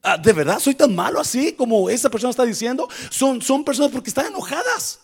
Ah, 0.00 0.16
¿De 0.16 0.32
verdad 0.32 0.60
soy 0.60 0.74
tan 0.76 0.94
malo 0.94 1.20
así 1.20 1.52
como 1.52 1.90
esa 1.90 2.08
persona 2.08 2.30
está 2.30 2.44
diciendo? 2.44 2.88
Son, 3.10 3.42
son 3.42 3.64
personas 3.64 3.90
porque 3.90 4.10
están 4.10 4.26
enojadas. 4.26 5.00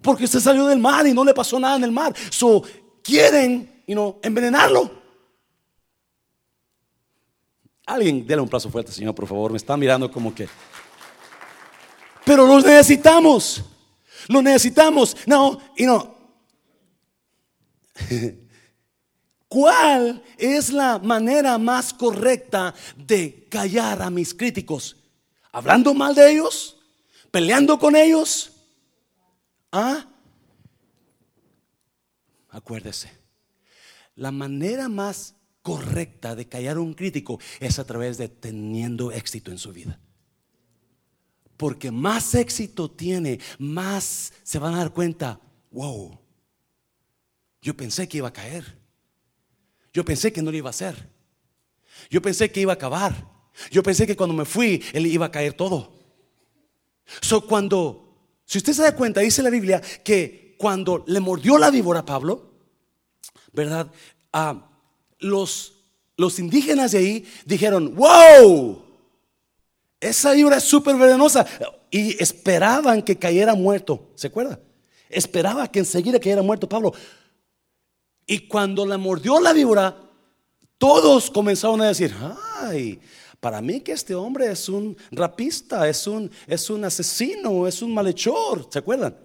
Porque 0.00 0.24
usted 0.24 0.38
salió 0.38 0.66
del 0.66 0.78
mar 0.78 1.04
y 1.04 1.12
no 1.12 1.24
le 1.24 1.34
pasó 1.34 1.58
nada 1.58 1.76
en 1.76 1.84
el 1.84 1.90
mar. 1.90 2.14
So, 2.30 2.62
quieren 3.02 3.82
you 3.86 3.94
know, 3.94 4.20
envenenarlo. 4.22 4.88
Alguien, 7.84 8.24
déle 8.24 8.40
un 8.40 8.48
plazo 8.48 8.70
fuerte, 8.70 8.92
Señor, 8.92 9.14
por 9.14 9.26
favor. 9.26 9.50
Me 9.50 9.56
está 9.56 9.76
mirando 9.76 10.10
como 10.10 10.32
que. 10.32 10.48
Pero 12.24 12.46
los 12.46 12.64
necesitamos. 12.64 13.62
Los 14.28 14.42
necesitamos. 14.42 15.16
No, 15.26 15.60
y 15.76 15.84
no. 15.84 16.16
¿Cuál 19.48 20.22
es 20.38 20.72
la 20.72 20.98
manera 20.98 21.58
más 21.58 21.92
correcta 21.92 22.74
de 22.96 23.46
callar 23.50 24.00
a 24.00 24.08
mis 24.08 24.32
críticos? 24.32 24.96
¿Hablando 25.52 25.92
mal 25.92 26.14
de 26.14 26.32
ellos? 26.32 26.78
¿Peleando 27.30 27.78
con 27.78 27.94
ellos? 27.94 28.52
¿Ah? 29.70 30.06
Acuérdese, 32.48 33.10
la 34.16 34.30
manera 34.30 34.88
más 34.88 35.34
correcta 35.62 36.34
de 36.34 36.48
callar 36.48 36.76
a 36.76 36.80
un 36.80 36.94
crítico 36.94 37.38
es 37.60 37.78
a 37.78 37.84
través 37.84 38.18
de 38.18 38.28
teniendo 38.28 39.12
éxito 39.12 39.50
en 39.50 39.58
su 39.58 39.72
vida. 39.72 39.98
Porque 41.62 41.92
más 41.92 42.34
éxito 42.34 42.90
tiene, 42.90 43.38
más 43.56 44.32
se 44.42 44.58
van 44.58 44.74
a 44.74 44.78
dar 44.78 44.92
cuenta, 44.92 45.38
wow, 45.70 46.18
yo 47.60 47.76
pensé 47.76 48.08
que 48.08 48.18
iba 48.18 48.26
a 48.26 48.32
caer. 48.32 48.64
Yo 49.92 50.04
pensé 50.04 50.32
que 50.32 50.42
no 50.42 50.50
lo 50.50 50.56
iba 50.56 50.70
a 50.70 50.70
hacer. 50.70 51.08
Yo 52.10 52.20
pensé 52.20 52.50
que 52.50 52.62
iba 52.62 52.72
a 52.72 52.74
acabar. 52.74 53.14
Yo 53.70 53.80
pensé 53.84 54.08
que 54.08 54.16
cuando 54.16 54.34
me 54.34 54.44
fui, 54.44 54.82
él 54.92 55.06
iba 55.06 55.26
a 55.26 55.30
caer 55.30 55.52
todo. 55.52 55.92
So 57.20 57.46
cuando, 57.46 58.12
si 58.44 58.58
usted 58.58 58.72
se 58.72 58.82
da 58.82 58.96
cuenta, 58.96 59.20
dice 59.20 59.40
la 59.40 59.50
Biblia 59.50 59.80
que 60.02 60.56
cuando 60.58 61.04
le 61.06 61.20
mordió 61.20 61.58
la 61.58 61.70
víbora 61.70 62.00
a 62.00 62.04
Pablo, 62.04 62.54
¿verdad? 63.52 63.88
Ah, 64.32 64.68
los, 65.20 65.74
los 66.16 66.40
indígenas 66.40 66.90
de 66.90 66.98
ahí 66.98 67.24
dijeron, 67.46 67.94
wow, 67.94 68.81
esa 70.02 70.32
víbora 70.32 70.56
es 70.56 70.64
súper 70.64 70.96
venenosa. 70.96 71.46
Y 71.90 72.20
esperaban 72.20 73.02
que 73.02 73.16
cayera 73.16 73.54
muerto. 73.54 74.10
¿Se 74.16 74.26
acuerda? 74.26 74.58
Esperaba 75.08 75.68
que 75.68 75.78
enseguida 75.78 76.18
cayera 76.18 76.42
muerto 76.42 76.68
Pablo. 76.68 76.92
Y 78.26 78.48
cuando 78.48 78.84
la 78.84 78.98
mordió 78.98 79.40
la 79.40 79.52
víbora, 79.52 79.96
todos 80.76 81.30
comenzaron 81.30 81.80
a 81.82 81.88
decir, 81.88 82.12
ay, 82.60 82.98
para 83.38 83.60
mí 83.60 83.80
que 83.80 83.92
este 83.92 84.14
hombre 84.14 84.50
es 84.50 84.68
un 84.68 84.96
rapista, 85.12 85.88
es 85.88 86.06
un, 86.08 86.30
es 86.48 86.68
un 86.68 86.84
asesino, 86.84 87.68
es 87.68 87.80
un 87.80 87.94
malhechor. 87.94 88.66
¿Se 88.70 88.80
acuerdan? 88.80 89.16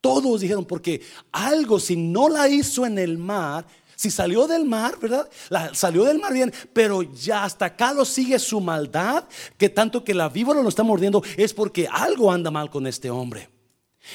Todos 0.00 0.40
dijeron, 0.40 0.64
porque 0.64 1.02
algo 1.30 1.78
si 1.78 1.94
no 1.94 2.28
la 2.28 2.48
hizo 2.48 2.84
en 2.84 2.98
el 2.98 3.16
mar, 3.16 3.64
si 4.00 4.10
salió 4.10 4.46
del 4.46 4.64
mar, 4.64 4.98
¿verdad? 4.98 5.28
Salió 5.74 6.04
del 6.04 6.18
mar 6.18 6.32
bien, 6.32 6.50
pero 6.72 7.02
ya 7.02 7.44
hasta 7.44 7.66
acá 7.66 7.92
lo 7.92 8.06
sigue 8.06 8.38
su 8.38 8.58
maldad, 8.58 9.24
que 9.58 9.68
tanto 9.68 10.02
que 10.02 10.14
la 10.14 10.30
víbora 10.30 10.62
lo 10.62 10.70
está 10.70 10.82
mordiendo, 10.82 11.22
es 11.36 11.52
porque 11.52 11.86
algo 11.86 12.32
anda 12.32 12.50
mal 12.50 12.70
con 12.70 12.86
este 12.86 13.10
hombre. 13.10 13.50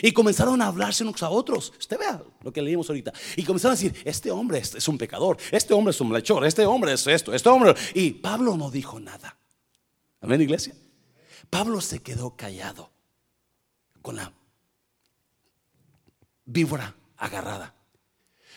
Y 0.02 0.12
comenzaron 0.12 0.60
a 0.64 0.66
hablarse 0.66 1.04
unos 1.04 1.22
a 1.22 1.30
otros. 1.30 1.72
Usted 1.78 2.00
vea 2.00 2.20
lo 2.42 2.52
que 2.52 2.64
leímos 2.64 2.90
ahorita. 2.90 3.14
Y 3.36 3.44
comenzaron 3.44 3.74
a 3.74 3.80
decir, 3.80 3.96
este 4.06 4.32
hombre 4.32 4.58
es, 4.58 4.88
un 4.88 4.98
pecador, 4.98 5.38
este 5.52 5.76
hombre 5.76 5.92
es 5.92 6.02
un 6.02 6.10
malhechor, 6.10 6.44
este 6.48 6.66
hombre 6.66 6.94
es 6.94 7.06
esto, 7.06 7.32
este 7.32 7.50
hombre. 7.50 7.76
Y 7.94 8.10
Pablo 8.10 8.58
no 8.58 8.72
dijo 8.72 9.00
nada. 9.00 9.38
Amén, 10.20 10.42
iglesia. 10.42 10.74
Pablo 11.52 11.80
se 11.80 12.02
quedó 12.02 12.36
callado 12.36 12.90
con 14.02 14.16
la 14.16 14.34
víbora 16.44 16.96
agarrada. 17.18 17.75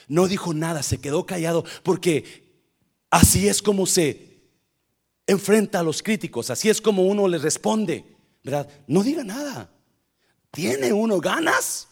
No 0.08 0.26
dijo 0.26 0.54
nada, 0.54 0.82
se 0.82 1.00
quedó 1.00 1.26
callado 1.26 1.64
porque 1.82 2.64
así 3.10 3.46
es 3.46 3.62
como 3.62 3.86
se 3.86 4.42
enfrenta 5.26 5.80
a 5.80 5.82
los 5.82 6.02
críticos, 6.02 6.50
así 6.50 6.70
es 6.70 6.80
como 6.80 7.02
uno 7.02 7.28
les 7.28 7.42
responde, 7.42 8.16
¿verdad? 8.42 8.68
No 8.86 9.02
diga 9.02 9.22
nada. 9.22 9.70
¿Tiene 10.50 10.92
uno 10.92 11.20
ganas? 11.20 11.88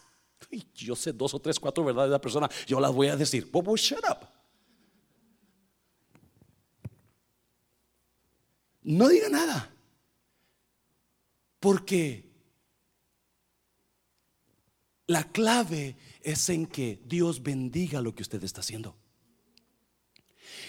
Yo 0.74 0.96
sé 0.96 1.12
dos 1.12 1.34
o 1.34 1.38
tres, 1.38 1.60
cuatro 1.60 1.84
verdades 1.84 2.08
de 2.08 2.14
la 2.14 2.20
persona, 2.20 2.48
yo 2.66 2.80
las 2.80 2.92
voy 2.92 3.08
a 3.08 3.16
decir. 3.16 3.50
Bobo, 3.50 3.76
shut 3.76 4.04
up. 4.08 4.26
No 8.82 9.08
diga 9.08 9.28
nada. 9.28 9.70
Porque 11.58 12.30
la 15.06 15.24
clave 15.24 15.96
es 16.26 16.48
en 16.48 16.66
que 16.66 17.00
Dios 17.06 17.40
bendiga 17.40 18.00
lo 18.00 18.12
que 18.12 18.22
usted 18.22 18.42
está 18.42 18.60
haciendo. 18.60 18.96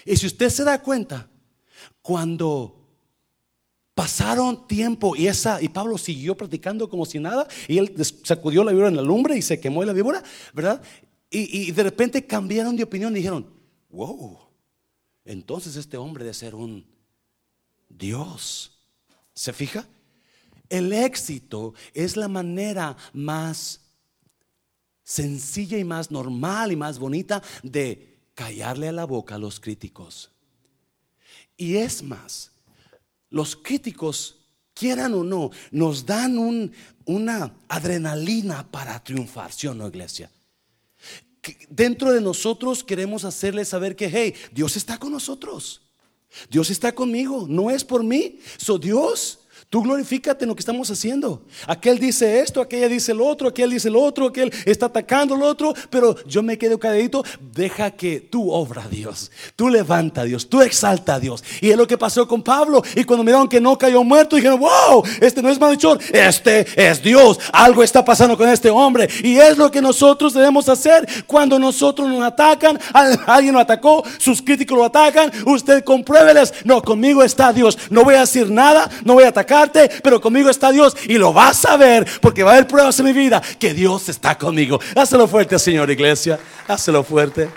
Y 0.04 0.16
si 0.16 0.26
usted 0.26 0.50
se 0.50 0.62
da 0.62 0.80
cuenta, 0.80 1.28
cuando 2.00 2.76
pasaron 3.92 4.68
tiempo 4.68 5.16
y 5.16 5.26
esa 5.26 5.60
y 5.60 5.68
Pablo 5.68 5.98
siguió 5.98 6.36
practicando 6.36 6.88
como 6.88 7.04
si 7.04 7.18
nada 7.18 7.48
y 7.66 7.78
él 7.78 7.92
sacudió 8.22 8.62
la 8.62 8.70
víbora 8.70 8.88
en 8.88 8.96
la 8.96 9.02
lumbre 9.02 9.36
y 9.36 9.42
se 9.42 9.58
quemó 9.58 9.82
la 9.82 9.92
víbora, 9.92 10.22
¿verdad? 10.54 10.80
Y, 11.28 11.68
y 11.68 11.72
de 11.72 11.82
repente 11.82 12.24
cambiaron 12.24 12.76
de 12.76 12.84
opinión 12.84 13.12
y 13.12 13.16
dijeron, 13.16 13.52
wow, 13.90 14.38
entonces 15.24 15.74
este 15.74 15.96
hombre 15.96 16.22
debe 16.22 16.34
ser 16.34 16.54
un 16.54 16.86
Dios. 17.88 18.78
¿Se 19.34 19.52
fija? 19.52 19.88
El 20.68 20.92
éxito 20.92 21.74
es 21.94 22.16
la 22.16 22.28
manera 22.28 22.96
más 23.12 23.87
sencilla 25.08 25.78
y 25.78 25.84
más 25.84 26.10
normal 26.10 26.70
y 26.70 26.76
más 26.76 26.98
bonita 26.98 27.42
de 27.62 28.18
callarle 28.34 28.88
a 28.88 28.92
la 28.92 29.06
boca 29.06 29.36
a 29.36 29.38
los 29.38 29.58
críticos. 29.58 30.30
Y 31.56 31.76
es 31.76 32.02
más, 32.02 32.52
los 33.30 33.56
críticos, 33.56 34.36
quieran 34.74 35.14
o 35.14 35.24
no, 35.24 35.50
nos 35.70 36.04
dan 36.04 36.36
una 37.06 37.54
adrenalina 37.68 38.70
para 38.70 39.02
triunfar, 39.02 39.50
¿sí 39.50 39.66
o 39.66 39.72
no, 39.72 39.88
iglesia? 39.88 40.30
Dentro 41.70 42.12
de 42.12 42.20
nosotros 42.20 42.84
queremos 42.84 43.24
hacerles 43.24 43.68
saber 43.68 43.96
que, 43.96 44.10
hey, 44.10 44.34
Dios 44.52 44.76
está 44.76 44.98
con 44.98 45.12
nosotros. 45.12 45.80
Dios 46.50 46.68
está 46.68 46.94
conmigo, 46.94 47.46
no 47.48 47.70
es 47.70 47.82
por 47.82 48.04
mí. 48.04 48.40
So 48.58 48.78
Dios 48.78 49.40
Tú 49.70 49.82
glorifícate 49.82 50.44
en 50.44 50.48
lo 50.48 50.54
que 50.54 50.60
estamos 50.60 50.90
haciendo. 50.90 51.42
Aquel 51.66 51.98
dice 51.98 52.40
esto, 52.40 52.62
aquella 52.62 52.88
dice 52.88 53.12
lo 53.12 53.26
otro, 53.26 53.48
aquel 53.48 53.70
dice 53.70 53.90
lo 53.90 54.00
otro, 54.00 54.28
aquel 54.28 54.50
está 54.64 54.86
atacando 54.86 55.36
lo 55.36 55.44
otro, 55.44 55.74
pero 55.90 56.16
yo 56.24 56.42
me 56.42 56.56
quedo 56.56 56.78
calladito. 56.78 57.22
Deja 57.52 57.90
que 57.90 58.18
tú 58.20 58.50
obra 58.50 58.84
a 58.84 58.88
Dios, 58.88 59.30
tú 59.56 59.68
levanta 59.68 60.22
a 60.22 60.24
Dios, 60.24 60.48
tú 60.48 60.62
exalta 60.62 61.16
a 61.16 61.20
Dios. 61.20 61.44
Y 61.60 61.70
es 61.70 61.76
lo 61.76 61.86
que 61.86 61.98
pasó 61.98 62.26
con 62.26 62.42
Pablo. 62.42 62.82
Y 62.94 63.04
cuando 63.04 63.24
miraron 63.24 63.46
que 63.46 63.60
no 63.60 63.76
cayó 63.76 64.02
muerto, 64.02 64.36
dijeron, 64.36 64.60
wow, 64.60 65.02
este 65.20 65.42
no 65.42 65.50
es 65.50 65.60
malhechor, 65.60 65.98
este 66.12 66.66
es 66.74 67.02
Dios. 67.02 67.38
Algo 67.52 67.82
está 67.82 68.02
pasando 68.02 68.38
con 68.38 68.48
este 68.48 68.70
hombre. 68.70 69.08
Y 69.22 69.36
es 69.36 69.58
lo 69.58 69.70
que 69.70 69.82
nosotros 69.82 70.32
debemos 70.32 70.68
hacer 70.70 71.06
cuando 71.26 71.58
nosotros 71.58 72.08
nos 72.08 72.22
atacan. 72.22 72.78
Alguien 73.26 73.52
lo 73.52 73.60
atacó, 73.60 74.02
sus 74.16 74.40
críticos 74.40 74.78
lo 74.78 74.84
atacan. 74.84 75.30
Usted 75.44 75.84
compruébeles, 75.84 76.54
no, 76.64 76.80
conmigo 76.80 77.22
está 77.22 77.52
Dios. 77.52 77.76
No 77.90 78.04
voy 78.04 78.14
a 78.14 78.20
decir 78.20 78.50
nada, 78.50 78.88
no 79.04 79.14
voy 79.14 79.24
a 79.24 79.28
atacar 79.28 79.47
pero 80.02 80.20
conmigo 80.20 80.50
está 80.50 80.70
Dios 80.70 80.96
y 81.06 81.14
lo 81.18 81.32
vas 81.32 81.64
a 81.64 81.76
ver 81.76 82.06
porque 82.20 82.42
va 82.42 82.50
a 82.50 82.54
haber 82.54 82.66
pruebas 82.66 82.98
en 83.00 83.06
mi 83.06 83.12
vida 83.12 83.42
que 83.58 83.74
Dios 83.74 84.08
está 84.08 84.36
conmigo. 84.36 84.78
Hácelo 84.94 85.26
fuerte, 85.26 85.58
Señor 85.58 85.90
Iglesia. 85.90 86.38
Hácelo 86.66 87.02
fuerte. 87.02 87.48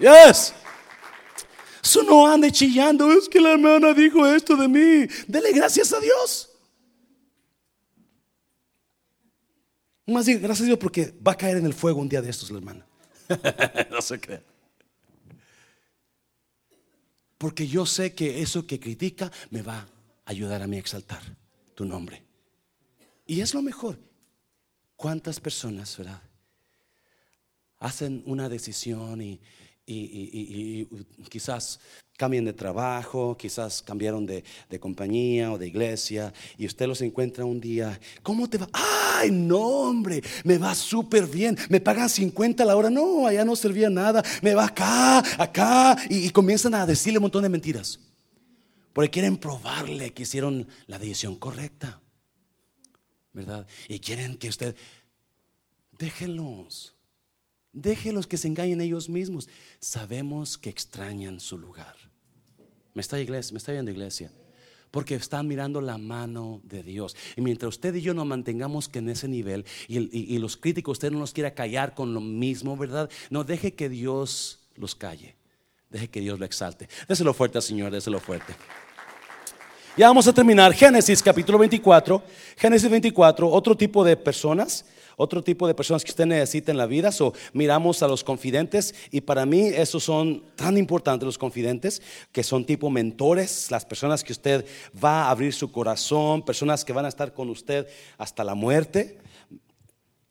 Yes. 0.00 0.54
Eso 1.82 2.02
no 2.02 2.26
ande 2.26 2.52
chillando, 2.52 3.10
es 3.12 3.28
que 3.28 3.40
la 3.40 3.52
hermana 3.52 3.94
dijo 3.94 4.26
esto 4.26 4.56
de 4.56 4.68
mí. 4.68 5.08
Dele 5.26 5.52
gracias 5.52 5.92
a 5.92 6.00
Dios. 6.00 6.50
Más 10.06 10.26
diga, 10.26 10.40
gracias 10.40 10.64
a 10.64 10.66
Dios 10.66 10.78
porque 10.78 11.14
va 11.26 11.32
a 11.32 11.36
caer 11.36 11.58
en 11.58 11.66
el 11.66 11.74
fuego 11.74 12.00
un 12.00 12.08
día 12.08 12.22
de 12.22 12.30
estos, 12.30 12.50
la 12.50 12.58
hermana. 12.58 12.86
no 13.90 14.00
se 14.00 14.18
cree. 14.18 14.42
Porque 17.36 17.66
yo 17.66 17.86
sé 17.86 18.14
que 18.14 18.42
eso 18.42 18.66
que 18.66 18.80
critica 18.80 19.30
me 19.50 19.62
va 19.62 19.86
a 20.28 20.30
ayudar 20.30 20.62
a 20.62 20.76
exaltar 20.76 21.22
tu 21.74 21.86
nombre. 21.86 22.22
Y 23.26 23.40
es 23.40 23.54
lo 23.54 23.62
mejor. 23.62 23.98
¿Cuántas 24.94 25.40
personas, 25.40 25.96
verdad? 25.96 26.20
Hacen 27.78 28.22
una 28.26 28.48
decisión 28.48 29.22
y, 29.22 29.40
y, 29.86 30.86
quizás 31.30 31.80
cambien 32.18 32.44
de 32.44 32.52
trabajo, 32.52 33.38
quizás 33.38 33.80
cambiaron 33.80 34.26
de, 34.26 34.44
compañía 34.78 35.50
o 35.50 35.56
de 35.56 35.68
iglesia 35.68 36.34
y 36.58 36.66
usted 36.66 36.86
los 36.86 37.00
encuentra 37.00 37.46
un 37.46 37.60
día, 37.60 37.98
¿cómo 38.22 38.50
te 38.50 38.58
va? 38.58 38.68
Ay, 38.72 39.30
no, 39.30 39.60
hombre, 39.60 40.22
me 40.44 40.58
va 40.58 40.74
súper 40.74 41.26
bien, 41.26 41.56
me 41.70 41.80
pagan 41.80 42.10
50 42.10 42.64
a 42.64 42.66
la 42.66 42.76
hora, 42.76 42.90
no, 42.90 43.26
allá 43.26 43.46
no 43.46 43.56
servía 43.56 43.88
nada, 43.88 44.22
me 44.42 44.52
va 44.52 44.66
acá, 44.66 45.22
acá 45.42 45.96
y, 46.10 46.28
comienzan 46.30 46.74
a 46.74 46.84
decirle 46.84 47.18
un 47.18 47.22
montón 47.22 47.44
de 47.44 47.48
mentiras, 47.48 47.98
porque 48.98 49.10
quieren 49.10 49.36
probarle 49.36 50.12
que 50.12 50.24
hicieron 50.24 50.66
la 50.88 50.98
decisión 50.98 51.36
correcta, 51.36 52.00
¿verdad? 53.32 53.64
Y 53.88 54.00
quieren 54.00 54.36
que 54.36 54.48
usted, 54.48 54.74
déjenlos. 55.96 56.96
Déjenlos 57.72 58.26
que 58.26 58.36
se 58.36 58.48
engañen 58.48 58.80
ellos 58.80 59.08
mismos. 59.08 59.48
Sabemos 59.78 60.58
que 60.58 60.68
extrañan 60.68 61.38
su 61.38 61.58
lugar. 61.58 61.94
Me 62.92 63.00
está, 63.00 63.20
iglesia, 63.20 63.56
viendo 63.68 63.92
iglesia. 63.92 64.32
Porque 64.90 65.14
están 65.14 65.46
mirando 65.46 65.80
la 65.80 65.96
mano 65.96 66.60
de 66.64 66.82
Dios. 66.82 67.14
Y 67.36 67.40
mientras 67.40 67.68
usted 67.68 67.94
y 67.94 68.00
yo 68.00 68.14
nos 68.14 68.26
mantengamos 68.26 68.88
que 68.88 68.98
en 68.98 69.10
ese 69.10 69.28
nivel 69.28 69.64
y, 69.86 70.38
los 70.38 70.56
críticos, 70.56 70.94
usted 70.98 71.12
no 71.12 71.20
nos 71.20 71.32
quiera 71.32 71.54
callar 71.54 71.94
con 71.94 72.14
lo 72.14 72.20
mismo, 72.20 72.76
¿verdad? 72.76 73.08
No 73.30 73.44
deje 73.44 73.74
que 73.74 73.88
Dios 73.88 74.68
los 74.74 74.96
calle. 74.96 75.36
Deje 75.88 76.10
que 76.10 76.20
Dios 76.20 76.40
lo 76.40 76.44
exalte. 76.44 76.88
Déselo 77.06 77.32
fuerte, 77.32 77.62
Señor, 77.62 77.92
déselo 77.92 78.18
fuerte. 78.18 78.56
Ya 79.98 80.06
vamos 80.06 80.28
a 80.28 80.32
terminar. 80.32 80.72
Génesis 80.74 81.20
capítulo 81.20 81.58
24. 81.58 82.22
Génesis 82.56 82.88
24, 82.88 83.50
otro 83.50 83.76
tipo 83.76 84.04
de 84.04 84.16
personas 84.16 84.84
otro 85.20 85.42
tipo 85.42 85.66
de 85.66 85.74
personas 85.74 86.04
que 86.04 86.12
usted 86.12 86.26
necesita 86.26 86.70
en 86.70 86.78
la 86.78 86.86
vida. 86.86 87.10
So, 87.10 87.32
miramos 87.52 88.04
a 88.04 88.06
los 88.06 88.22
confidentes 88.22 88.94
y 89.10 89.20
para 89.20 89.44
mí 89.44 89.66
esos 89.66 90.04
son 90.04 90.44
tan 90.54 90.78
importantes 90.78 91.26
los 91.26 91.38
confidentes 91.38 92.00
que 92.30 92.44
son 92.44 92.64
tipo 92.64 92.88
mentores, 92.88 93.72
las 93.72 93.84
personas 93.84 94.22
que 94.22 94.30
usted 94.30 94.64
va 95.04 95.24
a 95.24 95.30
abrir 95.30 95.52
su 95.52 95.72
corazón, 95.72 96.42
personas 96.42 96.84
que 96.84 96.92
van 96.92 97.04
a 97.04 97.08
estar 97.08 97.34
con 97.34 97.50
usted 97.50 97.88
hasta 98.18 98.44
la 98.44 98.54
muerte. 98.54 99.18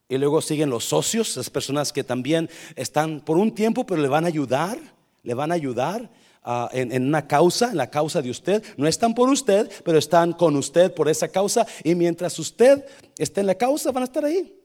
Y 0.08 0.18
luego 0.18 0.42
siguen 0.42 0.70
los 0.70 0.86
socios, 0.86 1.32
esas 1.32 1.50
personas 1.50 1.92
que 1.92 2.06
también 2.06 2.50
están 2.78 3.20
por 3.20 3.36
un 3.36 3.54
tiempo, 3.54 3.86
pero 3.86 4.02
le 4.02 4.08
van 4.08 4.24
a 4.24 4.30
ayudar, 4.30 4.80
le 5.24 5.34
van 5.34 5.52
a 5.52 5.56
ayudar. 5.56 6.10
Ah, 6.50 6.70
en, 6.72 7.04
una 7.04 7.28
causa, 7.28 7.72
en 7.72 7.76
la 7.76 7.90
causa 7.90 8.22
de 8.22 8.30
usted. 8.30 8.64
No 8.78 8.88
están 8.88 9.14
por 9.14 9.28
usted, 9.28 9.70
pero 9.84 9.98
están 9.98 10.32
con 10.32 10.56
usted 10.56 10.94
por 10.94 11.10
esa 11.10 11.28
causa. 11.28 11.68
Y 11.84 11.94
mientras 11.94 12.40
usted 12.40 12.86
esté 13.18 13.42
en 13.42 13.48
la 13.48 13.56
causa, 13.56 13.92
van 13.92 14.04
a 14.04 14.06
estar 14.06 14.24
ahí. 14.24 14.58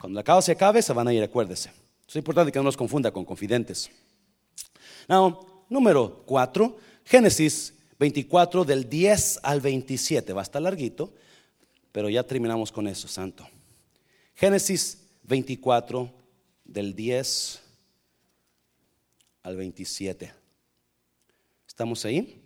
Cuando 0.00 0.18
la 0.18 0.24
causa 0.24 0.46
se 0.46 0.52
acabe, 0.52 0.80
se 0.80 0.94
van 0.94 1.06
a 1.08 1.12
ir, 1.12 1.22
acuérdese. 1.22 1.72
Es 2.08 2.16
importante 2.16 2.50
que 2.50 2.58
no 2.58 2.62
nos 2.62 2.76
confunda 2.78 3.10
con 3.10 3.26
confidentes. 3.26 3.90
número 5.68 6.22
4, 6.24 6.78
Génesis 7.04 7.74
24 7.98 8.64
del 8.64 8.88
10 8.88 9.40
al 9.42 9.60
27. 9.60 10.32
Va 10.32 10.40
a 10.40 10.44
estar 10.44 10.62
larguito, 10.62 11.12
pero 11.92 12.08
ya 12.08 12.22
terminamos 12.22 12.72
con 12.72 12.88
eso, 12.88 13.08
santo. 13.08 13.46
Génesis 14.32 15.06
24 15.24 16.10
del 16.64 16.94
10 16.96 17.60
al 19.42 19.56
27. 19.56 20.39
¿Estamos 21.80 22.04
ahí? 22.04 22.38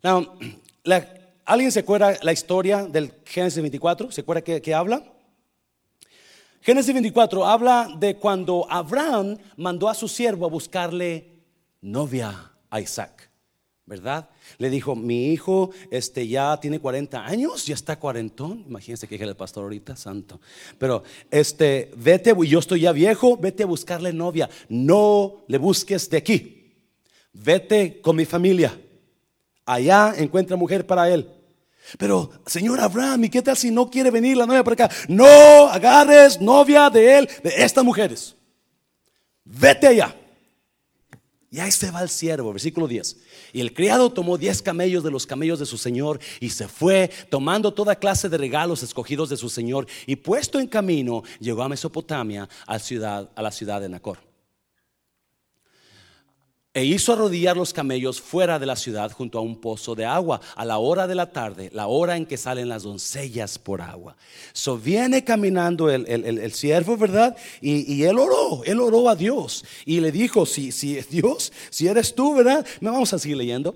Now, 0.00 0.38
¿Alguien 1.44 1.72
se 1.72 1.80
acuerda 1.80 2.16
la 2.22 2.32
historia 2.32 2.86
del 2.86 3.12
Génesis 3.24 3.60
24? 3.60 4.12
¿Se 4.12 4.20
acuerda 4.20 4.42
que, 4.42 4.72
habla? 4.72 5.02
Génesis 6.60 6.94
24 6.94 7.44
habla 7.44 7.88
de 7.98 8.14
cuando 8.14 8.64
Abraham 8.70 9.38
mandó 9.56 9.88
a 9.88 9.94
su 9.94 10.06
siervo 10.06 10.46
a 10.46 10.48
buscarle 10.48 11.42
novia 11.80 12.52
a 12.70 12.80
Isaac, 12.80 13.28
¿verdad? 13.86 14.28
Le 14.58 14.70
dijo, 14.70 14.94
mi 14.94 15.32
hijo 15.32 15.70
este, 15.90 16.26
ya 16.28 16.58
tiene 16.60 16.78
40 16.78 17.24
años, 17.24 17.66
ya 17.66 17.74
está 17.74 17.98
cuarentón. 17.98 18.64
Imagínense 18.66 19.06
que 19.06 19.14
es 19.14 19.20
el 19.20 19.36
pastor 19.36 19.64
ahorita, 19.64 19.96
santo. 19.96 20.40
Pero 20.78 21.02
este, 21.30 21.90
vete, 21.96 22.34
yo 22.46 22.58
estoy 22.58 22.80
ya 22.80 22.92
viejo, 22.92 23.36
vete 23.36 23.62
a 23.62 23.66
buscarle 23.66 24.12
novia. 24.12 24.48
No 24.68 25.44
le 25.48 25.58
busques 25.58 26.08
de 26.10 26.16
aquí. 26.16 26.74
Vete 27.32 28.00
con 28.00 28.16
mi 28.16 28.24
familia. 28.24 28.78
Allá 29.64 30.14
encuentra 30.16 30.56
mujer 30.56 30.86
para 30.86 31.08
él. 31.08 31.28
Pero, 31.98 32.30
señor 32.46 32.80
Abraham, 32.80 33.24
¿y 33.24 33.30
qué 33.30 33.42
tal 33.42 33.56
si 33.56 33.70
no 33.70 33.90
quiere 33.90 34.10
venir 34.10 34.36
la 34.36 34.46
novia 34.46 34.62
para 34.62 34.84
acá? 34.84 34.94
No 35.08 35.68
agarres 35.68 36.40
novia 36.40 36.90
de 36.90 37.18
él, 37.18 37.28
de 37.42 37.52
estas 37.56 37.84
mujeres. 37.84 38.36
Vete 39.44 39.86
allá. 39.86 40.14
Y 41.52 41.58
ahí 41.58 41.72
se 41.72 41.90
va 41.90 42.00
el 42.00 42.08
siervo, 42.08 42.52
versículo 42.52 42.86
10. 42.86 43.16
Y 43.52 43.60
el 43.60 43.74
criado 43.74 44.10
tomó 44.10 44.38
10 44.38 44.62
camellos 44.62 45.02
de 45.02 45.10
los 45.10 45.26
camellos 45.26 45.58
de 45.58 45.66
su 45.66 45.76
señor 45.78 46.20
y 46.38 46.50
se 46.50 46.68
fue, 46.68 47.10
tomando 47.28 47.74
toda 47.74 47.96
clase 47.96 48.28
de 48.28 48.38
regalos 48.38 48.84
escogidos 48.84 49.30
de 49.30 49.36
su 49.36 49.48
señor. 49.48 49.88
Y 50.06 50.14
puesto 50.14 50.60
en 50.60 50.68
camino, 50.68 51.24
llegó 51.40 51.64
a 51.64 51.68
Mesopotamia, 51.68 52.48
a, 52.68 52.74
a 53.34 53.42
la 53.42 53.50
ciudad 53.50 53.80
de 53.80 53.88
Nacor. 53.88 54.29
E 56.72 56.84
hizo 56.84 57.12
arrodillar 57.12 57.56
los 57.56 57.72
camellos 57.72 58.20
fuera 58.20 58.60
de 58.60 58.66
la 58.66 58.76
ciudad 58.76 59.10
junto 59.10 59.38
a 59.38 59.40
un 59.40 59.60
pozo 59.60 59.96
de 59.96 60.04
agua 60.04 60.40
a 60.54 60.64
la 60.64 60.78
hora 60.78 61.08
de 61.08 61.16
la 61.16 61.32
tarde, 61.32 61.68
la 61.74 61.88
hora 61.88 62.16
en 62.16 62.26
que 62.26 62.36
salen 62.36 62.68
las 62.68 62.84
doncellas 62.84 63.58
por 63.58 63.82
agua. 63.82 64.16
So 64.52 64.78
viene 64.78 65.24
caminando 65.24 65.90
el, 65.90 66.06
el, 66.06 66.52
siervo, 66.52 66.96
¿verdad? 66.96 67.36
Y, 67.60 68.04
él 68.04 68.16
oró, 68.20 68.62
él 68.64 68.80
oró 68.80 69.08
a 69.08 69.16
Dios 69.16 69.64
y 69.84 69.98
le 69.98 70.12
dijo, 70.12 70.46
si, 70.46 70.70
si 70.70 70.94
Dios, 71.10 71.52
si 71.70 71.88
eres 71.88 72.14
tú, 72.14 72.34
¿verdad? 72.34 72.64
Me 72.80 72.88
vamos 72.88 73.12
a 73.12 73.18
seguir 73.18 73.38
leyendo. 73.38 73.74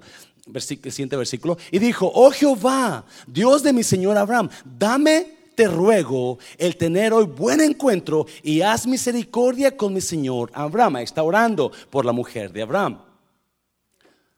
siguiente 0.61 1.17
versículo. 1.17 1.59
Y 1.73 1.81
dijo, 1.81 2.09
oh 2.15 2.31
Jehová, 2.31 3.05
Dios 3.27 3.65
de 3.65 3.73
mi 3.73 3.83
Señor 3.83 4.17
Abraham, 4.17 4.49
dame 4.65 5.44
te 5.55 5.69
ruego 5.69 6.39
el 6.59 6.77
tener 6.77 7.13
hoy 7.13 7.25
buen 7.25 7.61
encuentro 7.61 8.27
y 8.43 8.61
haz 8.61 8.87
misericordia 8.87 9.77
con 9.77 9.95
mi 9.95 10.01
Señor 10.01 10.51
Abraham. 10.55 10.97
Está 10.99 11.23
orando 11.23 11.71
por 11.91 12.05
la 12.05 12.13
mujer 12.13 12.53
de 12.53 12.63
Abraham. 12.63 13.01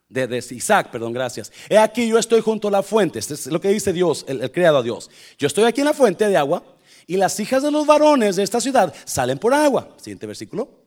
De, 0.08 0.44
Isaac, 0.50 0.90
perdón, 0.90 1.12
gracias. 1.12 1.52
He 1.68 1.76
aquí 1.76 2.06
yo 2.06 2.18
estoy 2.18 2.40
junto 2.40 2.68
a 2.68 2.70
la 2.70 2.82
fuente. 2.82 3.18
Este 3.18 3.34
es 3.34 3.46
lo 3.48 3.60
que 3.60 3.68
dice 3.68 3.92
Dios, 3.92 4.24
el, 4.28 4.40
el 4.40 4.52
criado 4.52 4.78
a 4.78 4.82
Dios. 4.82 5.10
Yo 5.38 5.46
estoy 5.46 5.64
aquí 5.64 5.80
en 5.80 5.86
la 5.86 5.94
fuente 5.94 6.28
de 6.28 6.36
agua 6.36 6.62
y 7.06 7.16
las 7.16 7.38
hijas 7.40 7.62
de 7.62 7.70
los 7.70 7.86
varones 7.86 8.36
de 8.36 8.42
esta 8.42 8.60
ciudad 8.60 8.94
salen 9.04 9.38
por 9.38 9.52
agua. 9.52 9.88
Siguiente 9.96 10.26
versículo. 10.26 10.86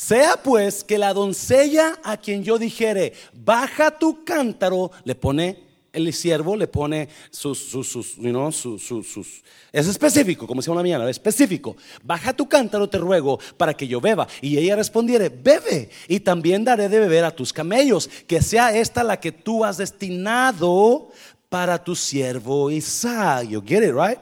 Sea 0.00 0.42
pues 0.42 0.82
que 0.82 0.96
la 0.96 1.12
doncella 1.12 1.98
a 2.02 2.16
quien 2.16 2.42
yo 2.42 2.58
dijere, 2.58 3.12
baja 3.34 3.98
tu 3.98 4.24
cántaro, 4.24 4.90
le 5.04 5.14
pone 5.14 5.69
el 5.92 6.12
siervo 6.12 6.56
le 6.56 6.68
pone 6.68 7.08
sus, 7.30 7.58
sus, 7.58 7.88
sus, 7.88 8.16
sus, 8.16 9.42
es 9.72 9.86
específico, 9.86 10.46
como 10.46 10.60
decía 10.60 10.72
una 10.72 10.82
mañana, 10.82 11.08
específico. 11.08 11.76
Baja 12.02 12.32
tu 12.32 12.48
cántaro, 12.48 12.88
te 12.88 12.98
ruego, 12.98 13.38
para 13.56 13.74
que 13.74 13.86
yo 13.86 14.00
beba. 14.00 14.26
Y 14.40 14.58
ella 14.58 14.76
respondiere, 14.76 15.28
bebe, 15.28 15.90
y 16.08 16.20
también 16.20 16.64
daré 16.64 16.88
de 16.88 17.00
beber 17.00 17.24
a 17.24 17.34
tus 17.34 17.52
camellos, 17.52 18.08
que 18.26 18.42
sea 18.42 18.76
esta 18.76 19.02
la 19.02 19.18
que 19.18 19.32
tú 19.32 19.64
has 19.64 19.78
destinado 19.78 21.10
para 21.48 21.82
tu 21.82 21.94
siervo 21.96 22.70
Isaac. 22.70 23.48
You 23.48 23.62
get 23.64 23.82
it, 23.82 23.94
right? 23.94 24.18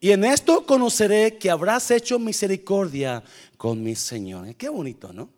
Y 0.00 0.12
en 0.12 0.24
esto 0.24 0.64
conoceré 0.64 1.38
que 1.38 1.50
habrás 1.50 1.90
hecho 1.90 2.18
misericordia 2.18 3.22
con 3.56 3.82
mi 3.82 3.96
Señor. 3.96 4.54
Qué 4.54 4.68
bonito, 4.68 5.12
¿no? 5.12 5.28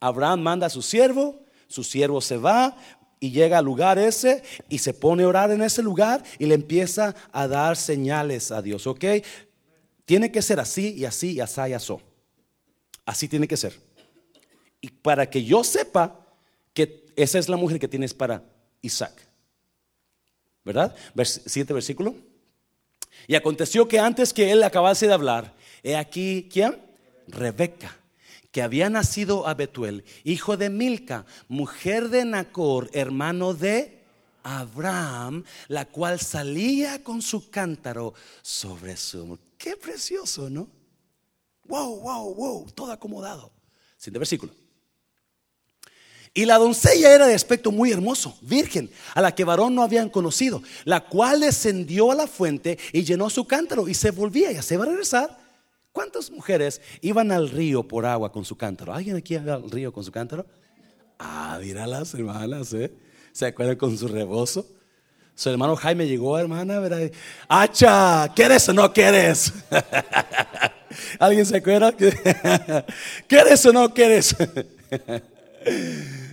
Abraham 0.00 0.42
manda 0.42 0.66
a 0.66 0.70
su 0.70 0.82
siervo, 0.82 1.40
su 1.68 1.84
siervo 1.84 2.20
se 2.20 2.36
va, 2.36 2.76
y 3.24 3.30
llega 3.30 3.56
al 3.56 3.64
lugar 3.64 3.98
ese 3.98 4.42
y 4.68 4.76
se 4.76 4.92
pone 4.92 5.22
a 5.22 5.28
orar 5.28 5.50
en 5.50 5.62
ese 5.62 5.82
lugar 5.82 6.22
y 6.38 6.44
le 6.44 6.56
empieza 6.56 7.14
a 7.32 7.48
dar 7.48 7.74
señales 7.74 8.50
a 8.50 8.60
Dios, 8.60 8.86
¿ok? 8.86 9.02
Tiene 10.04 10.30
que 10.30 10.42
ser 10.42 10.60
así 10.60 10.92
y 10.92 11.06
así 11.06 11.32
y 11.32 11.40
así 11.40 11.62
y 11.70 11.72
así. 11.72 11.94
Así 13.06 13.26
tiene 13.26 13.48
que 13.48 13.56
ser. 13.56 13.80
Y 14.82 14.90
para 14.90 15.30
que 15.30 15.42
yo 15.42 15.64
sepa 15.64 16.20
que 16.74 17.06
esa 17.16 17.38
es 17.38 17.48
la 17.48 17.56
mujer 17.56 17.78
que 17.78 17.88
tienes 17.88 18.12
para 18.12 18.42
Isaac. 18.82 19.14
¿Verdad? 20.62 20.94
Siguiente 21.24 21.72
versículo. 21.72 22.14
Y 23.26 23.36
aconteció 23.36 23.88
que 23.88 24.00
antes 24.00 24.34
que 24.34 24.52
él 24.52 24.62
acabase 24.62 25.06
de 25.06 25.14
hablar, 25.14 25.54
he 25.82 25.96
aquí, 25.96 26.46
¿quién? 26.52 26.76
Rebeca, 27.26 27.96
que 28.54 28.62
había 28.62 28.88
nacido 28.88 29.48
a 29.48 29.54
Betuel, 29.54 30.04
hijo 30.22 30.56
de 30.56 30.70
Milca, 30.70 31.26
mujer 31.48 32.08
de 32.08 32.24
Nacor, 32.24 32.88
hermano 32.92 33.52
de 33.52 34.04
Abraham, 34.44 35.42
la 35.66 35.86
cual 35.86 36.20
salía 36.20 37.02
con 37.02 37.20
su 37.20 37.50
cántaro 37.50 38.14
sobre 38.42 38.96
su... 38.96 39.40
Qué 39.58 39.76
precioso, 39.76 40.48
¿no? 40.48 40.68
Wow, 41.64 41.98
wow, 41.98 42.32
wow, 42.32 42.70
todo 42.70 42.92
acomodado. 42.92 43.50
Siguiente 43.96 44.20
versículo. 44.20 44.52
Y 46.32 46.44
la 46.44 46.58
doncella 46.58 47.12
era 47.12 47.26
de 47.26 47.34
aspecto 47.34 47.72
muy 47.72 47.90
hermoso, 47.90 48.38
virgen, 48.40 48.88
a 49.16 49.20
la 49.20 49.34
que 49.34 49.42
varón 49.42 49.74
no 49.74 49.82
habían 49.82 50.08
conocido, 50.08 50.62
la 50.84 51.08
cual 51.08 51.40
descendió 51.40 52.12
a 52.12 52.14
la 52.14 52.28
fuente 52.28 52.78
y 52.92 53.02
llenó 53.02 53.30
su 53.30 53.46
cántaro 53.46 53.88
y 53.88 53.94
se 53.94 54.12
volvía, 54.12 54.52
ya 54.52 54.62
se 54.62 54.76
va 54.76 54.84
a 54.84 54.88
regresar. 54.90 55.43
¿Cuántas 55.94 56.28
mujeres 56.32 56.80
iban 57.02 57.30
al 57.30 57.48
río 57.48 57.86
por 57.86 58.04
agua 58.04 58.32
con 58.32 58.44
su 58.44 58.56
cántaro? 58.56 58.92
¿Alguien 58.92 59.14
aquí 59.14 59.36
va 59.36 59.54
al 59.54 59.70
río 59.70 59.92
con 59.92 60.02
su 60.02 60.10
cántaro? 60.10 60.44
Ah, 61.20 61.56
mira 61.62 61.86
las 61.86 62.12
hermanas, 62.14 62.72
¿eh? 62.74 62.92
¿Se 63.30 63.46
acuerdan 63.46 63.76
con 63.76 63.96
su 63.96 64.08
rebozo? 64.08 64.66
Su 65.36 65.50
hermano 65.50 65.76
Jaime 65.76 66.08
llegó, 66.08 66.36
hermana, 66.36 66.80
¿verdad? 66.80 67.12
¡Hacha! 67.48 68.28
¿Quieres 68.34 68.68
o 68.68 68.72
no 68.72 68.92
quieres? 68.92 69.52
¿Alguien 71.20 71.46
se 71.46 71.58
acuerda? 71.58 71.92
¿Quieres 73.28 73.64
o 73.64 73.72
no 73.72 73.94
quieres? 73.94 74.34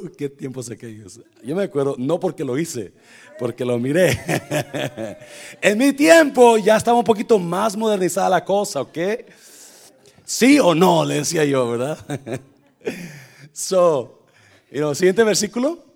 Uh, 0.00 0.08
qué 0.16 0.28
tiempos 0.28 0.70
aquellos. 0.70 1.20
Yo 1.42 1.56
me 1.56 1.64
acuerdo, 1.64 1.94
no 1.98 2.18
porque 2.20 2.44
lo 2.44 2.58
hice, 2.58 2.92
porque 3.38 3.64
lo 3.64 3.78
miré. 3.78 4.18
en 5.60 5.78
mi 5.78 5.92
tiempo 5.92 6.58
ya 6.58 6.76
estaba 6.76 6.98
un 6.98 7.04
poquito 7.04 7.38
más 7.38 7.76
modernizada 7.76 8.28
la 8.28 8.44
cosa, 8.44 8.82
¿ok? 8.82 8.98
Sí 10.24 10.58
o 10.58 10.74
no, 10.74 11.04
le 11.04 11.16
decía 11.16 11.44
yo, 11.44 11.68
¿verdad? 11.70 11.98
so, 13.52 14.24
you 14.70 14.94
siguiente 14.94 15.24
versículo. 15.24 15.90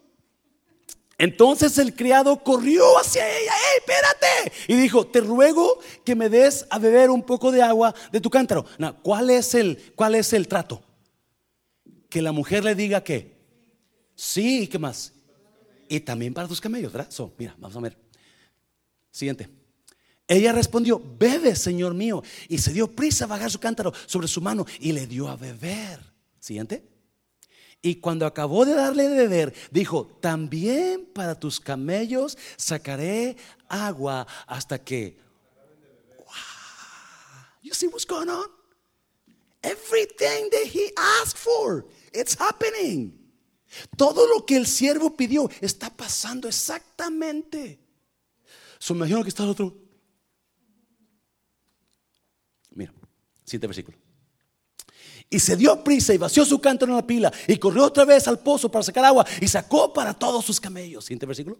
Entonces 1.16 1.78
el 1.78 1.94
criado 1.94 2.42
corrió 2.42 2.98
hacia 2.98 3.24
ella, 3.24 3.52
¡Ey, 3.52 3.78
espérate! 3.78 4.52
Y 4.66 4.74
dijo, 4.74 5.06
te 5.06 5.20
ruego 5.20 5.78
que 6.04 6.16
me 6.16 6.28
des 6.28 6.66
a 6.70 6.80
beber 6.80 7.10
un 7.10 7.22
poco 7.22 7.52
de 7.52 7.62
agua 7.62 7.94
de 8.10 8.20
tu 8.20 8.30
cántaro. 8.30 8.66
¿cuál, 9.02 9.30
es 9.30 9.54
el, 9.54 9.92
¿Cuál 9.94 10.16
es 10.16 10.32
el 10.32 10.48
trato? 10.48 10.82
Que 12.08 12.20
la 12.20 12.32
mujer 12.32 12.64
le 12.64 12.74
diga 12.74 13.04
que 13.04 13.33
Sí, 14.14 14.68
¿qué 14.68 14.78
más? 14.78 15.12
Y 15.88 16.00
también 16.00 16.32
para 16.32 16.48
tus 16.48 16.60
camellos, 16.60 16.92
¿verdad? 16.92 17.10
mira, 17.36 17.54
vamos 17.58 17.76
a 17.76 17.80
ver. 17.80 17.98
Siguiente. 19.10 19.48
Ella 20.26 20.52
respondió, 20.52 21.02
bebe, 21.18 21.54
Señor 21.54 21.94
mío. 21.94 22.22
Y 22.48 22.58
se 22.58 22.72
dio 22.72 22.90
prisa 22.90 23.24
a 23.24 23.28
bajar 23.28 23.50
su 23.50 23.60
cántaro 23.60 23.92
sobre 24.06 24.28
su 24.28 24.40
mano 24.40 24.66
y 24.80 24.92
le 24.92 25.06
dio 25.06 25.28
a 25.28 25.36
beber. 25.36 26.00
Siguiente. 26.40 26.82
Y 27.82 27.96
cuando 27.96 28.24
acabó 28.24 28.64
de 28.64 28.74
darle 28.74 29.08
de 29.08 29.16
beber, 29.16 29.54
dijo, 29.70 30.06
también 30.20 31.04
para 31.14 31.38
tus 31.38 31.60
camellos 31.60 32.38
sacaré 32.56 33.36
agua 33.68 34.26
hasta 34.46 34.82
que... 34.82 35.18
Wow. 36.18 36.26
You 37.62 37.74
see 37.74 37.88
what's 37.88 38.06
going 38.06 38.30
on? 38.30 38.46
Everything 39.62 40.48
that 40.50 40.66
he 40.72 40.90
asked 40.96 41.36
for, 41.36 41.84
it's 42.12 42.34
happening. 42.38 43.23
Todo 43.96 44.26
lo 44.26 44.44
que 44.44 44.56
el 44.56 44.66
siervo 44.66 45.16
pidió 45.16 45.50
está 45.60 45.90
pasando 45.90 46.48
exactamente. 46.48 47.80
So, 48.78 48.94
imagino 48.94 49.22
que 49.22 49.28
está 49.28 49.44
el 49.44 49.50
otro. 49.50 49.76
Mira, 52.70 52.92
siguiente 53.44 53.66
versículo. 53.66 53.98
Y 55.30 55.40
se 55.40 55.56
dio 55.56 55.82
prisa 55.82 56.12
y 56.14 56.18
vació 56.18 56.44
su 56.44 56.60
cántaro 56.60 56.92
en 56.92 56.96
la 56.96 57.06
pila 57.06 57.32
y 57.48 57.56
corrió 57.56 57.84
otra 57.84 58.04
vez 58.04 58.28
al 58.28 58.38
pozo 58.38 58.70
para 58.70 58.82
sacar 58.82 59.04
agua 59.04 59.26
y 59.40 59.48
sacó 59.48 59.92
para 59.92 60.14
todos 60.14 60.44
sus 60.44 60.60
camellos. 60.60 61.04
Siguiente 61.04 61.26
versículo. 61.26 61.58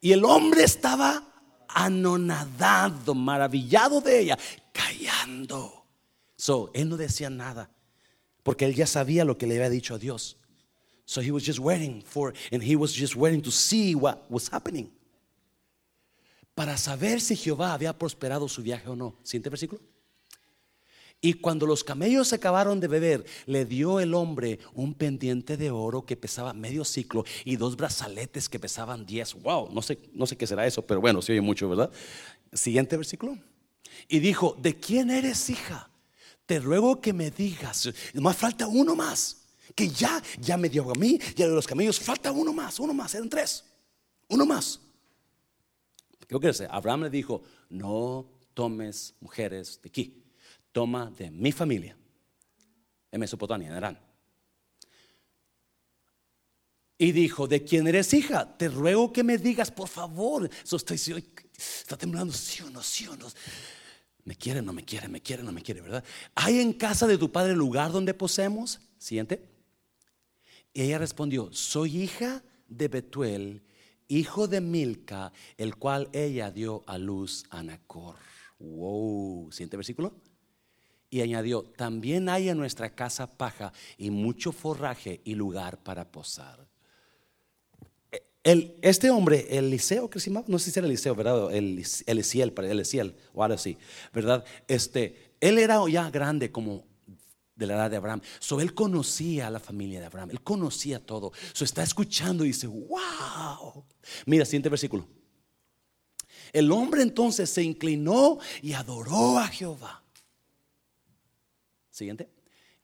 Y 0.00 0.12
el 0.12 0.24
hombre 0.24 0.64
estaba 0.64 1.36
anonadado, 1.68 3.14
maravillado 3.14 4.00
de 4.00 4.20
ella, 4.20 4.38
callando. 4.72 5.86
So, 6.36 6.70
él 6.74 6.88
no 6.88 6.96
decía 6.96 7.30
nada, 7.30 7.70
porque 8.42 8.64
él 8.64 8.74
ya 8.74 8.86
sabía 8.86 9.24
lo 9.24 9.36
que 9.38 9.46
le 9.46 9.56
había 9.56 9.70
dicho 9.70 9.94
a 9.94 9.98
Dios. 9.98 10.38
So 11.06 11.20
he 11.20 11.30
was 11.30 11.44
just 11.44 11.60
waiting 11.60 12.02
for, 12.02 12.34
and 12.50 12.60
he 12.60 12.74
was 12.74 12.92
just 12.92 13.14
waiting 13.14 13.40
to 13.42 13.50
see 13.52 13.94
what 13.94 14.28
was 14.28 14.48
happening. 14.50 14.90
Para 16.52 16.76
saber 16.76 17.20
si 17.20 17.36
Jehová 17.36 17.72
había 17.72 17.96
prosperado 17.96 18.48
su 18.48 18.60
viaje 18.60 18.88
o 18.88 18.96
no. 18.96 19.14
Siguiente 19.22 19.48
versículo. 19.48 19.80
Y 21.20 21.34
cuando 21.34 21.64
los 21.64 21.84
camellos 21.84 22.28
se 22.28 22.34
acabaron 22.34 22.80
de 22.80 22.88
beber, 22.88 23.24
le 23.46 23.64
dio 23.64 24.00
el 24.00 24.14
hombre 24.14 24.58
un 24.74 24.94
pendiente 24.94 25.56
de 25.56 25.70
oro 25.70 26.04
que 26.04 26.16
pesaba 26.16 26.52
medio 26.52 26.84
ciclo 26.84 27.24
y 27.44 27.56
dos 27.56 27.76
brazaletes 27.76 28.48
que 28.48 28.58
pesaban 28.58 29.06
diez. 29.06 29.32
Wow, 29.34 29.70
no 29.72 29.82
sé, 29.82 30.36
qué 30.36 30.46
será 30.46 30.66
eso, 30.66 30.82
pero 30.82 31.00
bueno, 31.00 31.22
se 31.22 31.32
oye 31.32 31.40
mucho, 31.40 31.68
¿verdad? 31.68 31.90
Siguiente 32.52 32.96
versículo. 32.96 33.38
Y 34.08 34.18
dijo: 34.18 34.56
¿De 34.60 34.78
quién 34.78 35.10
eres 35.10 35.50
hija? 35.50 35.88
Te 36.46 36.58
ruego 36.58 37.00
que 37.00 37.12
me 37.12 37.30
digas. 37.30 37.90
Más 38.14 38.36
falta 38.36 38.66
uno 38.66 38.96
más 38.96 39.45
que 39.76 39.90
ya, 39.90 40.20
ya 40.40 40.56
me 40.56 40.70
dio 40.70 40.90
a 40.90 40.94
mí, 40.94 41.20
ya 41.36 41.46
de 41.46 41.54
los 41.54 41.66
camellos, 41.66 42.00
falta 42.00 42.32
uno 42.32 42.52
más, 42.52 42.80
uno 42.80 42.94
más, 42.94 43.14
eran 43.14 43.28
tres, 43.28 43.62
uno 44.28 44.46
más. 44.46 44.80
¿Qué 46.26 46.40
que 46.40 46.66
Abraham 46.68 47.02
le 47.02 47.10
dijo, 47.10 47.42
no 47.68 48.26
tomes 48.54 49.14
mujeres 49.20 49.78
de 49.82 49.90
aquí, 49.90 50.24
toma 50.72 51.10
de 51.10 51.30
mi 51.30 51.52
familia, 51.52 51.96
en 53.12 53.20
Mesopotamia, 53.20 53.68
en 53.68 53.74
Arán. 53.74 54.00
Y 56.98 57.12
dijo, 57.12 57.46
¿de 57.46 57.62
quién 57.62 57.86
eres 57.86 58.14
hija? 58.14 58.56
Te 58.56 58.70
ruego 58.70 59.12
que 59.12 59.22
me 59.22 59.36
digas, 59.36 59.70
por 59.70 59.88
favor. 59.88 60.48
Eso 60.64 60.76
está 60.76 61.96
temblando, 61.98 62.32
sí 62.32 62.62
o 62.62 62.70
no, 62.70 62.82
sí 62.82 63.06
o 63.06 63.14
no. 63.14 63.26
Me 64.24 64.36
quiere, 64.36 64.62
no 64.62 64.72
me 64.72 64.84
quiere, 64.84 65.06
me 65.06 65.20
quiere, 65.20 65.42
no 65.42 65.52
me 65.52 65.62
quiere, 65.62 65.82
¿verdad? 65.82 66.02
¿Hay 66.34 66.60
en 66.60 66.72
casa 66.72 67.06
de 67.06 67.18
tu 67.18 67.30
padre 67.30 67.54
lugar 67.54 67.92
donde 67.92 68.14
posemos? 68.14 68.80
Siguiente. 68.96 69.55
Y 70.76 70.82
ella 70.82 70.98
respondió, 70.98 71.48
soy 71.52 72.02
hija 72.02 72.44
de 72.68 72.88
Betuel, 72.88 73.62
hijo 74.08 74.46
de 74.46 74.60
Milca, 74.60 75.32
el 75.56 75.76
cual 75.76 76.10
ella 76.12 76.50
dio 76.50 76.84
a 76.86 76.98
luz 76.98 77.44
a 77.48 77.62
Nacor. 77.62 78.16
Wow, 78.58 79.50
siguiente 79.52 79.78
versículo. 79.78 80.12
Y 81.08 81.22
añadió, 81.22 81.62
también 81.62 82.28
hay 82.28 82.50
en 82.50 82.58
nuestra 82.58 82.94
casa 82.94 83.38
paja 83.38 83.72
y 83.96 84.10
mucho 84.10 84.52
forraje 84.52 85.22
y 85.24 85.34
lugar 85.34 85.82
para 85.82 86.12
posar. 86.12 86.68
El, 88.42 88.76
este 88.82 89.08
hombre, 89.08 89.46
Eliseo, 89.48 90.10
que 90.10 90.20
se 90.20 90.28
llama, 90.28 90.44
no 90.46 90.58
sé 90.58 90.70
si 90.70 90.78
era 90.78 90.86
Eliseo, 90.86 91.14
¿verdad? 91.14 91.54
El, 91.54 91.82
Elisiel, 92.04 92.52
Elisiel, 92.54 93.16
o 93.32 93.42
algo 93.42 93.54
así, 93.54 93.78
¿verdad? 94.12 94.44
Este, 94.68 95.32
él 95.40 95.56
era 95.56 95.80
ya 95.88 96.10
grande, 96.10 96.52
como 96.52 96.84
de 97.56 97.66
la 97.66 97.74
edad 97.74 97.90
de 97.90 97.96
Abraham. 97.96 98.20
So 98.38 98.60
él 98.60 98.74
conocía 98.74 99.48
a 99.48 99.50
la 99.50 99.58
familia 99.58 99.98
de 99.98 100.06
Abraham, 100.06 100.30
él 100.30 100.42
conocía 100.42 101.04
todo. 101.04 101.32
So 101.52 101.64
está 101.64 101.82
escuchando 101.82 102.44
y 102.44 102.48
dice, 102.48 102.66
wow. 102.66 103.84
Mira, 104.26 104.44
siguiente 104.44 104.68
versículo. 104.68 105.08
El 106.52 106.70
hombre 106.70 107.02
entonces 107.02 107.50
se 107.50 107.62
inclinó 107.62 108.38
y 108.62 108.74
adoró 108.74 109.38
a 109.38 109.48
Jehová. 109.48 110.02
Siguiente. 111.90 112.30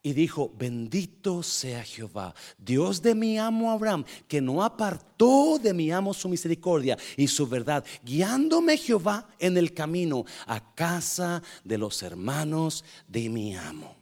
Y 0.04 0.14
dijo, 0.14 0.52
bendito 0.58 1.44
sea 1.44 1.84
Jehová, 1.84 2.34
Dios 2.58 3.02
de 3.02 3.14
mi 3.14 3.38
amo 3.38 3.70
Abraham, 3.70 4.04
que 4.26 4.40
no 4.40 4.64
apartó 4.64 5.60
de 5.62 5.72
mi 5.72 5.92
amo 5.92 6.12
su 6.12 6.28
misericordia 6.28 6.98
y 7.16 7.28
su 7.28 7.46
verdad, 7.46 7.84
guiándome 8.02 8.76
Jehová 8.78 9.28
en 9.38 9.56
el 9.56 9.72
camino 9.72 10.24
a 10.46 10.74
casa 10.74 11.40
de 11.62 11.78
los 11.78 12.02
hermanos 12.02 12.84
de 13.06 13.28
mi 13.28 13.54
amo. 13.54 14.01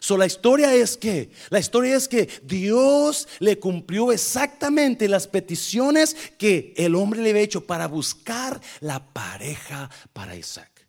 So, 0.00 0.16
la 0.16 0.26
historia 0.26 0.74
es 0.74 0.96
que, 0.96 1.30
la 1.50 1.58
historia 1.58 1.96
es 1.96 2.08
que 2.08 2.28
Dios 2.42 3.28
le 3.38 3.58
cumplió 3.58 4.12
exactamente 4.12 5.08
las 5.08 5.26
peticiones 5.28 6.16
que 6.38 6.74
el 6.76 6.94
hombre 6.94 7.20
le 7.20 7.30
había 7.30 7.42
hecho 7.42 7.66
para 7.66 7.86
buscar 7.86 8.60
la 8.80 9.12
pareja 9.12 9.90
para 10.12 10.36
Isaac. 10.36 10.86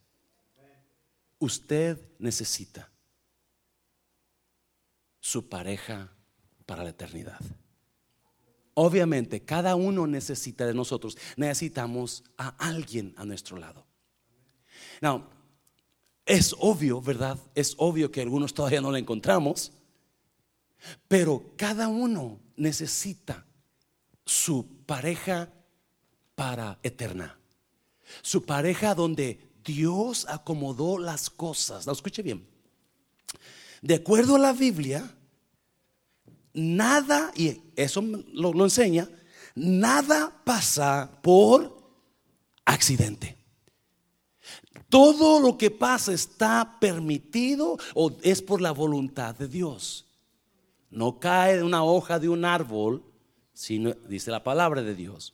Usted 1.40 2.00
necesita 2.20 2.90
su 5.20 5.48
pareja 5.48 6.12
para 6.66 6.84
la 6.84 6.90
eternidad. 6.90 7.40
Obviamente, 8.74 9.44
cada 9.44 9.76
uno 9.76 10.06
necesita 10.06 10.66
de 10.66 10.74
nosotros, 10.74 11.18
necesitamos 11.36 12.24
a 12.38 12.50
alguien 12.60 13.14
a 13.18 13.26
nuestro 13.26 13.58
lado. 13.58 13.86
Now, 15.02 15.28
es 16.28 16.56
obvio, 16.60 17.02
¿verdad? 17.02 17.40
Es 17.56 17.74
obvio 17.78 18.12
que 18.12 18.22
algunos 18.22 18.54
todavía 18.54 18.82
no 18.82 18.92
la 18.92 19.00
encontramos, 19.00 19.72
pero 21.08 21.54
cada 21.56 21.88
uno 21.88 22.40
necesita 22.56 23.46
su 24.26 24.68
pareja 24.86 25.50
para 26.36 26.80
eterna. 26.84 27.40
Su 28.22 28.46
pareja 28.46 28.94
donde 28.94 29.40
Dios 29.64 30.26
acomodó 30.30 30.98
las 31.00 31.30
cosas. 31.30 31.86
¿La 31.86 31.94
escuche 31.94 32.22
bien? 32.22 32.46
De 33.82 33.96
acuerdo 33.96 34.36
a 34.36 34.40
la 34.40 34.54
Biblia, 34.54 35.16
nada, 36.54 37.32
y 37.36 37.62
eso 37.76 38.02
lo, 38.02 38.54
lo 38.54 38.64
enseña, 38.64 39.10
nada 39.56 40.42
pasa 40.44 41.10
por 41.22 41.78
accidente. 42.66 43.37
Todo 44.90 45.40
lo 45.40 45.58
que 45.58 45.70
pasa 45.70 46.14
está 46.14 46.78
permitido 46.80 47.78
o 47.94 48.12
es 48.22 48.42
por 48.42 48.62
la 48.62 48.72
voluntad 48.72 49.36
de 49.36 49.48
Dios. 49.48 50.06
No 50.90 51.20
cae 51.20 51.58
de 51.58 51.64
una 51.64 51.84
hoja 51.84 52.20
de 52.20 52.30
un 52.30 52.46
árbol, 52.46 53.04
sino 53.54 53.94
dice 54.08 54.32
la 54.32 54.44
palabra 54.44 54.82
de 54.82 54.96
Dios. 54.96 55.34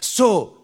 So, 0.00 0.61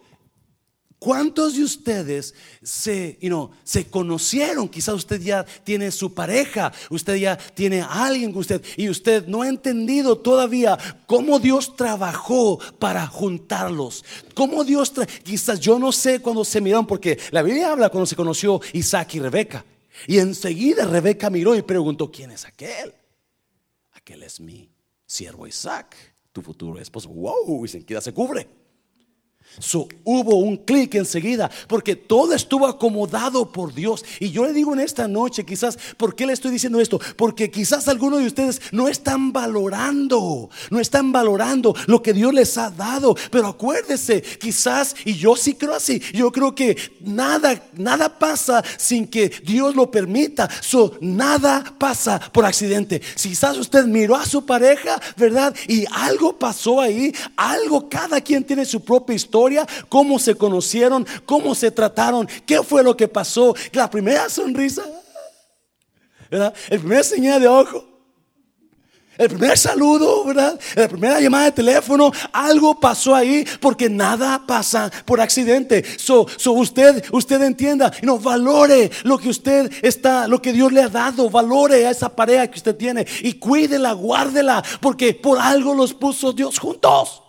¿Cuántos 0.98 1.54
de 1.54 1.62
ustedes 1.62 2.34
se, 2.60 3.18
se 3.62 3.86
conocieron? 3.86 4.68
Quizás 4.68 4.96
usted 4.96 5.20
ya 5.20 5.44
tiene 5.44 5.92
su 5.92 6.12
pareja, 6.12 6.72
usted 6.90 7.14
ya 7.14 7.36
tiene 7.36 7.82
a 7.82 8.06
alguien 8.06 8.32
con 8.32 8.40
usted 8.40 8.64
y 8.76 8.88
usted 8.88 9.28
no 9.28 9.42
ha 9.42 9.48
entendido 9.48 10.18
todavía 10.18 10.76
cómo 11.06 11.38
Dios 11.38 11.76
trabajó 11.76 12.58
para 12.80 13.06
juntarlos. 13.06 14.04
Cómo 14.34 14.64
Dios, 14.64 14.92
quizás 15.22 15.60
yo 15.60 15.78
no 15.78 15.92
sé 15.92 16.20
cuándo 16.20 16.44
se 16.44 16.60
miraron, 16.60 16.86
porque 16.86 17.16
la 17.30 17.42
Biblia 17.42 17.70
habla 17.70 17.90
cuando 17.90 18.06
se 18.06 18.16
conoció 18.16 18.60
Isaac 18.72 19.14
y 19.14 19.20
Rebeca. 19.20 19.64
Y 20.08 20.18
enseguida 20.18 20.84
Rebeca 20.84 21.30
miró 21.30 21.54
y 21.54 21.62
preguntó, 21.62 22.10
¿quién 22.10 22.32
es 22.32 22.44
aquel? 22.44 22.92
Aquel 23.92 24.24
es 24.24 24.40
mi 24.40 24.68
siervo 25.06 25.46
Isaac, 25.46 25.94
tu 26.32 26.42
futuro 26.42 26.80
esposo. 26.80 27.08
Wow, 27.08 27.64
y 27.64 27.68
enseguida 27.68 28.00
se 28.00 28.12
cubre 28.12 28.57
hubo 30.04 30.36
un 30.36 30.56
clic 30.56 30.94
enseguida 30.94 31.50
porque 31.66 31.96
todo 31.96 32.34
estuvo 32.34 32.66
acomodado 32.66 33.50
por 33.50 33.74
Dios. 33.74 34.04
Y 34.20 34.30
yo 34.30 34.46
le 34.46 34.52
digo 34.52 34.72
en 34.72 34.80
esta 34.80 35.08
noche, 35.08 35.44
quizás, 35.44 35.78
¿por 35.96 36.14
qué 36.14 36.26
le 36.26 36.32
estoy 36.32 36.50
diciendo 36.50 36.80
esto? 36.80 37.00
Porque 37.16 37.50
quizás 37.50 37.88
algunos 37.88 38.20
de 38.20 38.26
ustedes 38.26 38.60
no 38.72 38.88
están 38.88 39.32
valorando, 39.32 40.50
no 40.70 40.80
están 40.80 41.12
valorando 41.12 41.74
lo 41.86 42.02
que 42.02 42.12
Dios 42.12 42.32
les 42.32 42.56
ha 42.58 42.70
dado. 42.70 43.16
Pero 43.30 43.48
acuérdese, 43.48 44.22
quizás, 44.22 44.94
y 45.04 45.14
yo 45.14 45.36
sí 45.36 45.54
creo 45.54 45.74
así, 45.74 46.00
yo 46.12 46.30
creo 46.32 46.54
que 46.54 46.76
nada, 47.00 47.62
nada 47.74 48.18
pasa 48.18 48.62
sin 48.76 49.06
que 49.06 49.28
Dios 49.44 49.74
lo 49.74 49.90
permita. 49.90 50.48
So, 50.60 50.96
nada 51.00 51.64
pasa 51.78 52.20
por 52.32 52.44
accidente. 52.44 53.00
Quizás 53.00 53.56
usted 53.58 53.84
miró 53.84 54.16
a 54.16 54.26
su 54.26 54.44
pareja, 54.46 55.00
¿verdad? 55.16 55.54
Y 55.66 55.84
algo 55.92 56.38
pasó 56.38 56.80
ahí, 56.80 57.12
algo, 57.36 57.88
cada 57.88 58.20
quien 58.20 58.44
tiene 58.44 58.64
su 58.64 58.80
propia 58.80 59.16
historia 59.16 59.37
cómo 59.88 60.18
se 60.18 60.34
conocieron, 60.34 61.06
cómo 61.24 61.54
se 61.54 61.70
trataron, 61.70 62.28
qué 62.46 62.62
fue 62.62 62.82
lo 62.82 62.96
que 62.96 63.08
pasó. 63.08 63.54
La 63.72 63.90
primera 63.90 64.28
sonrisa, 64.28 64.84
el 66.30 66.80
primer 66.80 67.04
señal 67.04 67.40
de 67.40 67.48
ojo. 67.48 67.88
El 69.18 69.30
primer 69.30 69.58
saludo, 69.58 70.24
¿verdad? 70.24 70.60
La 70.76 70.86
primera 70.86 71.20
llamada 71.20 71.46
de 71.46 71.52
teléfono, 71.52 72.12
algo 72.32 72.78
pasó 72.78 73.16
ahí 73.16 73.44
porque 73.60 73.90
nada 73.90 74.44
pasa 74.46 74.92
por 75.04 75.20
accidente. 75.20 75.84
So, 75.98 76.28
usted, 76.52 77.04
usted 77.10 77.42
entienda, 77.42 77.92
no 78.02 78.20
valore 78.20 78.92
lo 79.02 79.18
que 79.18 79.28
usted 79.28 79.72
está, 79.82 80.28
lo 80.28 80.40
que 80.40 80.52
Dios 80.52 80.72
le 80.72 80.82
ha 80.82 80.88
dado, 80.88 81.28
valore 81.28 81.84
a 81.84 81.90
esa 81.90 82.14
pareja 82.14 82.46
que 82.46 82.58
usted 82.58 82.76
tiene 82.76 83.08
y 83.22 83.34
cuídela, 83.34 83.90
guárdela, 83.90 84.62
porque 84.80 85.14
por 85.14 85.40
algo 85.40 85.74
los 85.74 85.94
puso 85.94 86.32
Dios 86.32 86.60
juntos. 86.60 87.24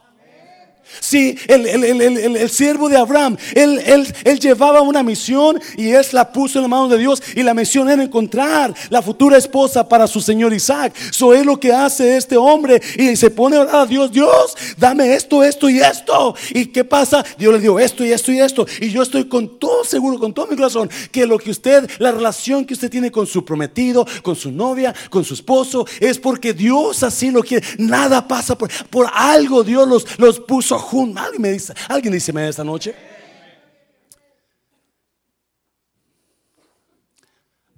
Sí, 0.99 1.37
el, 1.47 2.49
siervo 2.49 2.89
de 2.89 2.97
Abraham, 2.97 3.37
él, 3.55 3.79
él, 4.25 4.39
llevaba 4.39 4.81
una 4.81 5.03
misión 5.03 5.59
y 5.77 5.91
él 5.91 6.05
la 6.11 6.31
puso 6.31 6.59
en 6.59 6.63
la 6.63 6.67
mano 6.67 6.87
de 6.87 6.97
Dios. 6.97 7.21
Y 7.35 7.43
la 7.43 7.53
misión 7.53 7.89
era 7.89 8.03
encontrar 8.03 8.73
la 8.89 9.01
futura 9.01 9.37
esposa 9.37 9.87
para 9.87 10.07
su 10.07 10.19
señor 10.19 10.53
Isaac. 10.53 10.93
Eso 11.09 11.33
es 11.33 11.45
lo 11.45 11.59
que 11.59 11.71
hace 11.71 12.17
este 12.17 12.37
hombre 12.37 12.81
y 12.97 13.15
se 13.15 13.29
pone 13.29 13.57
a 13.57 13.61
orar 13.61 13.75
a 13.75 13.85
Dios: 13.85 14.11
Dios, 14.11 14.55
dame 14.77 15.13
esto, 15.13 15.43
esto 15.43 15.69
y 15.69 15.79
esto. 15.79 16.35
¿Y 16.53 16.67
qué 16.67 16.83
pasa? 16.83 17.23
Dios 17.37 17.53
le 17.53 17.59
dio 17.59 17.79
esto 17.79 18.03
y 18.03 18.11
esto 18.11 18.31
y 18.31 18.39
esto. 18.39 18.65
Y 18.81 18.89
yo 18.89 19.03
estoy 19.03 19.25
con 19.25 19.59
todo 19.59 19.83
seguro, 19.83 20.19
con 20.19 20.33
todo 20.33 20.47
mi 20.47 20.55
corazón, 20.55 20.89
que 21.11 21.25
lo 21.25 21.37
que 21.37 21.51
usted, 21.51 21.89
la 21.99 22.11
relación 22.11 22.65
que 22.65 22.73
usted 22.73 22.89
tiene 22.89 23.11
con 23.11 23.27
su 23.27 23.45
prometido, 23.45 24.05
con 24.23 24.35
su 24.35 24.51
novia, 24.51 24.93
con 25.09 25.23
su 25.23 25.33
esposo, 25.33 25.85
es 25.99 26.17
porque 26.17 26.53
Dios 26.53 27.03
así 27.03 27.31
lo 27.31 27.41
quiere. 27.41 27.65
Nada 27.77 28.27
pasa 28.27 28.57
por, 28.57 28.69
por 28.89 29.07
algo, 29.13 29.63
Dios 29.63 29.87
los, 29.87 30.19
los 30.19 30.39
puso 30.39 30.78
¿Alguien 31.17 31.41
me 31.41 31.51
dice, 31.51 31.73
alguien 31.87 32.13
dice 32.13 32.31
esta 32.47 32.63
noche? 32.63 32.95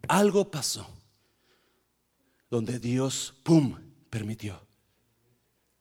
Algo 0.07 0.49
pasó 0.49 0.87
donde 2.49 2.79
Dios, 2.79 3.33
pum, 3.43 3.77
permitió 4.09 4.67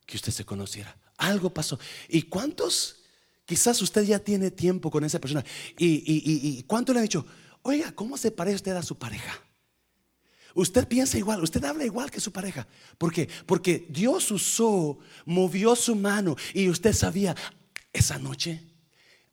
que 0.06 0.16
usted 0.16 0.32
se 0.32 0.44
conociera. 0.44 0.96
Algo 1.16 1.52
pasó. 1.52 1.78
¿Y 2.08 2.22
cuántos? 2.22 2.96
Quizás 3.44 3.82
usted 3.82 4.04
ya 4.04 4.18
tiene 4.20 4.50
tiempo 4.50 4.90
con 4.90 5.04
esa 5.04 5.18
persona. 5.18 5.44
¿Y, 5.76 5.86
y, 5.86 6.58
y, 6.58 6.62
cuánto 6.62 6.92
le 6.92 7.00
ha 7.00 7.02
dicho? 7.02 7.26
Oiga, 7.62 7.92
¿cómo 7.92 8.16
se 8.16 8.30
parece 8.30 8.56
usted 8.56 8.76
a 8.76 8.82
su 8.82 8.96
pareja? 8.96 9.42
Usted 10.54 10.86
piensa 10.88 11.18
igual, 11.18 11.42
usted 11.42 11.64
habla 11.64 11.84
igual 11.84 12.10
que 12.10 12.20
su 12.20 12.32
pareja. 12.32 12.66
¿Por 12.98 13.12
qué? 13.12 13.28
Porque 13.46 13.86
Dios 13.88 14.30
usó, 14.30 14.98
movió 15.24 15.76
su 15.76 15.94
mano 15.94 16.36
y 16.54 16.68
usted 16.68 16.92
sabía, 16.92 17.36
esa 17.92 18.18
noche, 18.18 18.62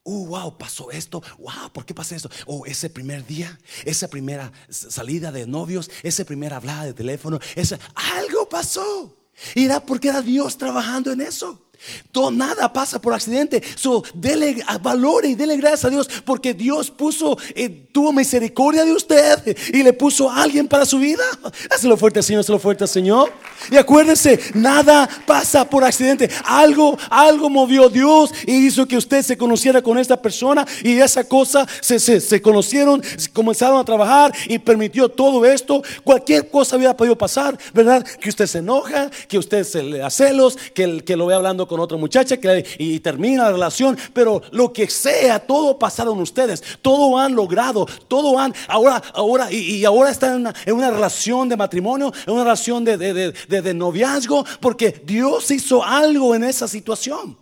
uh, 0.04 0.28
wow, 0.28 0.58
pasó 0.58 0.90
esto, 0.92 1.22
wow, 1.38 1.72
¿por 1.74 1.86
qué 1.86 1.94
pasa 1.94 2.16
esto? 2.16 2.30
O 2.46 2.60
oh, 2.60 2.66
ese 2.66 2.90
primer 2.90 3.26
día, 3.26 3.60
esa 3.86 4.08
primera 4.08 4.52
salida 4.70 5.32
de 5.32 5.46
novios, 5.46 5.90
esa 6.04 6.24
primera 6.24 6.58
hablada 6.58 6.86
de 6.86 6.94
teléfono, 6.94 7.40
ese, 7.56 7.78
algo 7.96 8.48
pasó. 8.48 9.18
Y 9.54 9.66
era 9.66 9.86
porque 9.86 10.10
era 10.10 10.22
Dios 10.22 10.58
trabajando 10.58 11.12
en 11.12 11.22
eso. 11.22 11.67
Todo, 12.12 12.32
nada 12.32 12.72
pasa 12.72 13.00
por 13.00 13.14
accidente. 13.14 13.62
So, 13.76 14.04
dele 14.14 14.64
valor 14.82 15.26
y 15.26 15.36
dele 15.36 15.58
gracias 15.58 15.86
a 15.86 15.90
Dios 15.90 16.10
porque 16.26 16.54
Dios 16.54 16.92
puso, 16.92 17.38
eh, 17.56 17.88
tuvo 17.92 18.12
misericordia 18.12 18.84
de 18.84 18.94
usted 18.94 19.58
y 19.74 19.84
le 19.84 19.94
puso 19.94 20.30
a 20.30 20.44
alguien 20.44 20.68
para 20.68 20.86
su 20.86 21.00
vida. 21.00 21.24
Hazlo 21.70 21.98
fuerte, 21.98 22.22
Señor, 22.22 22.42
hazlo 22.42 22.60
fuerte, 22.60 22.88
Señor. 22.88 23.32
Y 23.72 23.78
acuérdese, 23.78 24.40
nada 24.54 25.08
pasa 25.26 25.70
por 25.70 25.84
accidente. 25.84 26.30
Algo, 26.46 26.98
algo 27.10 27.50
movió 27.50 27.90
Dios 27.90 28.32
y 28.46 28.68
hizo 28.68 28.88
que 28.88 28.98
usted 28.98 29.22
se 29.24 29.38
conociera 29.38 29.82
con 29.82 29.98
esta 29.98 30.22
persona 30.22 30.66
y 30.84 31.00
esa 31.00 31.24
cosa 31.24 31.68
se, 31.82 32.00
se, 32.00 32.42
conocieron, 32.42 33.02
comenzaron 33.34 33.80
a 33.80 33.86
trabajar 33.86 34.34
y 34.48 34.60
permitió 34.60 35.10
todo 35.10 35.46
esto. 35.46 35.82
Cualquier 36.04 36.50
cosa 36.50 36.76
hubiera 36.76 36.96
podido 36.96 37.18
pasar, 37.18 37.58
¿verdad? 37.74 38.06
Que 38.20 38.30
usted 38.30 38.46
se 38.46 38.60
enoja, 38.60 39.10
que 39.28 39.38
usted 39.38 39.64
se 39.64 39.84
le 39.84 40.00
da 40.00 40.10
celos, 40.10 40.58
que, 40.74 41.18
lo 41.18 41.26
ve 41.26 41.34
hablando 41.34 41.67
con 41.68 41.80
otra 41.80 41.98
muchacha 41.98 42.36
y 42.78 43.00
termina 43.00 43.44
la 43.44 43.52
relación, 43.52 43.98
pero 44.14 44.42
lo 44.52 44.72
que 44.74 44.90
sea, 44.90 45.40
todo 45.40 45.78
pasaron 45.78 46.20
ustedes, 46.20 46.64
todo 46.82 47.18
han 47.18 47.36
logrado, 47.36 47.86
todo 48.08 48.40
han, 48.40 48.54
ahora, 48.68 49.02
ahora, 49.14 49.52
y, 49.52 49.84
ahora 49.86 50.10
están 50.10 50.54
en 50.66 50.76
una, 50.76 50.92
relación 50.92 51.50
de 51.50 51.58
matrimonio, 51.58 52.12
en 52.26 52.34
una 52.34 52.44
relación 52.44 52.84
de, 52.84 52.98
de 52.98 53.74
noviazgo, 53.74 54.46
porque 54.60 55.02
Dios 55.06 55.52
hizo 55.52 55.84
algo 55.84 56.34
en 56.34 56.44
esa 56.44 56.68
situación. 56.68 57.38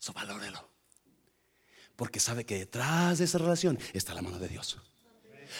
So, 0.00 0.14
valórelo. 0.14 0.66
Porque 1.94 2.18
sabe 2.18 2.44
que 2.44 2.58
detrás 2.58 3.18
de 3.18 3.26
esa 3.26 3.38
relación 3.38 3.78
está 3.92 4.14
la 4.14 4.22
mano 4.22 4.38
de 4.38 4.48
Dios. 4.48 4.78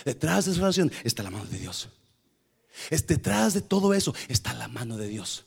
Detrás 0.05 0.45
de 0.45 0.53
esa 0.53 0.61
relación 0.61 0.93
está 1.05 1.23
la 1.23 1.31
mano 1.31 1.47
de 1.47 1.59
Dios. 1.59 1.89
Es 2.91 3.07
detrás 3.07 3.55
de 3.55 3.61
todo 3.61 3.95
eso 3.95 4.15
está 4.29 4.55
la 4.55 4.69
mano 4.69 4.97
de 4.97 5.09
Dios. 5.09 5.47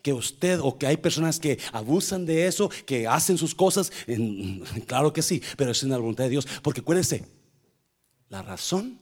Que 0.00 0.12
usted 0.12 0.60
o 0.60 0.78
que 0.78 0.86
hay 0.86 0.96
personas 0.96 1.40
que 1.40 1.58
abusan 1.72 2.24
de 2.24 2.46
eso, 2.46 2.70
que 2.86 3.06
hacen 3.06 3.36
sus 3.36 3.54
cosas, 3.54 3.92
claro 4.86 5.12
que 5.12 5.22
sí, 5.22 5.42
pero 5.56 5.72
es 5.72 5.82
en 5.82 5.90
la 5.90 5.98
voluntad 5.98 6.24
de 6.24 6.30
Dios. 6.30 6.46
Porque 6.62 6.80
acuérdense, 6.80 7.26
la 8.28 8.42
razón 8.42 9.00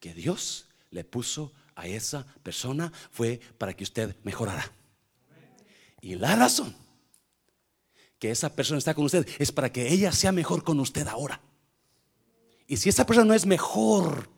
que 0.00 0.14
Dios 0.14 0.66
le 0.90 1.04
puso 1.04 1.52
a 1.74 1.86
esa 1.86 2.26
persona 2.42 2.92
fue 3.10 3.40
para 3.56 3.74
que 3.74 3.84
usted 3.84 4.16
mejorara. 4.22 4.70
Y 6.00 6.14
la 6.14 6.36
razón 6.36 6.74
que 8.18 8.30
esa 8.30 8.54
persona 8.54 8.78
está 8.78 8.94
con 8.94 9.04
usted 9.04 9.26
es 9.38 9.52
para 9.52 9.72
que 9.72 9.92
ella 9.92 10.12
sea 10.12 10.32
mejor 10.32 10.62
con 10.62 10.80
usted 10.80 11.06
ahora. 11.06 11.40
Y 12.66 12.76
si 12.76 12.88
esa 12.88 13.06
persona 13.06 13.26
no 13.26 13.34
es 13.34 13.46
mejor 13.46 14.28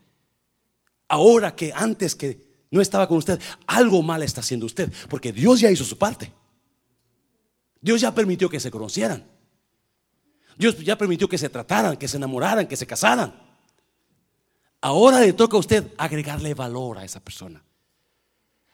ahora 1.11 1.55
que 1.55 1.73
antes 1.75 2.15
que 2.15 2.41
no 2.71 2.81
estaba 2.81 3.07
con 3.09 3.19
usted, 3.19 3.39
algo 3.67 4.01
mal 4.01 4.23
está 4.23 4.41
haciendo 4.41 4.65
usted, 4.65 4.91
porque 5.09 5.33
Dios 5.33 5.61
ya 5.61 5.71
hizo 5.71 5.85
su 5.85 5.99
parte. 5.99 6.33
Dios 7.81 8.01
ya 8.01 8.15
permitió 8.15 8.49
que 8.49 8.61
se 8.61 8.71
conocieran. 8.71 9.27
Dios 10.57 10.79
ya 10.79 10.97
permitió 10.97 11.29
que 11.29 11.37
se 11.37 11.49
trataran, 11.49 11.97
que 11.97 12.07
se 12.07 12.17
enamoraran, 12.17 12.67
que 12.67 12.77
se 12.77 12.87
casaran. 12.87 13.35
Ahora 14.81 15.21
le 15.21 15.33
toca 15.33 15.57
a 15.57 15.61
usted 15.61 15.93
agregarle 15.99 16.55
valor 16.55 16.99
a 16.99 17.05
esa 17.05 17.21
persona. 17.21 17.63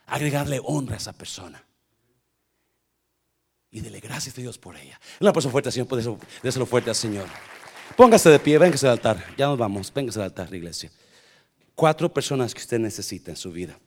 agregarle 0.08 0.60
honra 0.62 0.94
a 0.94 0.98
esa 0.98 1.12
persona. 1.12 1.64
Y 3.72 3.80
dele 3.80 3.98
gracias 3.98 4.38
a 4.38 4.40
Dios 4.40 4.56
por 4.58 4.76
ella. 4.76 5.00
Una 5.20 5.32
persona 5.32 5.50
fuerte, 5.50 5.72
Señor, 5.72 5.88
déselo 6.42 6.66
fuerte 6.66 6.90
al 6.90 6.96
Señor. 6.96 7.26
Póngase 7.96 8.30
de 8.30 8.38
pie, 8.38 8.58
véngase 8.58 8.86
al 8.86 8.92
altar. 8.92 9.24
Ya 9.36 9.46
nos 9.46 9.58
vamos, 9.58 9.92
véngase 9.92 10.20
al 10.20 10.26
altar, 10.26 10.54
iglesia. 10.54 10.90
Cuatro 11.76 12.12
personas 12.12 12.52
que 12.54 12.60
usted 12.60 12.80
necesita 12.80 13.30
en 13.30 13.36
su 13.36 13.52
vida 13.52 13.78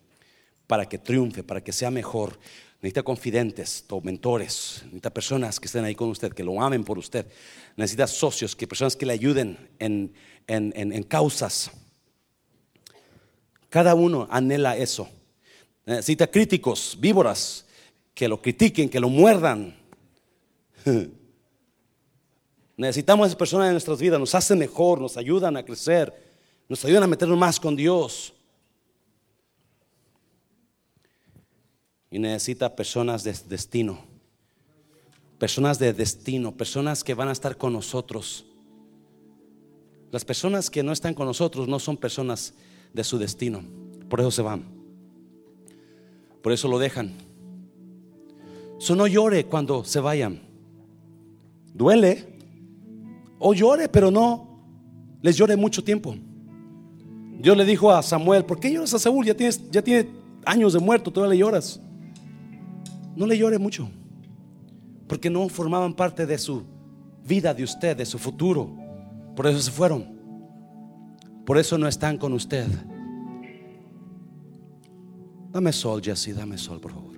para 0.67 0.87
que 0.87 0.99
triunfe, 0.99 1.43
para 1.43 1.61
que 1.61 1.73
sea 1.73 1.89
mejor. 1.89 2.39
Necesita 2.81 3.01
confidentes, 3.01 3.83
mentores, 4.03 4.83
necesita 4.83 5.09
personas 5.09 5.59
que 5.59 5.65
estén 5.65 5.83
ahí 5.83 5.95
con 5.95 6.09
usted, 6.09 6.31
que 6.31 6.43
lo 6.43 6.61
amen 6.61 6.83
por 6.85 6.99
usted. 6.99 7.25
Necesita 7.75 8.05
socios, 8.05 8.55
que 8.55 8.67
personas 8.67 8.95
que 8.95 9.07
le 9.07 9.13
ayuden 9.13 9.57
en, 9.79 10.13
en 10.47 11.03
causas. 11.03 11.71
Cada 13.69 13.95
uno 13.95 14.27
anhela 14.29 14.77
eso. 14.77 15.09
Necesita 15.85 16.27
críticos, 16.27 16.95
víboras, 16.99 17.65
que 18.13 18.27
lo 18.27 18.39
critiquen, 18.39 18.87
que 18.87 18.99
lo 18.99 19.09
muerdan. 19.09 19.75
Necesitamos 22.77 23.27
esas 23.27 23.37
personas 23.37 23.67
en 23.67 23.73
nuestras 23.73 23.99
vidas, 23.99 24.19
nos 24.19 24.35
hacen 24.35 24.59
mejor, 24.59 25.01
nos 25.01 25.17
ayudan 25.17 25.57
a 25.57 25.63
crecer, 25.63 26.28
nos 26.69 26.85
ayudan 26.85 27.03
a 27.03 27.07
meternos 27.07 27.37
más 27.37 27.59
con 27.59 27.75
Dios. 27.75 28.31
Y 32.11 32.19
necesita 32.19 32.75
personas 32.75 33.23
de 33.23 33.33
destino, 33.33 33.99
personas 35.39 35.79
de 35.79 35.93
destino, 35.93 36.55
personas 36.55 37.03
que 37.03 37.15
van 37.15 37.27
a 37.27 37.31
estar 37.31 37.57
con 37.57 37.73
nosotros. 37.73 38.45
Las 40.11 40.23
personas 40.23 40.69
que 40.69 40.83
no 40.83 40.91
están 40.91 41.13
con 41.13 41.25
nosotros 41.25 41.67
no 41.67 41.79
son 41.79 41.97
personas 41.97 42.53
de 42.93 43.03
su 43.03 43.17
destino, 43.19 43.63
por 44.09 44.19
eso 44.19 44.31
se 44.31 44.41
van, 44.41 44.63
por 46.41 46.51
eso 46.51 46.67
lo 46.67 46.79
dejan. 46.79 47.13
So 48.79 48.95
no 48.95 49.05
llore 49.05 49.45
cuando 49.45 49.83
se 49.83 49.99
vayan. 49.99 50.41
Duele, 51.73 52.25
o 53.37 53.53
llore, 53.53 53.87
pero 53.87 54.09
no 54.09 54.63
les 55.21 55.35
llore 55.37 55.55
mucho 55.55 55.83
tiempo. 55.83 56.15
Dios 57.39 57.55
le 57.55 57.63
dijo 57.63 57.89
a 57.89 58.03
Samuel, 58.03 58.43
¿por 58.43 58.59
qué 58.59 58.71
lloras 58.71 58.93
a 58.93 58.99
Saúl? 58.99 59.25
Ya, 59.25 59.33
tienes, 59.33 59.71
tiene 59.71 60.09
años 60.45 60.73
de 60.73 60.79
muerto, 60.79 61.09
todavía 61.09 61.35
le 61.35 61.39
lloras. 61.39 61.79
No 63.15 63.25
le 63.25 63.37
llore 63.37 63.57
mucho, 63.57 63.89
porque 65.07 65.29
no 65.29 65.47
formaban 65.47 65.93
parte 65.93 66.25
de 66.25 66.37
su 66.37 66.63
vida, 67.25 67.53
de 67.53 67.63
usted, 67.63 67.95
de 67.95 68.05
su 68.05 68.19
futuro. 68.19 68.69
Por 69.37 69.47
eso 69.47 69.59
se 69.59 69.71
fueron. 69.71 70.19
Por 71.45 71.57
eso 71.57 71.77
no 71.77 71.87
están 71.87 72.17
con 72.17 72.33
usted. 72.33 72.67
Dame 75.51 75.71
sol, 75.71 76.01
Jesse, 76.03 76.35
dame 76.35 76.57
sol, 76.57 76.79
por 76.81 76.91
favor. 76.91 77.08